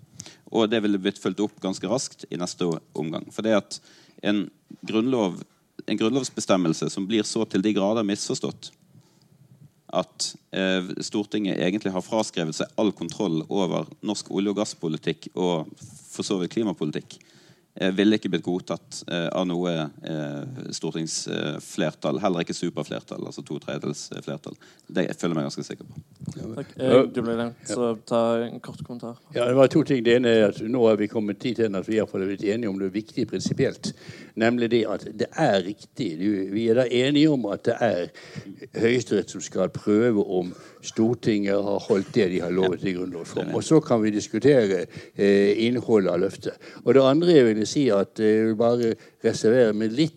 Og 0.49 0.68
det 0.72 0.82
ville 0.84 0.99
blitt 0.99 1.22
fulgt 1.22 1.41
opp 1.43 1.60
ganske 1.64 1.88
raskt 1.88 2.26
i 2.34 2.39
neste 2.39 2.68
omgang. 2.97 3.28
For 3.32 3.45
det 3.45 3.55
at 3.60 3.80
en 4.26 4.47
grunnlov 4.86 5.39
en 5.86 5.97
grunnlovsbestemmelse 5.97 6.89
som 6.89 7.07
blir 7.07 7.24
så 7.24 7.45
til 7.47 7.64
de 7.64 7.74
grader 7.74 8.07
misforstått 8.07 8.72
at 9.89 10.26
eh, 10.53 10.89
Stortinget 11.01 11.57
egentlig 11.66 11.93
har 11.95 12.05
fraskrevet 12.05 12.57
seg 12.60 12.74
all 12.78 12.91
kontroll 12.93 13.41
over 13.47 13.89
norsk 14.05 14.30
olje- 14.30 14.53
og 14.53 14.60
gasspolitikk 14.60 15.32
og 15.34 15.72
for 16.12 16.26
så 16.26 16.38
vidt 16.41 16.53
klimapolitikk, 16.53 17.18
ville 17.95 18.17
ikke 18.17 18.32
blitt 18.34 18.43
godtatt 18.43 19.03
eh, 19.07 19.28
av 19.36 19.45
noe 19.47 19.72
eh, 19.72 20.63
stortingsflertall. 20.76 22.20
Heller 22.20 22.43
ikke 22.43 22.57
superflertall, 22.57 23.24
altså 23.30 23.43
to 23.45 23.59
tredjedels 23.61 24.09
flertall. 24.26 24.57
Det 24.88 25.05
jeg 25.05 25.20
føler 25.20 25.34
jeg 25.34 25.38
meg 25.38 25.47
ganske 25.47 25.65
sikker 25.67 25.88
på. 25.88 26.01
Takk. 26.57 26.74
Eh, 26.76 26.95
du 27.13 27.22
ble 27.24 27.36
nevnt, 27.39 27.61
så 27.70 27.91
ta 28.09 28.22
en 28.43 28.59
kort 28.63 28.82
kommentar. 28.84 29.20
Ja, 29.36 29.47
det 29.47 29.55
var 29.59 29.72
to 29.72 29.84
ting. 29.88 30.03
Det 30.05 30.17
ene 30.20 30.34
er 30.34 30.47
at 30.49 30.61
Nå 30.70 30.84
er 30.89 30.99
vi 30.99 31.09
kommet 31.11 31.39
dit 31.43 31.59
hen 31.61 31.78
at 31.80 31.88
vi 31.88 32.01
har 32.01 32.09
blitt 32.09 32.43
enige 32.43 32.72
om 32.72 32.80
det 32.82 32.91
viktige 32.93 33.30
prinsipielt. 33.30 33.93
Nemlig 34.39 34.72
det 34.74 34.84
at 34.89 35.05
det 35.20 35.30
er 35.32 35.61
riktig. 35.65 36.09
Vi 36.53 36.67
er 36.70 36.82
da 36.82 36.88
enige 36.88 37.32
om 37.32 37.47
at 37.53 37.63
det 37.67 37.78
er 37.80 38.11
Høyesterett 38.80 39.32
som 39.32 39.43
skal 39.43 39.72
prøve 39.74 40.24
om 40.26 40.51
Stortinget 40.86 41.59
har 41.59 41.82
holdt 41.89 42.13
det 42.15 42.30
de 42.32 42.39
har 42.43 42.53
lovet 42.55 42.84
i 42.88 42.93
grunnlovsform. 42.95 43.51
Og 43.55 43.63
så 43.63 43.82
kan 43.84 44.01
vi 44.03 44.13
diskutere 44.15 44.86
eh, 45.15 45.65
innholdet 45.65 46.13
av 46.13 46.22
løftet. 46.24 46.70
Og 46.86 46.93
det 46.95 47.03
andre 47.03 47.36
jeg 47.36 47.47
ville 47.60 47.70
si, 47.70 47.89
at 47.93 48.20
jeg 48.20 48.45
vil 48.47 48.55
bare 48.60 48.93
reservere 49.24 49.74
meg 49.76 49.93
litt 49.95 50.15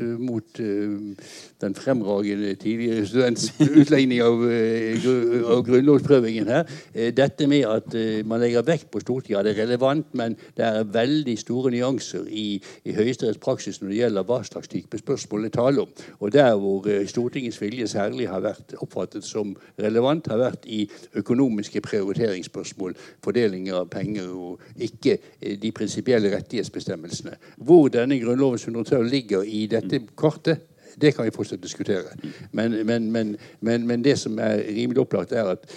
mot 0.00 0.60
uh, 0.60 1.26
den 1.60 1.74
fremragende 1.76 2.54
tidligere 2.56 3.04
students 3.06 3.50
utlegning 3.80 4.22
av, 4.24 4.40
uh, 4.40 5.50
av 5.52 5.62
grunnlovsprøvingen 5.66 6.48
her. 6.48 6.70
Dette 7.16 7.46
med 7.50 7.66
at 7.68 7.94
man 8.26 8.40
legger 8.40 8.64
vekt 8.66 8.88
på 8.92 9.02
Stortinget, 9.02 9.36
ja, 9.36 9.42
det 9.44 9.52
er 9.52 9.66
relevant, 9.66 10.08
men 10.16 10.36
det 10.56 10.64
er 10.64 10.88
veldig 10.88 11.36
store 11.38 11.70
nyanser 11.74 12.24
i, 12.26 12.46
i 12.88 12.94
Høyesteretts 12.96 13.40
praksis 13.42 13.80
når 13.82 13.92
det 13.92 13.98
gjelder 14.00 14.26
hva 14.28 14.40
slags 14.46 14.70
type 14.72 14.98
spørsmål 14.98 15.46
det 15.46 15.52
taler 15.54 15.84
om. 15.84 15.92
Og 16.20 16.32
der 16.34 16.54
hvor 16.58 16.88
Stortingets 17.10 17.60
vilje 17.60 17.90
særlig 17.92 18.28
har 18.30 18.42
vært 18.44 18.74
oppfattet 18.80 19.26
som 19.26 19.52
relevant, 19.80 20.30
har 20.32 20.40
vært 20.40 20.66
i 20.66 20.82
økonomiske 21.20 21.82
prioriteringsspørsmål, 21.84 22.96
fordeling 23.24 23.68
av 23.76 23.90
penger, 23.92 24.32
og 24.32 24.80
ikke 24.80 25.18
de 25.60 25.72
prinsipielle 25.76 26.32
rettighetsbestemmelsene. 26.34 27.36
Hvor 27.60 27.90
denne 27.92 28.18
Grunnlovens 28.40 28.62
112 28.64 29.10
ligger 29.10 29.42
i 29.42 29.66
dette 29.66 30.00
kartet, 30.16 30.62
det 31.00 31.12
kan 31.14 31.24
vi 31.24 31.32
fortsatt 31.34 31.62
diskutere. 31.62 32.16
Men, 32.52 32.86
men, 32.86 33.12
men, 33.12 33.86
men, 33.86 34.04
det 34.04 34.16
som 34.18 34.38
er 34.40 34.62
rimelig 34.64 35.00
opplagt, 35.04 35.32
er 35.32 35.52
at, 35.52 35.68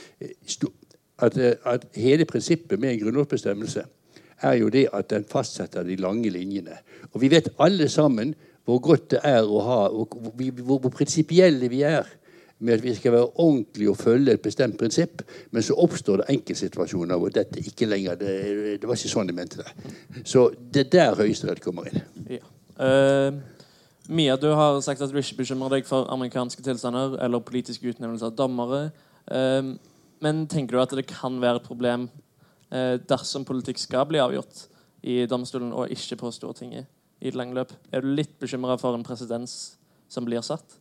at, 1.19 1.37
at 1.65 1.85
hele 1.95 2.25
prinsippet 2.25 2.79
med 2.79 2.93
en 2.93 2.99
grunnlovsbestemmelse 2.99 3.83
er 4.41 4.53
jo 4.53 4.69
det 4.69 4.87
at 4.93 5.09
den 5.09 5.25
fastsetter 5.29 5.83
de 5.83 5.95
lange 5.95 6.29
linjene. 6.29 6.79
Og 7.11 7.21
vi 7.21 7.29
vet 7.31 7.51
alle 7.59 7.89
sammen 7.89 8.33
hvor 8.65 8.79
godt 8.79 9.11
det 9.11 9.19
er 9.27 9.43
å 9.43 9.59
ha, 9.59 9.79
hvor, 9.91 10.07
hvor, 10.63 10.79
hvor 10.79 10.89
prinsipielle 10.89 11.67
vi 11.69 11.83
er 11.83 12.07
med 12.63 12.77
at 12.77 12.83
vi 12.83 12.93
skal 12.95 13.15
være 13.15 13.29
ordentlige 13.41 13.91
og 13.91 13.99
følge 13.99 14.33
et 14.33 14.43
bestemt 14.43 14.77
prinsipp. 14.79 15.21
Men 15.51 15.65
så 15.65 15.75
oppstår 15.79 16.21
det 16.21 16.29
enkeltsituasjoner 16.33 17.19
hvor 17.19 17.33
dette 17.33 17.61
ikke 17.61 17.89
lenger 17.89 18.19
det, 18.19 18.35
det, 18.81 18.87
var 18.87 18.99
ikke 18.99 19.11
sånn 19.11 19.29
de 19.29 19.35
mente 19.37 19.61
det. 19.61 19.93
Så 20.25 20.47
det 20.73 20.87
er 20.87 20.91
der 20.97 21.19
Høyesterett 21.19 21.63
kommer 21.63 21.89
inn. 21.89 22.01
Ja. 22.37 22.43
Uh, 22.79 23.39
Mia, 24.09 24.35
du 24.35 24.49
har 24.51 24.81
sagt 24.83 25.01
at 25.01 25.11
du 25.13 25.19
ikke 25.19 25.43
bekymrer 25.43 25.77
deg 25.77 25.87
for 25.87 26.09
amerikanske 26.11 26.63
tilstander 26.65 27.17
eller 27.23 27.43
politisk 27.45 27.85
utnevnelse 27.87 28.27
av 28.27 28.35
dommere. 28.39 28.85
Uh, 29.29 29.75
men 30.23 30.45
tenker 30.51 30.75
du 30.75 30.83
at 30.83 30.95
det 30.95 31.07
kan 31.11 31.39
være 31.43 31.61
et 31.61 31.67
problem 31.67 32.09
uh, 32.73 32.95
dersom 33.09 33.47
politikk 33.47 33.81
skal 33.81 34.07
bli 34.09 34.23
avgjort 34.23 34.67
i 35.03 35.23
domstolen 35.27 35.73
og 35.75 35.91
ikke 35.91 36.19
på 36.21 36.31
Stortinget 36.31 36.87
i 37.23 37.31
det 37.31 37.39
lange 37.39 37.55
løp? 37.55 37.71
Er 37.91 38.03
du 38.03 38.11
litt 38.11 38.35
bekymra 38.39 38.75
for 38.79 38.95
en 38.95 39.05
presedens 39.05 39.75
som 40.11 40.27
blir 40.27 40.43
satt? 40.43 40.79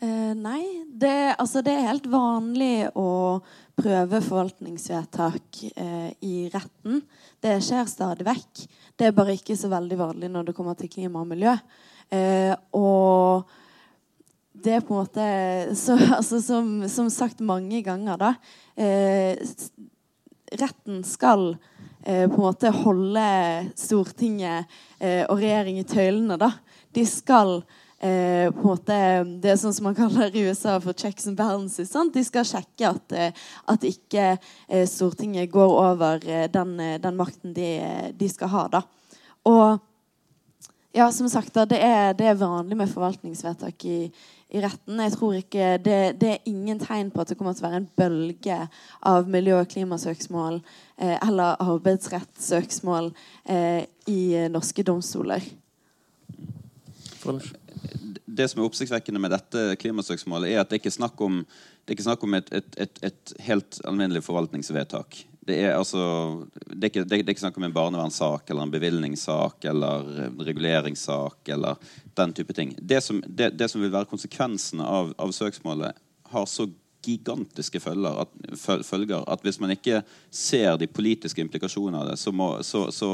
Eh, 0.00 0.34
nei. 0.38 0.84
Det, 0.86 1.34
altså, 1.38 1.62
det, 1.62 1.74
er 1.74 1.88
helt 1.90 2.06
vanlig 2.10 2.86
å 2.94 3.40
prøve 3.78 4.20
forvaltningsvedtak 4.22 5.62
eh, 5.74 6.10
i 6.22 6.46
retten. 6.52 7.00
Det 7.42 7.56
skjer 7.66 7.88
stadig 7.90 8.26
vekk. 8.26 8.62
Det 8.98 9.08
er 9.08 9.16
bare 9.16 9.34
ikke 9.34 9.56
så 9.58 9.70
veldig 9.72 9.98
vanlig 9.98 10.30
når 10.30 10.48
det 10.48 10.54
kommer 10.54 10.78
til 10.78 10.90
klima 10.92 11.24
og 11.24 11.32
miljø. 11.32 11.56
Eh, 12.14 12.54
og 12.78 13.50
det 14.54 14.76
er 14.76 14.86
på 14.86 14.94
en 14.94 15.02
måte 15.02 15.26
så, 15.78 15.98
altså, 16.18 16.40
som, 16.46 16.70
som, 16.90 17.10
sagt 17.10 17.42
mange 17.42 17.82
ganger, 17.86 18.22
da 18.22 18.32
eh, 18.78 19.34
Retten 20.48 21.02
skal 21.04 21.50
eh, 22.06 22.24
på 22.30 22.38
en 22.38 22.46
måte 22.46 22.70
holde 22.72 23.26
Stortinget 23.76 24.70
eh, 24.96 25.26
og 25.26 25.42
regjeringen 25.42 25.84
i 25.84 25.90
tøylene, 25.90 26.38
da. 26.40 26.54
De 26.96 27.04
skal 27.04 27.58
eh, 27.58 27.87
på 27.98 28.06
en 28.06 28.68
måte, 28.68 28.96
Det 29.42 29.50
er 29.50 29.56
sånn 29.58 29.74
som 29.74 29.88
man 29.88 29.96
kaller 29.98 30.30
i 30.30 30.44
USA 30.46 30.76
for 30.80 30.94
checks 30.94 31.26
and 31.26 31.36
balances. 31.36 31.90
Sant? 31.90 32.14
De 32.14 32.22
skal 32.22 32.46
sjekke 32.46 32.92
at, 32.92 33.12
eh, 33.12 33.32
at 33.66 33.84
ikke 33.86 34.30
eh, 34.68 34.86
Stortinget 34.86 35.50
går 35.50 35.74
over 35.74 36.22
eh, 36.22 36.46
den, 36.52 36.78
eh, 36.80 37.00
den 37.02 37.18
makten 37.18 37.54
de, 37.56 37.72
de, 38.14 38.28
skal 38.30 38.52
ha. 38.54 38.64
da. 38.78 38.82
Og 39.50 39.80
ja, 40.94 41.10
som 41.12 41.28
sagt, 41.28 41.52
da, 41.54 41.66
det, 41.68 41.78
er, 41.82 42.14
det 42.14 42.26
er 42.30 42.38
vanlig 42.38 42.78
med 42.78 42.90
forvaltningsvedtak 42.90 43.84
i, 43.84 43.98
i 44.54 44.62
retten. 44.62 45.02
Jeg 45.02 45.14
tror 45.14 45.36
ikke 45.36 45.74
det, 45.82 46.00
det, 46.22 46.30
er 46.32 46.50
ingen 46.50 46.78
tegn 46.80 47.10
på 47.10 47.22
at 47.22 47.32
det 47.32 47.36
kommer 47.38 47.54
til 47.54 47.66
å 47.66 47.68
være 47.68 47.82
en 47.82 47.92
bølge 47.98 48.58
av 49.10 49.28
miljø- 49.30 49.60
og 49.60 49.70
klimasøksmål 49.74 50.60
eh, 50.96 51.16
eller 51.18 51.58
arbeidsrettssøksmål 51.66 53.10
eh, 53.50 53.82
i 54.06 54.20
norske 54.54 54.86
domstoler. 54.86 55.44
Det 58.38 58.46
som 58.50 58.60
er 58.60 58.68
oppsiktsvekkende 58.68 59.20
med 59.22 59.32
dette 59.34 59.64
klimasøksmålet, 59.82 60.52
er 60.52 60.62
at 60.62 60.70
det 60.70 60.80
ikke 60.80 60.92
er 60.92 60.98
snakk 61.00 61.20
om, 61.24 61.40
er 61.88 62.04
snakk 62.04 62.24
om 62.26 62.36
et, 62.38 62.52
et, 62.54 62.78
et, 62.84 63.02
et, 63.08 63.34
helt 63.48 63.80
alminnelig 63.88 64.22
forvaltningsvedtak. 64.26 65.22
Det 65.48 65.56
er, 65.64 65.72
altså, 65.78 66.00
det, 66.66 66.82
er 66.82 66.90
ikke, 66.90 67.04
det 67.08 67.16
er 67.16 67.30
ikke 67.32 67.40
snakk 67.46 67.56
om 67.56 67.64
en 67.64 67.76
barnevernssak 67.76 68.50
eller 68.50 68.66
en 68.66 68.74
bevilgningssak 68.74 69.64
eller 69.70 70.10
en 70.26 70.42
reguleringssak 70.44 71.48
eller 71.54 71.80
den 72.20 72.34
type 72.36 72.52
ting. 72.52 72.74
Det 72.78 73.00
som, 73.04 73.22
det, 73.24 73.54
det 73.56 73.70
som 73.72 73.80
vil 73.80 73.94
være 73.94 74.10
konsekvensene 74.10 74.84
av, 74.84 75.14
av, 75.16 75.32
søksmålet, 75.32 75.96
har 76.28 76.44
så 76.50 76.68
gigantiske 77.06 77.80
følger 77.80 78.20
at, 78.26 78.34
følger 78.84 79.22
at, 79.24 79.40
hvis 79.46 79.60
man 79.62 79.72
ikke 79.72 80.02
ser 80.28 80.76
de 80.76 80.90
politiske 80.90 81.40
implikasjonene 81.40 82.02
av 82.02 82.10
det, 82.10 82.18
så 82.20 82.34
må, 82.34 82.50
så, 82.66 82.88
så, 82.92 83.10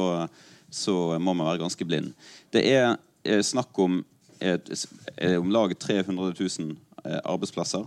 så 0.67 0.95
må 1.15 1.31
man 1.31 1.47
være 1.47 1.63
ganske 1.63 1.87
blind. 1.87 2.11
Det 2.51 2.65
er 2.67 2.97
snakk 3.45 3.79
om 3.81 4.03
er 4.39 5.39
om 5.39 5.51
lag 5.51 5.79
300 5.79 6.33
000 6.39 6.77
eh, 7.05 7.19
arbeidsplasser. 7.23 7.85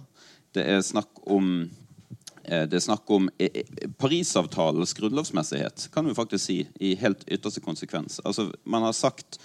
Det 0.53 0.65
er 0.65 0.83
snakk 0.83 1.21
om 1.27 1.69
eh, 2.45 2.65
det 2.69 2.79
er 2.79 2.85
snakk 2.85 3.11
om 3.11 3.29
eh, 3.39 3.63
Parisavtalens 3.99 4.95
grunnlovsmessighet, 4.95 5.89
kan 5.93 6.07
vi 6.09 6.17
faktisk 6.17 6.45
si, 6.45 6.59
i 6.81 6.95
helt 7.01 7.25
ytterste 7.29 7.61
konsekvens. 7.61 8.21
Altså, 8.25 8.51
man 8.65 8.83
har 8.83 8.93
sagt, 8.93 9.41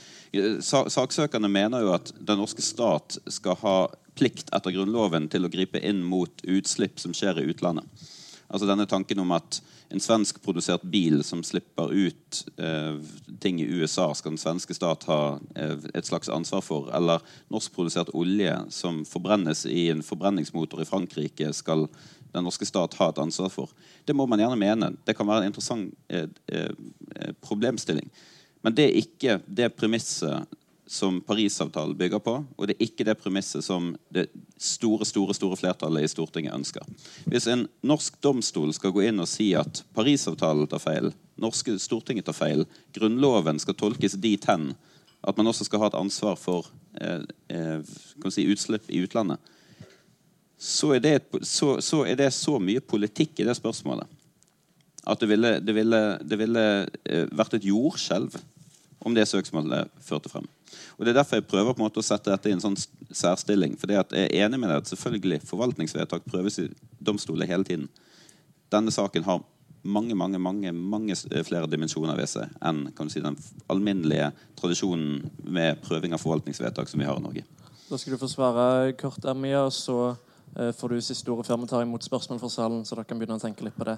Saksøkerne 0.63 1.49
mener 1.49 1.83
jo 1.83 1.91
at 1.93 2.09
den 2.17 2.39
norske 2.41 2.63
stat 2.65 3.19
skal 3.29 3.59
ha 3.61 3.77
plikt 4.17 4.49
etter 4.53 4.73
Grunnloven 4.73 5.27
til 5.29 5.45
å 5.45 5.51
gripe 5.53 5.77
inn 5.77 5.99
mot 6.05 6.41
utslipp 6.41 6.97
som 7.01 7.13
skjer 7.13 7.41
i 7.41 7.45
utlandet. 7.51 7.85
Altså 8.49 8.65
denne 8.69 8.85
tanken 8.89 9.21
om 9.21 9.33
at 9.33 9.59
en 9.93 10.01
svenskprodusert 10.01 10.81
bil 10.81 11.21
som 11.23 11.43
slipper 11.45 11.91
ut 11.93 12.39
eh, 12.57 12.95
ting 13.39 13.61
i 13.61 13.67
USA, 13.67 14.07
skal 14.15 14.33
den 14.33 14.41
svenske 14.41 14.73
stat 14.73 15.05
ha 15.09 15.37
eh, 15.55 15.77
et 15.93 16.09
slags 16.09 16.31
ansvar 16.33 16.63
for. 16.65 16.89
Eller 16.97 17.21
norskprodusert 17.53 18.09
olje 18.17 18.55
som 18.73 19.03
forbrennes 19.05 19.65
i 19.69 19.87
en 19.93 20.01
forbrenningsmotor 20.05 20.81
i 20.81 20.89
Frankrike, 20.89 21.51
skal 21.53 21.85
den 22.33 22.47
norske 22.47 22.65
stat 22.65 22.97
ha 22.97 23.11
et 23.11 23.21
ansvar 23.21 23.53
for. 23.53 23.73
Det 24.05 24.15
må 24.17 24.25
man 24.25 24.41
gjerne 24.41 24.57
mene. 24.57 24.91
Det 25.05 25.13
kan 25.17 25.29
være 25.29 25.45
en 25.45 25.53
interessant 25.53 25.93
eh, 26.09 26.29
eh 26.49 27.33
problemstilling. 27.45 28.09
Men 28.63 28.73
det 28.73 28.87
er 28.87 28.97
ikke 29.03 29.39
det 29.45 29.75
premisset 29.77 30.49
som 30.87 31.21
Parisavtalen 31.23 31.95
bygger 31.97 32.19
på, 32.19 32.33
og 32.43 32.67
det 32.67 32.75
er 32.75 32.85
ikke 32.85 33.05
det 33.07 33.15
premisset 33.21 33.63
som 33.63 33.93
det 34.13 34.27
store 34.59 35.07
store, 35.07 35.35
store 35.35 35.57
flertallet 35.57 36.03
i 36.03 36.11
Stortinget 36.11 36.55
ønsker. 36.55 36.87
Hvis 37.25 37.47
en 37.51 37.67
norsk 37.87 38.19
domstol 38.23 38.73
skal 38.75 38.91
gå 38.95 39.05
inn 39.07 39.23
og 39.23 39.29
si 39.31 39.53
at 39.57 39.83
Parisavtalen 39.95 40.67
tar 40.67 40.83
feil, 40.83 41.13
norske 41.39 41.77
Stortinget 41.79 42.27
tar 42.27 42.37
feil, 42.37 42.65
Grunnloven 42.95 43.61
skal 43.63 43.79
tolkes 43.79 44.19
dit 44.19 44.49
hen 44.49 44.73
at 45.23 45.37
man 45.39 45.47
også 45.47 45.67
skal 45.67 45.79
ha 45.83 45.89
et 45.89 45.99
ansvar 45.99 46.35
for 46.39 46.67
eh, 46.99 47.23
eh, 47.47 47.93
si, 48.29 48.43
utslipp 48.51 48.89
i 48.91 49.03
utlandet, 49.05 49.39
så 50.59 50.93
er, 50.95 50.99
det, 51.03 51.13
så, 51.47 51.77
så 51.83 52.03
er, 52.07 52.17
det, 52.19 52.29
så, 52.35 52.57
mye 52.59 52.83
politikk 52.83 53.39
i 53.39 53.47
det 53.47 53.55
spørsmålet 53.59 54.19
at 55.03 55.19
det 55.19 55.27
ville, 55.27 55.57
det 55.59 55.73
ville, 55.75 56.01
det 56.23 56.39
ville 56.39 56.65
eh, 57.03 57.25
vært 57.35 57.57
et 57.57 57.65
jordskjelv 57.67 58.37
om 59.03 59.15
det 59.15 59.25
søksmålet 59.27 59.91
førte 60.03 60.31
frem. 60.31 60.45
Og 60.97 61.05
Det 61.05 61.13
er 61.13 61.19
derfor 61.21 61.39
jeg 61.39 61.47
prøver 61.47 61.73
på 61.73 61.81
en 61.81 61.87
måte 61.87 62.01
å 62.01 62.05
sette 62.05 62.31
dette 62.31 62.51
i 62.51 62.55
en 62.55 62.63
sånn 62.63 62.77
særstilling. 63.11 63.77
For 63.79 63.91
jeg 63.91 64.05
er 64.11 64.35
enig 64.45 64.59
med 64.59 64.71
deg 64.71 64.83
at 64.83 64.91
selvfølgelig 64.91 65.41
forvaltningsvedtak 65.49 66.25
prøves 66.29 66.59
i 66.63 66.69
domstoler 66.99 67.49
hele 67.49 67.67
tiden. 67.67 67.89
Denne 68.73 68.93
saken 68.93 69.25
har 69.27 69.43
mange 69.83 70.15
mange, 70.15 70.39
mange, 70.39 70.71
mange 70.71 71.15
flere 71.43 71.67
dimensjoner 71.67 72.15
ved 72.15 72.29
seg 72.31 72.51
enn 72.63 72.85
kan 72.95 73.07
du 73.09 73.13
si, 73.13 73.21
den 73.23 73.35
alminnelige 73.71 74.29
tradisjonen 74.59 75.25
med 75.43 75.81
prøving 75.83 76.15
av 76.15 76.23
forvaltningsvedtak 76.23 76.87
som 76.87 77.03
vi 77.03 77.07
har 77.07 77.19
i 77.19 77.23
Norge. 77.23 77.43
Da 77.89 77.99
skal 77.99 78.15
du 78.15 78.21
få 78.21 78.29
svare 78.31 78.93
kort, 78.97 79.25
Ermia, 79.27 79.65
og 79.67 79.73
så 79.75 79.97
uh, 80.15 80.71
får 80.71 80.95
du 80.95 81.01
siste 81.03 81.31
ordet 81.31 81.49
før 81.49 81.59
vi 81.61 81.71
tar 81.73 81.83
imot 81.83 82.05
spørsmål 82.07 82.39
fra 82.41 82.49
salen. 82.49 82.85
så 82.85 82.95
dere 82.95 83.09
kan 83.09 83.19
begynne 83.19 83.37
å 83.37 83.43
tenke 83.43 83.67
litt 83.67 83.75
på 83.77 83.87
det. 83.89 83.97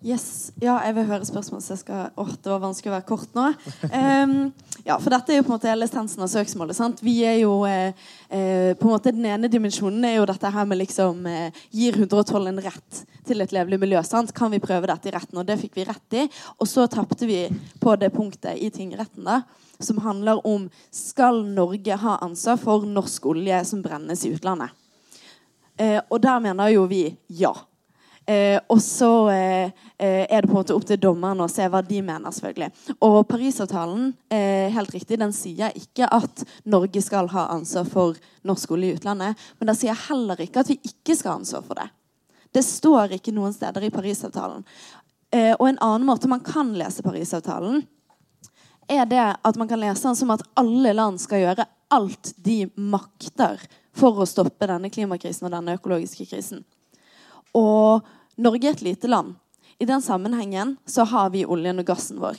Yes. 0.00 0.48
Ja, 0.56 0.78
jeg 0.80 0.94
vil 0.96 1.04
høre 1.10 1.26
spørsmål, 1.28 1.60
så 1.60 1.74
jeg 1.74 1.82
skal 1.82 2.14
Åh, 2.16 2.28
det 2.40 2.48
var 2.48 2.62
vanskelig 2.62 2.88
å 2.88 2.94
være 2.94 3.04
kort 3.04 3.34
nå. 3.36 3.50
Um, 3.92 4.32
ja, 4.86 4.96
for 4.96 5.12
dette 5.12 5.34
er 5.34 5.40
jo 5.40 5.44
på 5.44 5.52
en 5.52 5.58
måte 5.58 5.68
hele 5.68 5.84
essensen 5.84 6.24
av 6.24 6.30
søksmålet. 6.32 6.76
sant? 6.78 7.02
Vi 7.04 7.18
er 7.28 7.36
jo 7.42 7.66
eh, 7.68 7.92
eh, 8.32 8.72
på 8.80 8.88
en 8.88 8.94
måte 8.94 9.12
Den 9.12 9.28
ene 9.28 9.50
dimensjonen 9.52 10.06
er 10.08 10.16
jo 10.16 10.24
dette 10.30 10.52
her 10.54 10.64
med 10.70 10.80
liksom 10.80 11.28
eh, 11.28 11.60
Gir 11.76 12.00
112 12.00 12.48
en 12.48 12.62
rett 12.64 13.02
til 13.28 13.44
et 13.44 13.52
levelig 13.52 13.80
miljø? 13.82 14.00
sant? 14.08 14.32
Kan 14.32 14.54
vi 14.54 14.62
prøve 14.64 14.88
dette 14.88 15.12
i 15.12 15.14
retten? 15.18 15.36
Og 15.36 15.44
det 15.44 15.60
fikk 15.60 15.76
vi 15.76 15.84
rett 15.84 16.16
i. 16.16 16.26
Og 16.56 16.70
så 16.70 16.88
tapte 16.88 17.28
vi 17.28 17.42
på 17.84 17.96
det 18.00 18.08
punktet 18.16 18.56
i 18.56 18.72
tingretten 18.72 19.28
da, 19.28 19.42
som 19.84 20.00
handler 20.00 20.40
om 20.48 20.70
skal 20.88 21.44
Norge 21.44 22.00
ha 22.00 22.16
ansvar 22.24 22.56
for 22.62 22.88
norsk 22.88 23.28
olje 23.34 23.66
som 23.68 23.84
brennes 23.84 24.24
i 24.24 24.32
utlandet. 24.32 24.72
Eh, 25.76 26.00
og 26.08 26.22
der 26.24 26.40
mener 26.40 26.72
jo 26.72 26.88
vi 26.88 27.10
ja. 27.28 27.52
Eh, 28.30 28.60
og 28.70 28.78
så 28.84 29.10
eh, 29.32 29.72
eh, 29.98 30.26
er 30.28 30.42
det 30.42 30.48
på 30.48 30.54
en 30.54 30.60
måte 30.60 30.74
opp 30.76 30.84
til 30.86 31.00
dommerne 31.02 31.42
å 31.42 31.50
se 31.50 31.66
hva 31.66 31.80
de 31.82 32.02
mener. 32.04 32.30
selvfølgelig. 32.30 32.70
Og 33.06 33.16
Parisavtalen 33.28 34.12
eh, 34.30 34.68
helt 34.70 34.92
riktig, 34.94 35.18
den 35.18 35.34
sier 35.34 35.74
ikke 35.74 36.06
at 36.06 36.44
Norge 36.64 37.02
skal 37.02 37.30
ha 37.32 37.48
ansvar 37.56 37.88
for 37.90 38.20
norsk 38.46 38.76
olje 38.76 38.92
i 38.92 38.98
utlandet. 39.00 39.48
Men 39.58 39.72
den 39.72 39.80
sier 39.80 39.98
heller 40.06 40.38
ikke 40.44 40.62
at 40.62 40.70
vi 40.70 40.78
ikke 40.78 41.16
skal 41.16 41.34
ha 41.34 41.40
ansvar 41.40 41.64
for 41.66 41.80
det. 41.80 41.88
Det 42.54 42.62
står 42.66 43.16
ikke 43.18 43.34
noen 43.34 43.54
steder 43.54 43.86
i 43.86 43.92
Parisavtalen. 43.94 44.62
Eh, 45.34 45.54
og 45.56 45.66
en 45.68 45.82
annen 45.82 46.06
måte 46.06 46.30
man 46.30 46.44
kan 46.44 46.70
lese 46.78 47.02
Parisavtalen, 47.06 47.82
er 48.90 49.04
det 49.06 49.22
at 49.22 49.58
man 49.58 49.68
kan 49.70 49.78
lese 49.78 50.06
den 50.06 50.18
som 50.18 50.32
at 50.34 50.42
alle 50.58 50.92
land 50.94 51.20
skal 51.22 51.44
gjøre 51.44 51.66
alt 51.94 52.32
de 52.42 52.64
makter 52.74 53.58
for 53.94 54.18
å 54.18 54.26
stoppe 54.26 54.66
denne 54.70 54.90
klimakrisen 54.90 55.46
og 55.46 55.54
denne 55.54 55.76
økologiske 55.78 56.26
krisen. 56.30 56.64
Og 57.54 58.06
Norge 58.40 58.70
er 58.70 58.72
et 58.72 58.82
lite 58.82 59.08
land. 59.08 59.34
I 59.78 59.84
den 59.84 60.02
sammenhengen 60.02 60.76
så 60.88 61.04
har 61.04 61.30
vi 61.30 61.44
oljen 61.44 61.80
og 61.82 61.86
gassen 61.88 62.20
vår. 62.20 62.38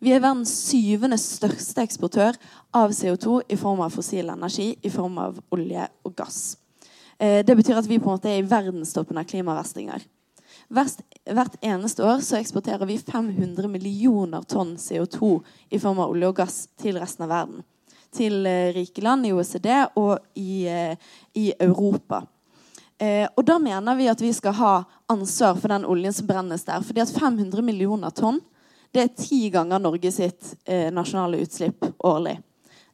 Vi 0.00 0.14
er 0.14 0.22
verdens 0.22 0.52
syvende 0.70 1.18
største 1.20 1.84
eksportør 1.84 2.38
av 2.74 2.94
CO2 2.96 3.42
i 3.52 3.58
form 3.60 3.82
av 3.84 3.92
fossil 3.92 4.32
energi, 4.32 4.72
i 4.80 4.90
form 4.90 5.18
av 5.20 5.36
olje 5.52 5.84
og 6.06 6.14
gass. 6.16 6.56
Eh, 7.18 7.44
det 7.44 7.56
betyr 7.58 7.82
at 7.82 7.88
vi 7.90 8.00
på 8.00 8.08
en 8.08 8.16
måte 8.16 8.30
er 8.32 8.40
i 8.40 8.48
verdenstoppen 8.48 9.20
av 9.20 9.28
klimaverstinger. 9.28 10.06
Hvert, 10.72 11.58
eneste 11.60 12.04
år 12.06 12.24
så 12.24 12.38
eksporterer 12.40 12.88
vi 12.88 12.96
500 12.98 13.68
millioner 13.68 14.48
tonn 14.48 14.78
CO2 14.80 15.34
i 15.68 15.80
form 15.82 16.00
av 16.00 16.14
olje 16.14 16.32
og 16.32 16.38
gass 16.40 16.58
til 16.80 16.96
resten 17.00 17.26
av 17.28 17.32
verden. 17.34 17.66
Til 18.12 18.40
eh, 18.48 18.72
rike 18.72 19.04
land 19.04 19.28
i 19.28 19.34
OECD 19.36 19.68
og 20.00 20.16
i, 20.32 20.64
eh, 20.64 20.96
i 21.36 21.50
Europa. 21.60 22.24
Og 23.02 23.42
da 23.42 23.56
mener 23.58 23.96
vi 23.98 24.04
at 24.06 24.20
vi 24.22 24.28
skal 24.30 24.54
ha 24.54 24.72
ansvar 25.12 25.58
for 25.60 25.72
den 25.72 25.86
oljen 25.88 26.14
som 26.16 26.28
brennes 26.28 26.64
der. 26.64 26.82
fordi 26.82 27.04
at 27.04 27.12
500 27.12 27.62
millioner 27.62 28.10
tonn 28.10 28.40
det 28.92 29.00
er 29.00 29.14
ti 29.16 29.48
ganger 29.50 29.80
Norge 29.80 30.10
sitt 30.12 30.54
eh, 30.68 30.90
nasjonale 30.92 31.40
utslipp 31.40 31.86
årlig. 32.04 32.36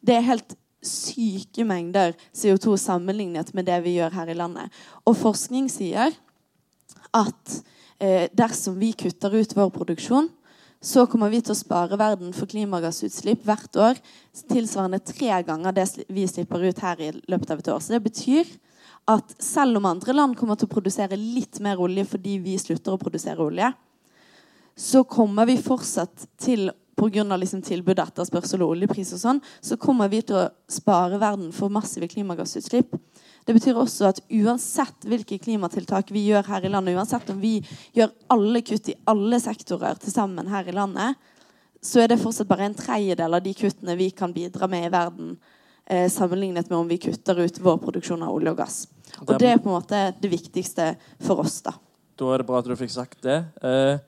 Det 0.00 0.14
er 0.14 0.28
helt 0.28 0.54
syke 0.84 1.64
mengder 1.66 2.14
CO2 2.30 2.76
sammenlignet 2.78 3.50
med 3.54 3.66
det 3.66 3.80
vi 3.82 3.96
gjør 3.96 4.14
her 4.14 4.30
i 4.30 4.36
landet. 4.38 4.70
Og 5.02 5.16
forskning 5.18 5.66
sier 5.72 6.14
at 7.10 7.56
eh, 7.98 8.28
dersom 8.30 8.78
vi 8.78 8.92
kutter 8.94 9.34
ut 9.34 9.56
vår 9.58 9.72
produksjon, 9.74 10.30
så 10.78 11.08
kommer 11.10 11.32
vi 11.32 11.40
til 11.42 11.56
å 11.56 11.58
spare 11.58 11.98
verden 11.98 12.30
for 12.36 12.46
klimagassutslipp 12.46 13.42
hvert 13.46 13.78
år 13.82 13.98
tilsvarende 14.46 15.00
tre 15.02 15.40
ganger 15.42 15.74
det 15.74 15.88
vi 16.06 16.28
slipper 16.30 16.62
ut 16.62 16.82
her 16.84 17.00
i 17.02 17.10
løpet 17.26 17.50
av 17.50 17.62
et 17.64 17.70
år. 17.74 17.82
Så 17.82 17.96
det 17.96 18.04
betyr 18.04 18.52
at 19.08 19.34
selv 19.42 19.78
om 19.78 19.86
andre 19.88 20.14
land 20.16 20.36
kommer 20.36 20.58
til 20.58 20.68
å 20.68 20.72
produsere 20.72 21.16
litt 21.16 21.60
mer 21.64 21.80
olje 21.80 22.04
fordi 22.08 22.38
vi 22.44 22.56
slutter 22.60 22.94
å 22.94 23.00
produsere 23.00 23.44
olje, 23.44 23.70
så 24.78 25.02
kommer 25.08 25.48
vi 25.48 25.56
fortsatt 25.62 26.28
til 26.38 26.68
pga. 26.98 27.36
Liksom 27.38 27.62
tilbud, 27.62 28.00
etterspørsel 28.02 28.62
og 28.64 28.74
oljepris 28.74 29.12
og 29.14 29.20
sånn, 29.22 29.40
så 29.62 29.78
kommer 29.78 30.10
vi 30.10 30.22
til 30.26 30.40
å 30.40 30.48
spare 30.70 31.20
verden 31.20 31.52
for 31.54 31.70
massive 31.70 32.08
klimagassutslipp. 32.10 32.96
Det 33.46 33.54
betyr 33.56 33.78
også 33.80 34.10
at 34.10 34.18
uansett 34.28 35.06
hvilke 35.08 35.38
klimatiltak 35.40 36.10
vi 36.12 36.26
gjør 36.26 36.50
her 36.50 36.66
i 36.66 36.72
landet, 36.72 36.98
uansett 36.98 37.30
om 37.32 37.38
vi 37.40 37.60
gjør 37.96 38.10
alle 38.34 38.60
kutt 38.66 38.90
i 38.90 38.96
alle 39.08 39.38
sektorer 39.40 40.00
til 40.02 40.12
sammen 40.12 40.50
her 40.50 40.68
i 40.68 40.74
landet, 40.74 41.14
så 41.80 42.02
er 42.02 42.10
det 42.10 42.18
fortsatt 42.20 42.50
bare 42.50 42.66
en 42.66 42.76
tredjedel 42.76 43.38
av 43.38 43.44
de 43.44 43.54
kuttene 43.56 43.94
vi 43.96 44.10
kan 44.10 44.34
bidra 44.34 44.68
med 44.68 44.88
i 44.88 44.92
verden 44.92 45.36
eh, 45.88 46.06
sammenlignet 46.12 46.70
med 46.70 46.78
om 46.78 46.88
vi 46.88 47.00
kutter 47.02 47.40
ut 47.40 47.60
vår 47.64 47.80
produksjon 47.82 48.22
av 48.22 48.36
olje 48.36 48.52
og 48.52 48.60
gass. 48.60 48.78
Og 49.24 49.34
det 49.40 49.48
er 49.50 49.60
på 49.62 49.70
en 49.70 49.78
måte 49.80 50.02
det 50.20 50.30
viktigste 50.30 50.92
for 51.24 51.42
oss. 51.42 51.60
Da 51.64 51.74
Da 52.18 52.32
er 52.34 52.42
det 52.42 52.48
bra 52.48 52.60
at 52.60 52.66
du 52.66 52.74
fikk 52.76 52.92
sagt 52.92 53.22
det. 53.22 53.38
Eh, 53.62 53.98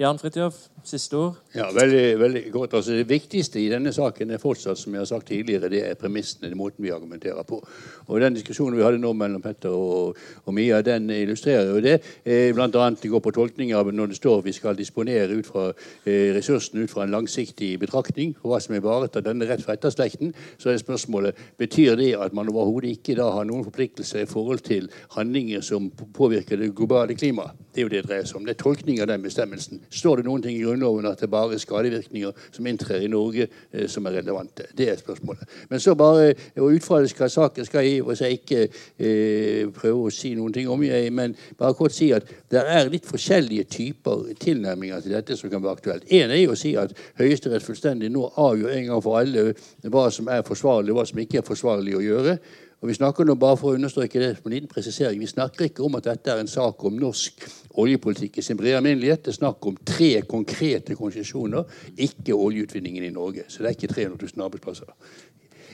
Jan 0.00 0.16
Fridtjof, 0.16 0.56
siste 0.84 1.16
ord? 1.18 1.34
Ja, 1.52 1.66
veldig, 1.76 2.18
veldig 2.18 2.40
godt. 2.54 2.72
Altså, 2.78 2.94
det 2.96 3.04
viktigste 3.10 3.60
i 3.60 3.68
denne 3.68 3.92
saken 3.92 4.32
er 4.32 4.40
fortsatt, 4.40 4.78
som 4.80 4.94
jeg 4.96 5.02
har 5.02 5.08
sagt 5.10 5.28
tidligere, 5.28 5.68
det 5.68 5.82
er 5.84 5.98
premissene, 6.00 6.48
den 6.48 6.56
måten 6.56 6.80
vi 6.80 6.92
argumenterer 6.94 7.44
på. 7.44 7.58
Og 8.06 8.20
Den 8.20 8.34
diskusjonen 8.34 8.78
vi 8.78 8.82
hadde 8.82 8.98
nå 8.98 9.12
mellom 9.12 9.42
Petter 9.44 9.70
og, 9.76 10.16
og 10.44 10.56
Mia, 10.56 10.80
den 10.82 11.10
illustrerer 11.12 11.68
jo 11.68 11.82
det. 11.84 11.98
Eh, 12.24 12.56
annet 12.56 13.02
det 13.02 13.10
går 13.12 13.20
på 13.20 13.34
tolkning 13.36 13.74
av 13.76 13.92
når 13.92 14.14
det 14.14 14.16
står 14.16 14.40
vi 14.42 14.54
skal 14.56 14.78
disponere 14.78 15.36
ut 15.36 15.46
fra 15.46 15.66
eh, 15.68 16.32
ressursene 16.32 16.86
ut 16.86 16.90
fra 16.90 17.04
en 17.04 17.12
langsiktig 17.12 17.78
betraktning 17.78 18.32
og 18.40 18.54
hva 18.54 18.60
som 18.64 18.74
ivaretar 18.74 19.26
denne 19.26 19.44
rett 19.44 19.60
for 19.60 19.76
etterslekten. 19.76 20.32
Så 20.56 20.72
er 20.72 20.80
spørsmålet 20.80 21.36
betyr 21.60 22.00
det 22.00 22.14
at 22.16 22.32
man 22.32 22.48
overhodet 22.48 22.96
ikke 22.96 23.18
da 23.20 23.28
har 23.36 23.44
noen 23.44 23.68
forpliktelser 23.68 24.24
i 24.24 24.32
forhold 24.32 24.64
til 24.64 24.88
handlinger 25.12 25.60
som 25.60 25.92
påvirker 25.92 26.56
det 26.56 26.72
globale 26.74 27.14
klimaet. 27.14 27.52
Det 27.70 27.84
er 27.84 27.86
jo 27.86 27.92
det 27.92 28.00
det 28.00 28.08
dreier 28.08 28.26
seg 28.28 28.40
om. 28.40 28.46
Det 28.46 28.56
er 28.56 28.62
tolkning 28.62 29.00
av 29.02 29.08
den 29.10 29.22
bestemmelsen. 29.24 29.82
Står 29.90 30.20
det 30.20 30.26
noen 30.26 30.42
ting 30.42 30.54
i 30.54 30.62
Grunnloven 30.62 31.08
at 31.10 31.18
det 31.18 31.26
er 31.26 31.32
bare 31.32 31.58
skadevirkninger 31.58 32.44
som 32.54 32.66
inntrer 32.70 33.02
i 33.02 33.10
Norge, 33.10 33.48
eh, 33.72 33.88
som 33.90 34.06
er 34.06 34.20
relevante? 34.20 34.68
Det 34.76 34.86
er 34.88 35.00
spørsmålet. 35.00 35.42
Men 35.70 35.82
så 35.82 35.96
bare, 35.98 36.34
og 36.56 36.70
Ut 36.70 36.84
fra 36.84 37.28
saken 37.28 37.66
skal 37.66 37.84
jeg 37.84 38.04
og 38.04 38.14
seg 38.16 38.36
ikke 38.38 38.60
eh, 38.62 39.66
prøve 39.74 40.06
å 40.06 40.14
si 40.14 40.30
noen 40.38 40.54
ting 40.54 40.70
om, 40.70 40.84
jeg, 40.86 41.10
men 41.12 41.34
bare 41.58 41.74
kort 41.74 41.94
si 41.96 42.12
at 42.14 42.28
det 42.50 42.62
er 42.62 42.90
litt 42.92 43.08
forskjellige 43.08 43.66
typer 43.74 44.30
tilnærminger 44.38 45.02
til 45.02 45.16
dette 45.18 45.36
som 45.36 45.50
kan 45.50 45.62
være 45.62 45.80
aktuelt. 45.80 46.06
En 46.06 46.30
er 46.30 46.44
jo 46.44 46.54
å 46.54 46.58
si 46.58 46.76
at 46.78 46.94
Høyesterett 47.18 47.66
fullstendig 47.66 48.12
nå 48.14 48.28
avgjør 48.38 48.76
en 48.76 48.90
gang 48.92 49.02
for 49.02 49.18
alle 49.18 49.50
hva 49.90 50.06
som 50.14 50.30
er 50.30 50.46
forsvarlig, 50.46 50.94
og 50.94 51.00
hva 51.00 51.08
som 51.10 51.18
ikke 51.22 51.42
er 51.42 51.48
forsvarlig 51.50 51.98
å 51.98 52.04
gjøre. 52.04 52.38
Og 52.80 52.88
Vi 52.88 52.94
snakker 52.96 53.26
nå 53.28 53.34
bare 53.36 53.58
for 53.60 53.70
å 53.70 53.76
understreke 53.76 54.20
det 54.22 54.30
på 54.40 54.48
en 54.48 54.54
liten 54.54 54.70
presisering, 54.70 55.20
vi 55.20 55.28
snakker 55.28 55.66
ikke 55.68 55.84
om 55.84 55.98
at 55.98 56.06
dette 56.06 56.32
er 56.32 56.40
en 56.40 56.48
sak 56.48 56.80
om 56.88 56.94
norsk 56.96 57.44
oljepolitikk 57.82 58.38
i 58.40 58.44
sin 58.44 58.56
brede 58.56 58.78
alminnelighet. 58.78 59.26
Det 59.26 59.34
er 59.34 59.36
snakk 59.36 59.66
om 59.68 59.76
tre 59.84 60.22
konkrete 60.28 60.96
konsesjoner, 60.96 61.68
ikke 62.00 62.32
oljeutvinningen 62.32 63.04
i 63.04 63.12
Norge. 63.12 63.44
Så 63.48 63.60
det 63.60 63.68
er 63.68 63.76
ikke 63.76 63.92
300 63.92 64.30
000 64.32 64.46
arbeidsplasser. 64.46 64.94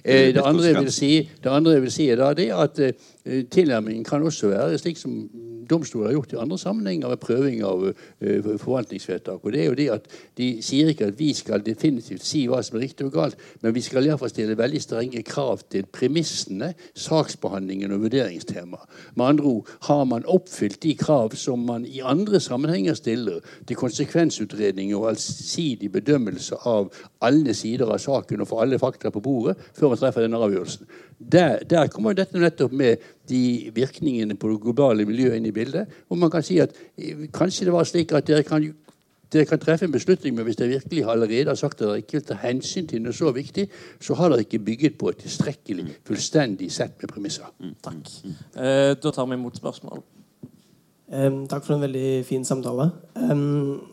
Eh, 0.03 0.33
det, 0.35 0.43
andre 0.43 0.67
jeg 0.67 0.83
vil 0.83 0.93
si, 0.93 1.13
det 1.43 1.51
andre 1.51 1.77
jeg 1.77 1.83
vil 1.87 1.95
si 1.95 2.09
er 2.11 2.19
da 2.21 2.33
det 2.35 2.51
at 2.55 2.83
eh, 2.83 3.07
tilnærmingen 3.27 4.05
kan 4.05 4.23
også 4.23 4.49
være 4.49 4.79
slik 4.79 4.97
som 5.01 5.17
domstoler 5.71 6.07
har 6.07 6.17
gjort 6.17 6.33
i 6.33 6.39
andre 6.41 6.59
sammenhenger 6.59 7.11
ved 7.11 7.23
prøving 7.23 7.63
av 7.67 7.85
uh, 7.89 8.51
forvaltningsvedtak. 8.61 9.45
Og 9.45 9.53
det 9.53 9.63
er 9.63 9.71
jo 9.71 9.79
det 9.79 9.89
at 9.97 10.09
De 10.37 10.49
sier 10.63 10.91
ikke 10.93 11.09
at 11.09 11.19
vi 11.19 11.31
skal 11.35 11.65
definitivt 11.65 12.25
si 12.27 12.43
hva 12.49 12.59
som 12.65 12.77
er 12.77 12.85
riktig 12.85 13.07
og 13.07 13.15
galt, 13.15 13.39
men 13.63 13.75
vi 13.75 13.81
skal 13.81 14.05
i 14.05 14.11
hvert 14.11 14.21
fall 14.21 14.33
stille 14.33 14.57
veldig 14.59 14.83
strenge 14.83 15.23
krav 15.27 15.63
til 15.73 15.87
premissene, 15.93 16.75
saksbehandlingen 16.95 17.95
og 17.97 18.03
vurderingstemaet. 18.05 18.85
Med 19.17 19.27
andre 19.27 19.45
ord, 19.45 19.71
har 19.89 20.05
man 20.05 20.29
oppfylt 20.29 20.83
de 20.83 20.93
krav 21.01 21.33
som 21.41 21.65
man 21.67 21.87
i 21.89 22.03
andre 22.05 22.41
sammenhenger 22.41 22.95
stiller 22.95 23.41
til 23.67 23.81
konsekvensutredning 23.81 24.93
og 24.97 25.09
allsidig 25.15 25.91
bedømmelse 25.93 26.61
av 26.69 26.93
alle 27.25 27.55
sider 27.57 27.89
av 27.89 28.03
saken 28.03 28.45
og 28.45 28.51
få 28.53 28.61
alle 28.63 28.79
fakta 28.79 29.11
på 29.11 29.25
bordet 29.25 29.57
før 29.73 29.95
man 29.95 30.03
treffer 30.03 30.27
denne 30.27 30.43
avgjørelsen. 30.43 30.87
Der, 31.17 31.63
der 31.65 31.89
kommer 31.89 32.13
dette 32.13 32.39
nettopp 32.39 32.75
med 32.77 33.01
de 33.29 33.71
virkningene 33.75 34.37
på 34.39 34.51
det 34.51 34.63
globale 34.63 35.07
miljøet 35.09 35.39
inn 35.39 35.49
i 35.49 35.55
bildet. 35.55 35.93
Og 36.11 36.19
man 36.19 36.31
kan 36.31 36.45
si 36.47 36.59
at 36.63 36.75
eh, 36.99 37.27
kanskje 37.35 37.69
det 37.69 37.75
var 37.75 37.89
slik 37.89 38.15
at 38.17 38.27
dere 38.29 38.45
kan, 38.47 38.65
dere 39.33 39.49
kan 39.49 39.61
treffe 39.63 39.89
en 39.89 39.95
beslutning, 39.95 40.35
men 40.37 40.47
hvis 40.47 40.59
dere 40.61 40.77
virkelig 40.77 41.05
allerede 41.05 41.51
har 41.51 41.59
sagt 41.59 41.81
at 41.81 41.89
dere 41.89 42.05
ikke 42.05 42.19
vil 42.19 42.27
ta 42.29 42.39
hensyn 42.43 42.89
til 42.91 43.03
noe 43.05 43.17
så 43.17 43.33
viktig, 43.35 43.69
så 44.01 44.17
har 44.19 44.33
dere 44.33 44.47
ikke 44.47 44.63
bygget 44.71 44.99
på 45.01 45.11
et 45.13 45.23
tilstrekkelig 45.25 45.89
fullstendig 46.07 46.71
sett 46.73 46.97
med 47.03 47.13
premisser. 47.13 47.51
Mm, 47.59 47.75
takk. 47.85 48.15
Eh, 48.57 48.95
da 49.03 49.13
tar 49.13 49.29
vi 49.31 49.41
imot 49.41 49.61
spørsmål. 49.63 50.05
Um, 51.07 51.45
takk 51.47 51.63
for 51.63 51.77
en 51.77 51.85
veldig 51.85 52.25
fin 52.27 52.43
samtale. 52.45 52.89
Um, 53.15 53.85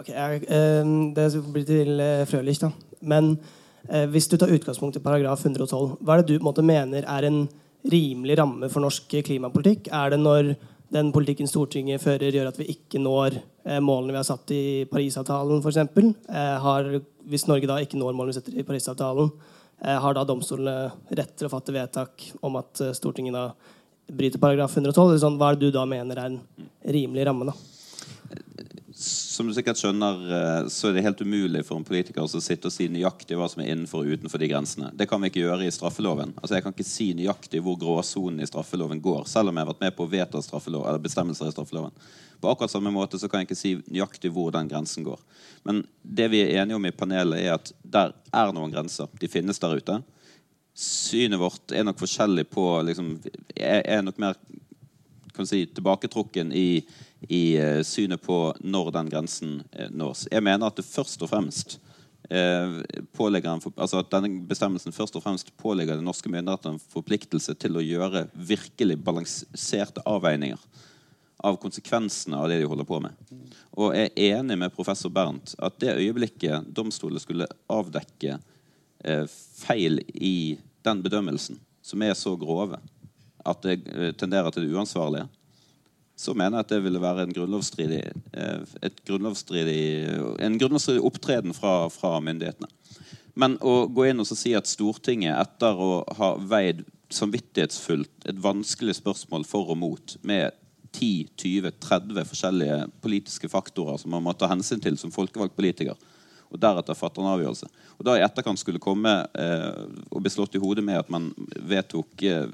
okay, 0.00 0.14
jeg, 0.14 0.46
um, 0.80 1.12
det 1.14 1.26
blir 1.52 1.66
til 1.68 2.00
uh, 2.00 2.24
Frølich, 2.28 2.62
da. 2.62 2.70
Men 3.04 3.36
Eh, 3.92 4.06
hvis 4.08 4.28
du 4.28 4.36
tar 4.36 4.52
utgangspunkt 4.52 4.96
i 4.96 5.02
paragraf 5.04 5.44
112, 5.44 5.98
hva 6.00 6.16
er 6.16 6.22
det 6.22 6.38
du 6.38 6.44
måte, 6.44 6.64
mener 6.64 7.04
er 7.04 7.28
en 7.28 7.44
rimelig 7.90 8.38
ramme 8.40 8.70
for 8.72 8.84
norsk 8.84 9.16
klimapolitikk? 9.26 9.90
Er 9.92 10.14
det 10.14 10.20
når 10.22 10.54
den 10.94 11.10
politikken 11.14 11.48
Stortinget 11.50 12.02
fører, 12.02 12.32
gjør 12.32 12.50
at 12.52 12.58
vi 12.60 12.68
ikke 12.74 13.00
når 13.02 13.38
eh, 13.40 13.80
målene 13.82 14.14
vi 14.14 14.20
har 14.20 14.28
satt 14.28 14.52
i 14.54 14.62
Parisavtalen, 14.90 15.62
f.eks.? 15.64 15.80
Eh, 16.30 16.98
hvis 17.30 17.46
Norge 17.50 17.70
da 17.70 17.80
ikke 17.82 17.98
når 17.98 18.14
målene 18.14 18.34
vi 18.34 18.38
setter 18.38 18.58
i 18.60 18.66
Parisavtalen, 18.66 19.32
eh, 19.82 19.98
har 20.04 20.16
da 20.16 20.26
domstolene 20.28 20.92
rett 21.10 21.34
til 21.34 21.48
å 21.48 21.52
fatte 21.52 21.74
vedtak 21.74 22.28
om 22.44 22.60
at 22.60 22.84
eh, 22.84 22.94
Stortinget 22.96 23.34
da 23.36 23.48
bryter 24.14 24.42
paragraf 24.42 24.76
112? 24.76 25.18
Sånn, 25.24 25.40
hva 25.40 25.50
er 25.50 25.58
det 25.58 25.70
du 25.70 25.78
da 25.78 25.86
mener 25.88 26.20
er 26.20 26.30
en 26.30 26.40
rimelig 26.94 27.26
ramme? 27.26 27.50
da? 27.50 27.58
Som 29.34 29.48
du 29.48 29.54
sikkert 29.54 29.80
skjønner, 29.80 30.20
eh, 30.36 30.66
så 30.70 30.88
er 30.88 30.94
det 30.94 31.04
helt 31.04 31.22
umulig 31.24 31.64
for 31.66 31.80
en 31.80 31.86
politiker 31.86 32.22
å 32.22 32.42
sitte 32.42 32.70
og 32.70 32.74
si 32.74 32.86
nøyaktig 32.92 33.36
hva 33.38 33.48
som 33.50 33.62
er 33.62 33.72
innenfor 33.72 34.04
og 34.04 34.14
utenfor 34.14 34.40
de 34.40 34.48
grensene. 34.50 34.90
Det 34.94 35.08
kan 35.10 35.22
vi 35.22 35.30
ikke 35.32 35.42
gjøre 35.42 35.66
i 35.66 35.72
straffeloven. 35.74 36.36
Altså 36.38 36.54
Jeg 36.54 36.64
kan 36.64 36.76
ikke 36.76 36.86
si 36.86 37.08
nøyaktig 37.18 37.62
hvor 37.64 37.78
gråsonen 37.80 38.40
i 38.44 38.48
straffeloven 38.48 39.02
går, 39.02 39.26
selv 39.30 39.50
om 39.50 39.58
jeg 39.58 39.66
har 39.66 39.72
vært 39.72 39.82
med 39.82 39.96
på 39.96 40.06
å 40.06 40.12
vedta 40.12 40.42
bestemmelser 41.02 41.50
i 41.50 41.56
straffeloven. 41.56 41.94
På 42.40 42.52
akkurat 42.52 42.70
samme 42.70 42.92
måte 42.94 43.18
så 43.18 43.28
kan 43.28 43.42
jeg 43.42 43.50
ikke 43.50 43.58
si 43.58 43.74
nøyaktig 43.88 44.30
hvor 44.34 44.54
den 44.54 44.70
grensen 44.70 45.06
går. 45.06 45.20
Men 45.66 45.82
det 46.02 46.30
vi 46.30 46.44
er 46.44 46.62
enige 46.62 46.78
om 46.78 46.86
i 46.86 46.94
panelet, 46.94 47.40
er 47.42 47.56
at 47.58 47.72
der 47.82 48.14
er 48.30 48.52
noen 48.54 48.74
grenser. 48.74 49.10
De 49.18 49.30
finnes 49.32 49.58
der 49.58 49.78
ute. 49.80 50.02
Synet 50.74 51.40
vårt 51.40 51.72
er 51.72 51.86
nok 51.86 51.98
forskjellig 52.02 52.48
på 52.50 52.66
liksom, 52.86 53.16
er 53.56 54.02
nok 54.02 54.18
mer 54.22 54.38
kan 55.34 55.46
si, 55.46 55.64
tilbaketrukken 55.66 56.52
i, 56.52 56.84
i 57.28 57.56
eh, 57.58 57.80
synet 57.86 58.22
på 58.22 58.38
når 58.60 58.92
den 58.94 59.10
grensen 59.10 59.56
eh, 59.72 59.90
nås. 59.90 60.28
Jeg 60.30 60.44
mener 60.44 60.68
at 60.68 60.78
det 60.78 60.86
først 60.86 61.22
og 61.24 61.30
fremst 61.32 61.76
eh, 62.30 62.78
pålegger 63.16 63.56
en, 63.56 63.64
altså 63.74 64.00
at 64.02 64.12
denne 64.14 64.44
bestemmelsen 64.48 64.94
først 64.94 65.18
og 65.18 65.24
fremst 65.26 65.50
pålegger 65.60 65.98
de 65.98 66.06
norske 66.06 66.30
myndighetene 66.30 66.76
en 66.76 66.88
forpliktelse 66.94 67.56
til 67.58 67.78
å 67.78 67.84
gjøre 67.84 68.26
virkelig 68.34 68.98
balanserte 69.04 70.04
avveininger 70.06 70.60
av 71.44 71.58
konsekvensene 71.60 72.38
av 72.38 72.48
det 72.48 72.62
de 72.62 72.68
holder 72.70 72.88
på 72.88 73.02
med. 73.04 73.34
Og 73.76 73.92
jeg 73.92 74.14
er 74.14 74.38
enig 74.38 74.56
med 74.60 74.72
professor 74.72 75.12
Bernt 75.12 75.52
at 75.60 75.76
det 75.82 75.98
øyeblikket 75.98 76.70
domstolen 76.72 77.20
skulle 77.20 77.50
avdekke 77.68 78.38
feil 79.34 79.98
i 80.14 80.56
den 80.86 81.02
bedømmelsen, 81.04 81.58
som 81.84 82.00
er 82.06 82.14
så 82.16 82.32
grove 82.40 82.78
at 83.44 83.64
det 83.66 83.78
eh, 83.92 84.12
tenderer 84.16 84.50
til 84.52 84.66
det 84.66 84.74
uansvarlige, 84.74 85.28
så 86.16 86.34
mener 86.34 86.60
jeg 86.60 86.66
at 86.66 86.72
det 86.76 86.82
ville 86.84 87.02
være 87.02 87.26
en 87.26 87.34
grunnlovsstridig, 87.34 88.02
eh, 88.38 88.90
grunnlovsstridig, 89.06 89.78
en 90.46 90.58
grunnlovsstridig 90.60 91.04
opptreden 91.04 91.56
fra, 91.56 91.88
fra 91.92 92.18
myndighetene. 92.22 92.70
Men 93.34 93.56
å 93.66 93.88
gå 93.90 94.06
inn 94.06 94.22
og 94.22 94.28
si 94.30 94.54
at 94.54 94.70
Stortinget, 94.70 95.34
etter 95.34 95.74
å 95.74 96.04
ha 96.18 96.34
veid 96.38 96.84
samvittighetsfullt 97.14 98.28
et 98.30 98.38
vanskelig 98.42 98.94
spørsmål 99.00 99.46
for 99.46 99.74
og 99.74 99.80
mot 99.80 100.14
med 100.26 100.54
10-20-30 100.94 102.28
forskjellige 102.30 102.78
politiske 103.02 103.50
faktorer 103.50 103.98
som 103.98 104.14
man 104.14 104.22
må 104.22 104.34
ta 104.38 104.46
hensyn 104.50 104.82
til 104.82 104.98
som 105.00 105.12
folkevalgt 105.14 105.56
politiker, 105.58 105.98
og 106.54 106.60
deretter 106.62 106.96
fatter 106.96 107.22
en 107.22 107.32
avgjørelse. 107.32 107.68
Og 107.98 108.06
da 108.06 108.14
i 108.16 108.22
etterkant 108.24 108.60
skulle 108.60 108.82
komme 108.82 109.12
eh, 109.34 109.82
og 110.10 110.22
bli 110.22 110.30
slått 110.32 110.54
i 110.54 110.62
hodet 110.62 110.84
med 110.86 111.00
at 111.00 111.10
man 111.12 111.32
vedtok 111.58 112.22
eh, 112.22 112.46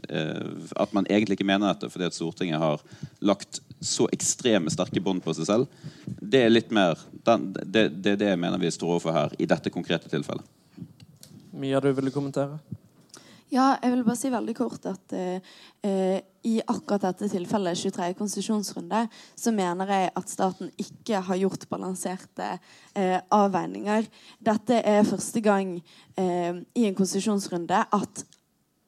at 0.81 0.95
man 0.97 1.09
egentlig 1.11 1.37
ikke 1.37 1.49
mener 1.49 1.69
dette 1.75 1.91
fordi 1.93 2.09
at 2.09 2.17
Stortinget 2.17 2.63
har 2.63 2.81
lagt 3.21 3.61
så 3.81 4.09
ekstreme 4.13 4.73
sterke 4.73 5.03
bånd 5.05 5.23
på 5.25 5.35
seg 5.37 5.49
selv, 5.49 5.85
det 6.05 6.45
er 6.45 6.53
litt 6.53 6.73
mer 6.73 7.01
den, 7.29 7.51
det, 7.65 7.89
det 8.01 8.15
er 8.15 8.21
det 8.21 8.33
jeg 8.33 8.41
mener 8.41 8.61
vi 8.61 8.73
står 8.73 8.97
overfor 8.97 9.17
her 9.17 9.37
i 9.41 9.49
dette 9.49 9.73
konkrete 9.73 10.09
tilfellet. 10.13 10.45
Mia, 11.61 11.81
du 11.81 11.91
ville 11.93 12.13
kommentere? 12.15 12.61
Ja, 13.51 13.73
jeg 13.83 13.97
vil 13.97 14.05
bare 14.07 14.19
si 14.19 14.29
veldig 14.31 14.53
kort 14.55 14.85
at 14.87 15.13
eh, 15.17 15.55
eh, 15.83 16.21
i 16.47 16.53
akkurat 16.63 17.03
dette 17.03 17.27
tilfellet, 17.33 17.81
23. 17.83 18.13
konsesjonsrunde, 18.15 19.01
så 19.35 19.53
mener 19.53 19.91
jeg 19.91 20.13
at 20.21 20.31
staten 20.31 20.71
ikke 20.79 21.19
har 21.27 21.41
gjort 21.41 21.67
balanserte 21.73 22.47
eh, 22.95 23.19
avveininger. 23.35 24.07
Dette 24.39 24.79
er 24.87 25.03
første 25.09 25.43
gang 25.43 25.75
eh, 26.15 26.63
i 26.63 26.87
en 26.87 26.97
konsesjonsrunde 26.97 27.83
at 27.91 28.25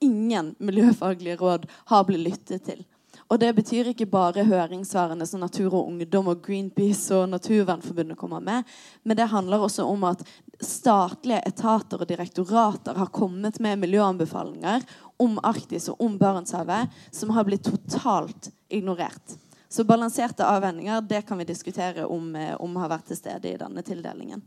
ingen 0.02 0.54
miljøfaglige 0.62 1.40
råd 1.42 1.66
har 1.90 2.06
blitt 2.06 2.26
lyttet 2.28 2.66
til. 2.70 2.86
Og 3.32 3.38
det 3.40 3.54
betyr 3.56 3.88
ikke 3.88 4.10
bare 4.12 4.44
høringssvarene 4.44 5.24
som 5.24 5.40
Natur 5.40 5.72
og 5.72 5.86
Ungdom 5.88 6.26
og 6.28 6.42
Greenpeace 6.44 7.14
og 7.16 7.30
Naturvernforbundet 7.32 8.18
kommer 8.20 8.44
med, 8.44 8.68
men 9.08 9.16
det 9.16 9.30
handler 9.32 9.64
også 9.64 9.86
om 9.88 10.04
at 10.04 10.20
statlige 10.60 11.40
etater 11.48 12.02
og 12.02 12.10
direktorater 12.10 12.98
har 13.00 13.08
kommet 13.14 13.56
med 13.64 13.80
miljøanbefalinger 13.80 14.84
om 15.22 15.40
Arktis 15.48 15.88
og 15.88 16.04
om 16.04 16.18
Barentshavet 16.20 16.92
som 17.10 17.32
har 17.32 17.48
blitt 17.48 17.64
totalt 17.70 18.50
ignorert. 18.68 19.38
Så 19.72 19.86
balanserte 19.88 20.44
avveininger 20.44 21.00
det 21.08 21.22
kan 21.24 21.40
vi 21.40 21.48
diskutere 21.48 22.04
om, 22.04 22.34
eh, 22.36 22.52
om 22.60 22.76
har 22.76 22.92
vært 22.92 23.08
til 23.08 23.16
stede 23.16 23.48
i 23.48 23.56
denne 23.56 23.80
tildelingen. 23.82 24.44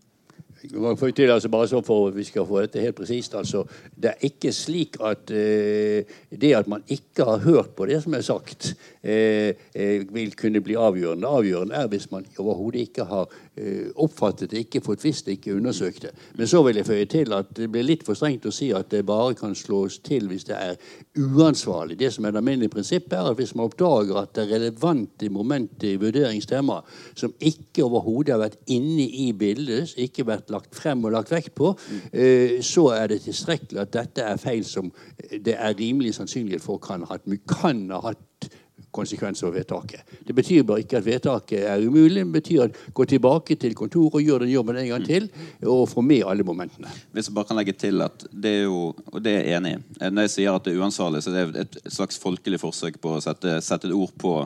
Til, 0.70 1.32
altså, 1.32 1.52
bare 1.52 1.70
sånn 1.70 1.86
for 1.86 2.10
at 2.10 2.18
vi 2.18 2.26
skal 2.28 2.48
få 2.48 2.64
dette 2.66 2.84
helt 2.84 2.98
presist. 2.98 3.36
Altså, 3.38 3.64
det 3.96 4.14
er 4.14 4.28
ikke 4.30 4.54
slik 4.56 5.00
at 5.04 5.32
uh, 5.32 6.16
det 6.32 6.54
at 6.58 6.70
man 6.72 6.84
ikke 6.92 7.28
har 7.28 7.44
hørt 7.46 7.76
på 7.78 7.88
det 7.90 8.02
som 8.04 8.18
er 8.18 8.26
sagt, 8.26 8.74
vil 9.06 10.36
kunne 10.38 10.62
bli 10.66 10.76
avgjørende. 10.80 11.28
Avgjørende 11.28 11.76
er 11.76 11.90
hvis 11.92 12.08
man 12.12 12.26
overhodet 12.42 12.88
ikke 12.88 13.06
har 13.06 13.30
eh, 13.58 13.92
oppfattet 14.02 14.52
det, 14.52 14.66
ikke 14.66 14.82
fått 14.86 15.04
visst 15.06 15.26
det, 15.26 15.38
ikke 15.38 15.56
undersøkt 15.56 16.08
det. 16.08 16.12
Men 16.38 16.50
så 16.50 16.64
vil 16.66 16.80
jeg 16.80 16.88
føye 16.88 17.06
til 17.12 17.34
at 17.38 17.52
det 17.58 17.70
blir 17.72 17.86
litt 17.86 18.06
for 18.08 18.18
strengt 18.18 18.48
å 18.50 18.54
si 18.54 18.72
at 18.74 18.90
det 18.92 19.06
bare 19.06 19.36
kan 19.38 19.56
slås 19.56 20.00
til 20.06 20.28
hvis 20.32 20.48
det 20.50 20.58
er 20.58 20.76
uansvarlig. 21.22 22.00
Det 22.00 22.12
som 22.14 22.26
er 22.26 22.34
det 22.34 22.42
alminnelige 22.42 22.74
prinsippet, 22.76 23.14
er 23.14 23.30
at 23.30 23.40
hvis 23.40 23.56
man 23.56 23.70
oppdager 23.70 24.22
at 24.22 24.34
det 24.36 24.46
er 24.46 24.54
relevante 24.56 25.30
momenter 25.30 25.94
i 25.94 26.02
vurderingstemaet 26.02 26.98
som 27.14 27.34
ikke 27.40 27.86
overhodet 27.86 28.36
har 28.36 28.44
vært 28.46 28.60
inne 28.74 29.06
i 29.06 29.30
bildet, 29.38 29.94
ikke 30.02 30.28
vært 30.28 30.50
lagt 30.54 30.76
frem 30.76 31.06
og 31.06 31.16
lagt 31.16 31.34
vekt 31.34 31.54
på, 31.58 31.76
eh, 32.12 32.58
så 32.66 32.90
er 32.98 33.14
det 33.14 33.22
tilstrekkelig 33.28 33.86
at 33.86 33.94
dette 33.94 34.26
er 34.26 34.42
feil 34.42 34.66
som 34.66 34.90
det 35.32 35.56
er 35.56 35.78
rimelig 35.78 36.16
sannsynlighet 36.18 36.64
for 36.64 36.82
kan 36.82 37.06
kan 37.48 37.90
ha 37.92 38.02
hatt 38.10 38.50
konsekvenser 38.96 39.50
av 39.50 39.56
vedtaket. 39.58 40.16
Det 40.26 40.36
betyr 40.36 40.66
bare 40.68 40.86
ikke 40.86 41.00
at 41.00 41.08
vedtaket 41.08 41.68
er 41.68 41.84
umulig, 41.84 42.24
det 42.24 42.36
betyr 42.38 42.66
at 42.68 42.80
gå 42.96 43.08
tilbake 43.10 43.58
til 43.62 43.76
kontoret 43.78 44.20
og 44.20 44.26
gjør 44.26 44.46
den 44.46 44.54
jobben 44.54 44.80
en 44.82 44.92
gang 44.94 45.08
til, 45.08 45.30
og 45.66 45.88
få 45.92 46.04
med 46.06 46.26
alle 46.26 46.48
momentene. 46.48 46.92
Hvis 47.16 47.30
jeg 47.30 47.38
bare 47.38 47.50
kan 47.50 47.60
legge 47.60 47.76
til 47.80 48.06
at 48.06 48.28
det 48.32 48.54
er 48.62 48.68
jo, 48.70 48.82
og 49.12 49.22
det 49.24 49.36
er 49.36 49.50
jeg 49.50 49.60
enig 49.60 49.76
i 49.76 50.10
Når 50.10 50.28
jeg 50.28 50.34
sier 50.36 50.56
at 50.56 50.66
det 50.66 50.76
er 50.76 50.82
uansvarlig, 50.84 51.24
så 51.24 51.34
det 51.34 51.44
er 51.44 51.56
et 51.66 51.80
slags 51.92 52.20
folkelig 52.22 52.60
forsøk 52.62 53.00
på 53.04 53.18
å 53.18 53.24
sette, 53.24 53.60
sette 53.66 53.90
et 53.90 53.96
ord 53.96 54.14
på 54.22 54.38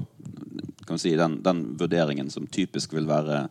si, 0.97 1.11
den, 1.19 1.37
den 1.45 1.59
vurderingen 1.77 2.31
som 2.33 2.47
typisk 2.49 2.95
vil 2.95 3.05
være 3.05 3.43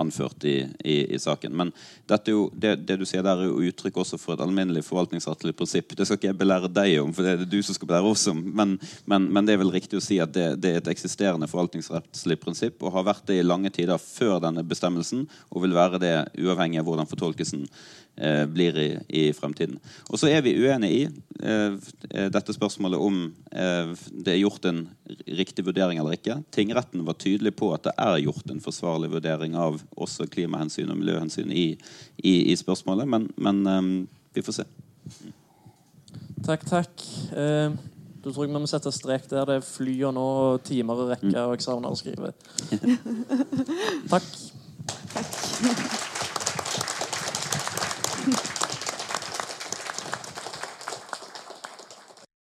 anført 0.00 0.44
i, 0.48 0.54
i, 0.84 0.96
i 1.14 1.18
saken. 1.20 1.52
Men 1.56 1.72
jo, 2.30 2.46
det, 2.54 2.86
det 2.88 2.96
du 3.00 3.04
sier 3.08 3.24
der, 3.26 3.42
er 3.42 3.50
jo 3.50 3.68
uttrykk 3.68 4.00
også 4.00 4.18
for 4.20 4.36
et 4.36 4.44
alminnelig 4.44 4.84
forvaltningsrettslig 4.86 5.52
prinsipp. 5.56 5.92
Det 5.96 6.06
skal 6.06 6.20
ikke 6.20 6.30
jeg 6.30 6.38
belære 6.40 6.72
deg 6.72 7.00
om, 7.02 7.12
for 7.16 7.26
det 7.26 7.34
er 7.34 7.42
det 7.42 7.50
du 7.52 7.58
som 7.64 7.76
skal 7.76 7.90
belære 7.90 8.12
oss 8.14 8.26
om. 8.32 8.40
Men, 8.56 8.76
men, 9.04 9.28
men 9.32 9.48
det 9.48 9.56
er 9.56 9.62
vel 9.64 9.74
riktig 9.74 10.00
å 10.00 10.04
si 10.04 10.20
at 10.22 10.32
det, 10.36 10.48
det 10.62 10.72
er 10.72 10.80
et 10.80 10.92
eksisterende 10.94 11.50
forvaltningsrettslig 11.50 12.38
prinsipp, 12.42 12.80
og 12.80 12.94
har 12.96 13.08
vært 13.10 13.28
det 13.28 13.40
i 13.40 13.46
lange 13.46 13.72
tider 13.74 14.00
før 14.00 14.40
denne 14.46 14.64
bestemmelsen, 14.66 15.26
og 15.52 15.66
vil 15.66 15.76
være 15.76 16.02
det 16.02 16.16
uavhengig 16.40 16.80
av 16.80 16.88
hvordan 16.88 17.10
fortolkelsen 17.10 17.66
blir 18.48 18.78
i, 18.80 18.88
i 19.08 19.22
fremtiden. 19.36 19.76
Og 20.08 20.20
så 20.20 20.30
er 20.32 20.40
vi 20.44 20.54
uenige 20.56 20.92
i 20.94 21.02
eh, 21.42 22.28
dette 22.32 22.54
spørsmålet 22.56 23.02
om 23.02 23.18
eh, 23.52 23.92
det 24.10 24.32
er 24.32 24.40
gjort 24.40 24.68
en 24.70 24.82
riktig 25.26 25.66
vurdering 25.66 26.00
eller 26.00 26.16
ikke. 26.16 26.38
Tingretten 26.54 27.04
var 27.06 27.18
tydelig 27.20 27.54
på 27.58 27.72
at 27.76 27.88
det 27.88 27.94
er 28.00 28.22
gjort 28.24 28.52
en 28.52 28.62
forsvarlig 28.64 29.10
vurdering 29.12 29.56
av 29.58 29.80
også 29.96 30.28
klimahensyn 30.32 30.92
og 30.92 31.00
miljøhensyn 31.00 31.52
i, 31.52 31.66
i, 32.16 32.36
i 32.52 32.56
spørsmålet, 32.56 33.08
men, 33.08 33.28
men 33.36 33.66
eh, 33.72 33.92
vi 34.36 34.46
får 34.46 34.60
se. 34.62 34.66
Takk, 36.46 36.66
takk. 36.68 37.06
Eh, 37.36 37.76
da 38.26 38.32
tror 38.32 38.46
jeg 38.46 38.50
vi 38.50 38.58
må 38.58 38.66
sette 38.70 38.90
strek 38.94 39.28
der. 39.30 39.46
Det 39.46 39.60
er 39.60 39.66
flyr 39.66 40.10
nå, 40.14 40.26
og 40.56 40.66
timer 40.66 41.04
i 41.04 41.08
rekke, 41.12 41.46
og 41.46 41.56
eksamener 41.58 41.94
å 41.94 42.00
skrive. 42.00 42.34
takk. 44.12 44.34
Takk. 45.14 46.12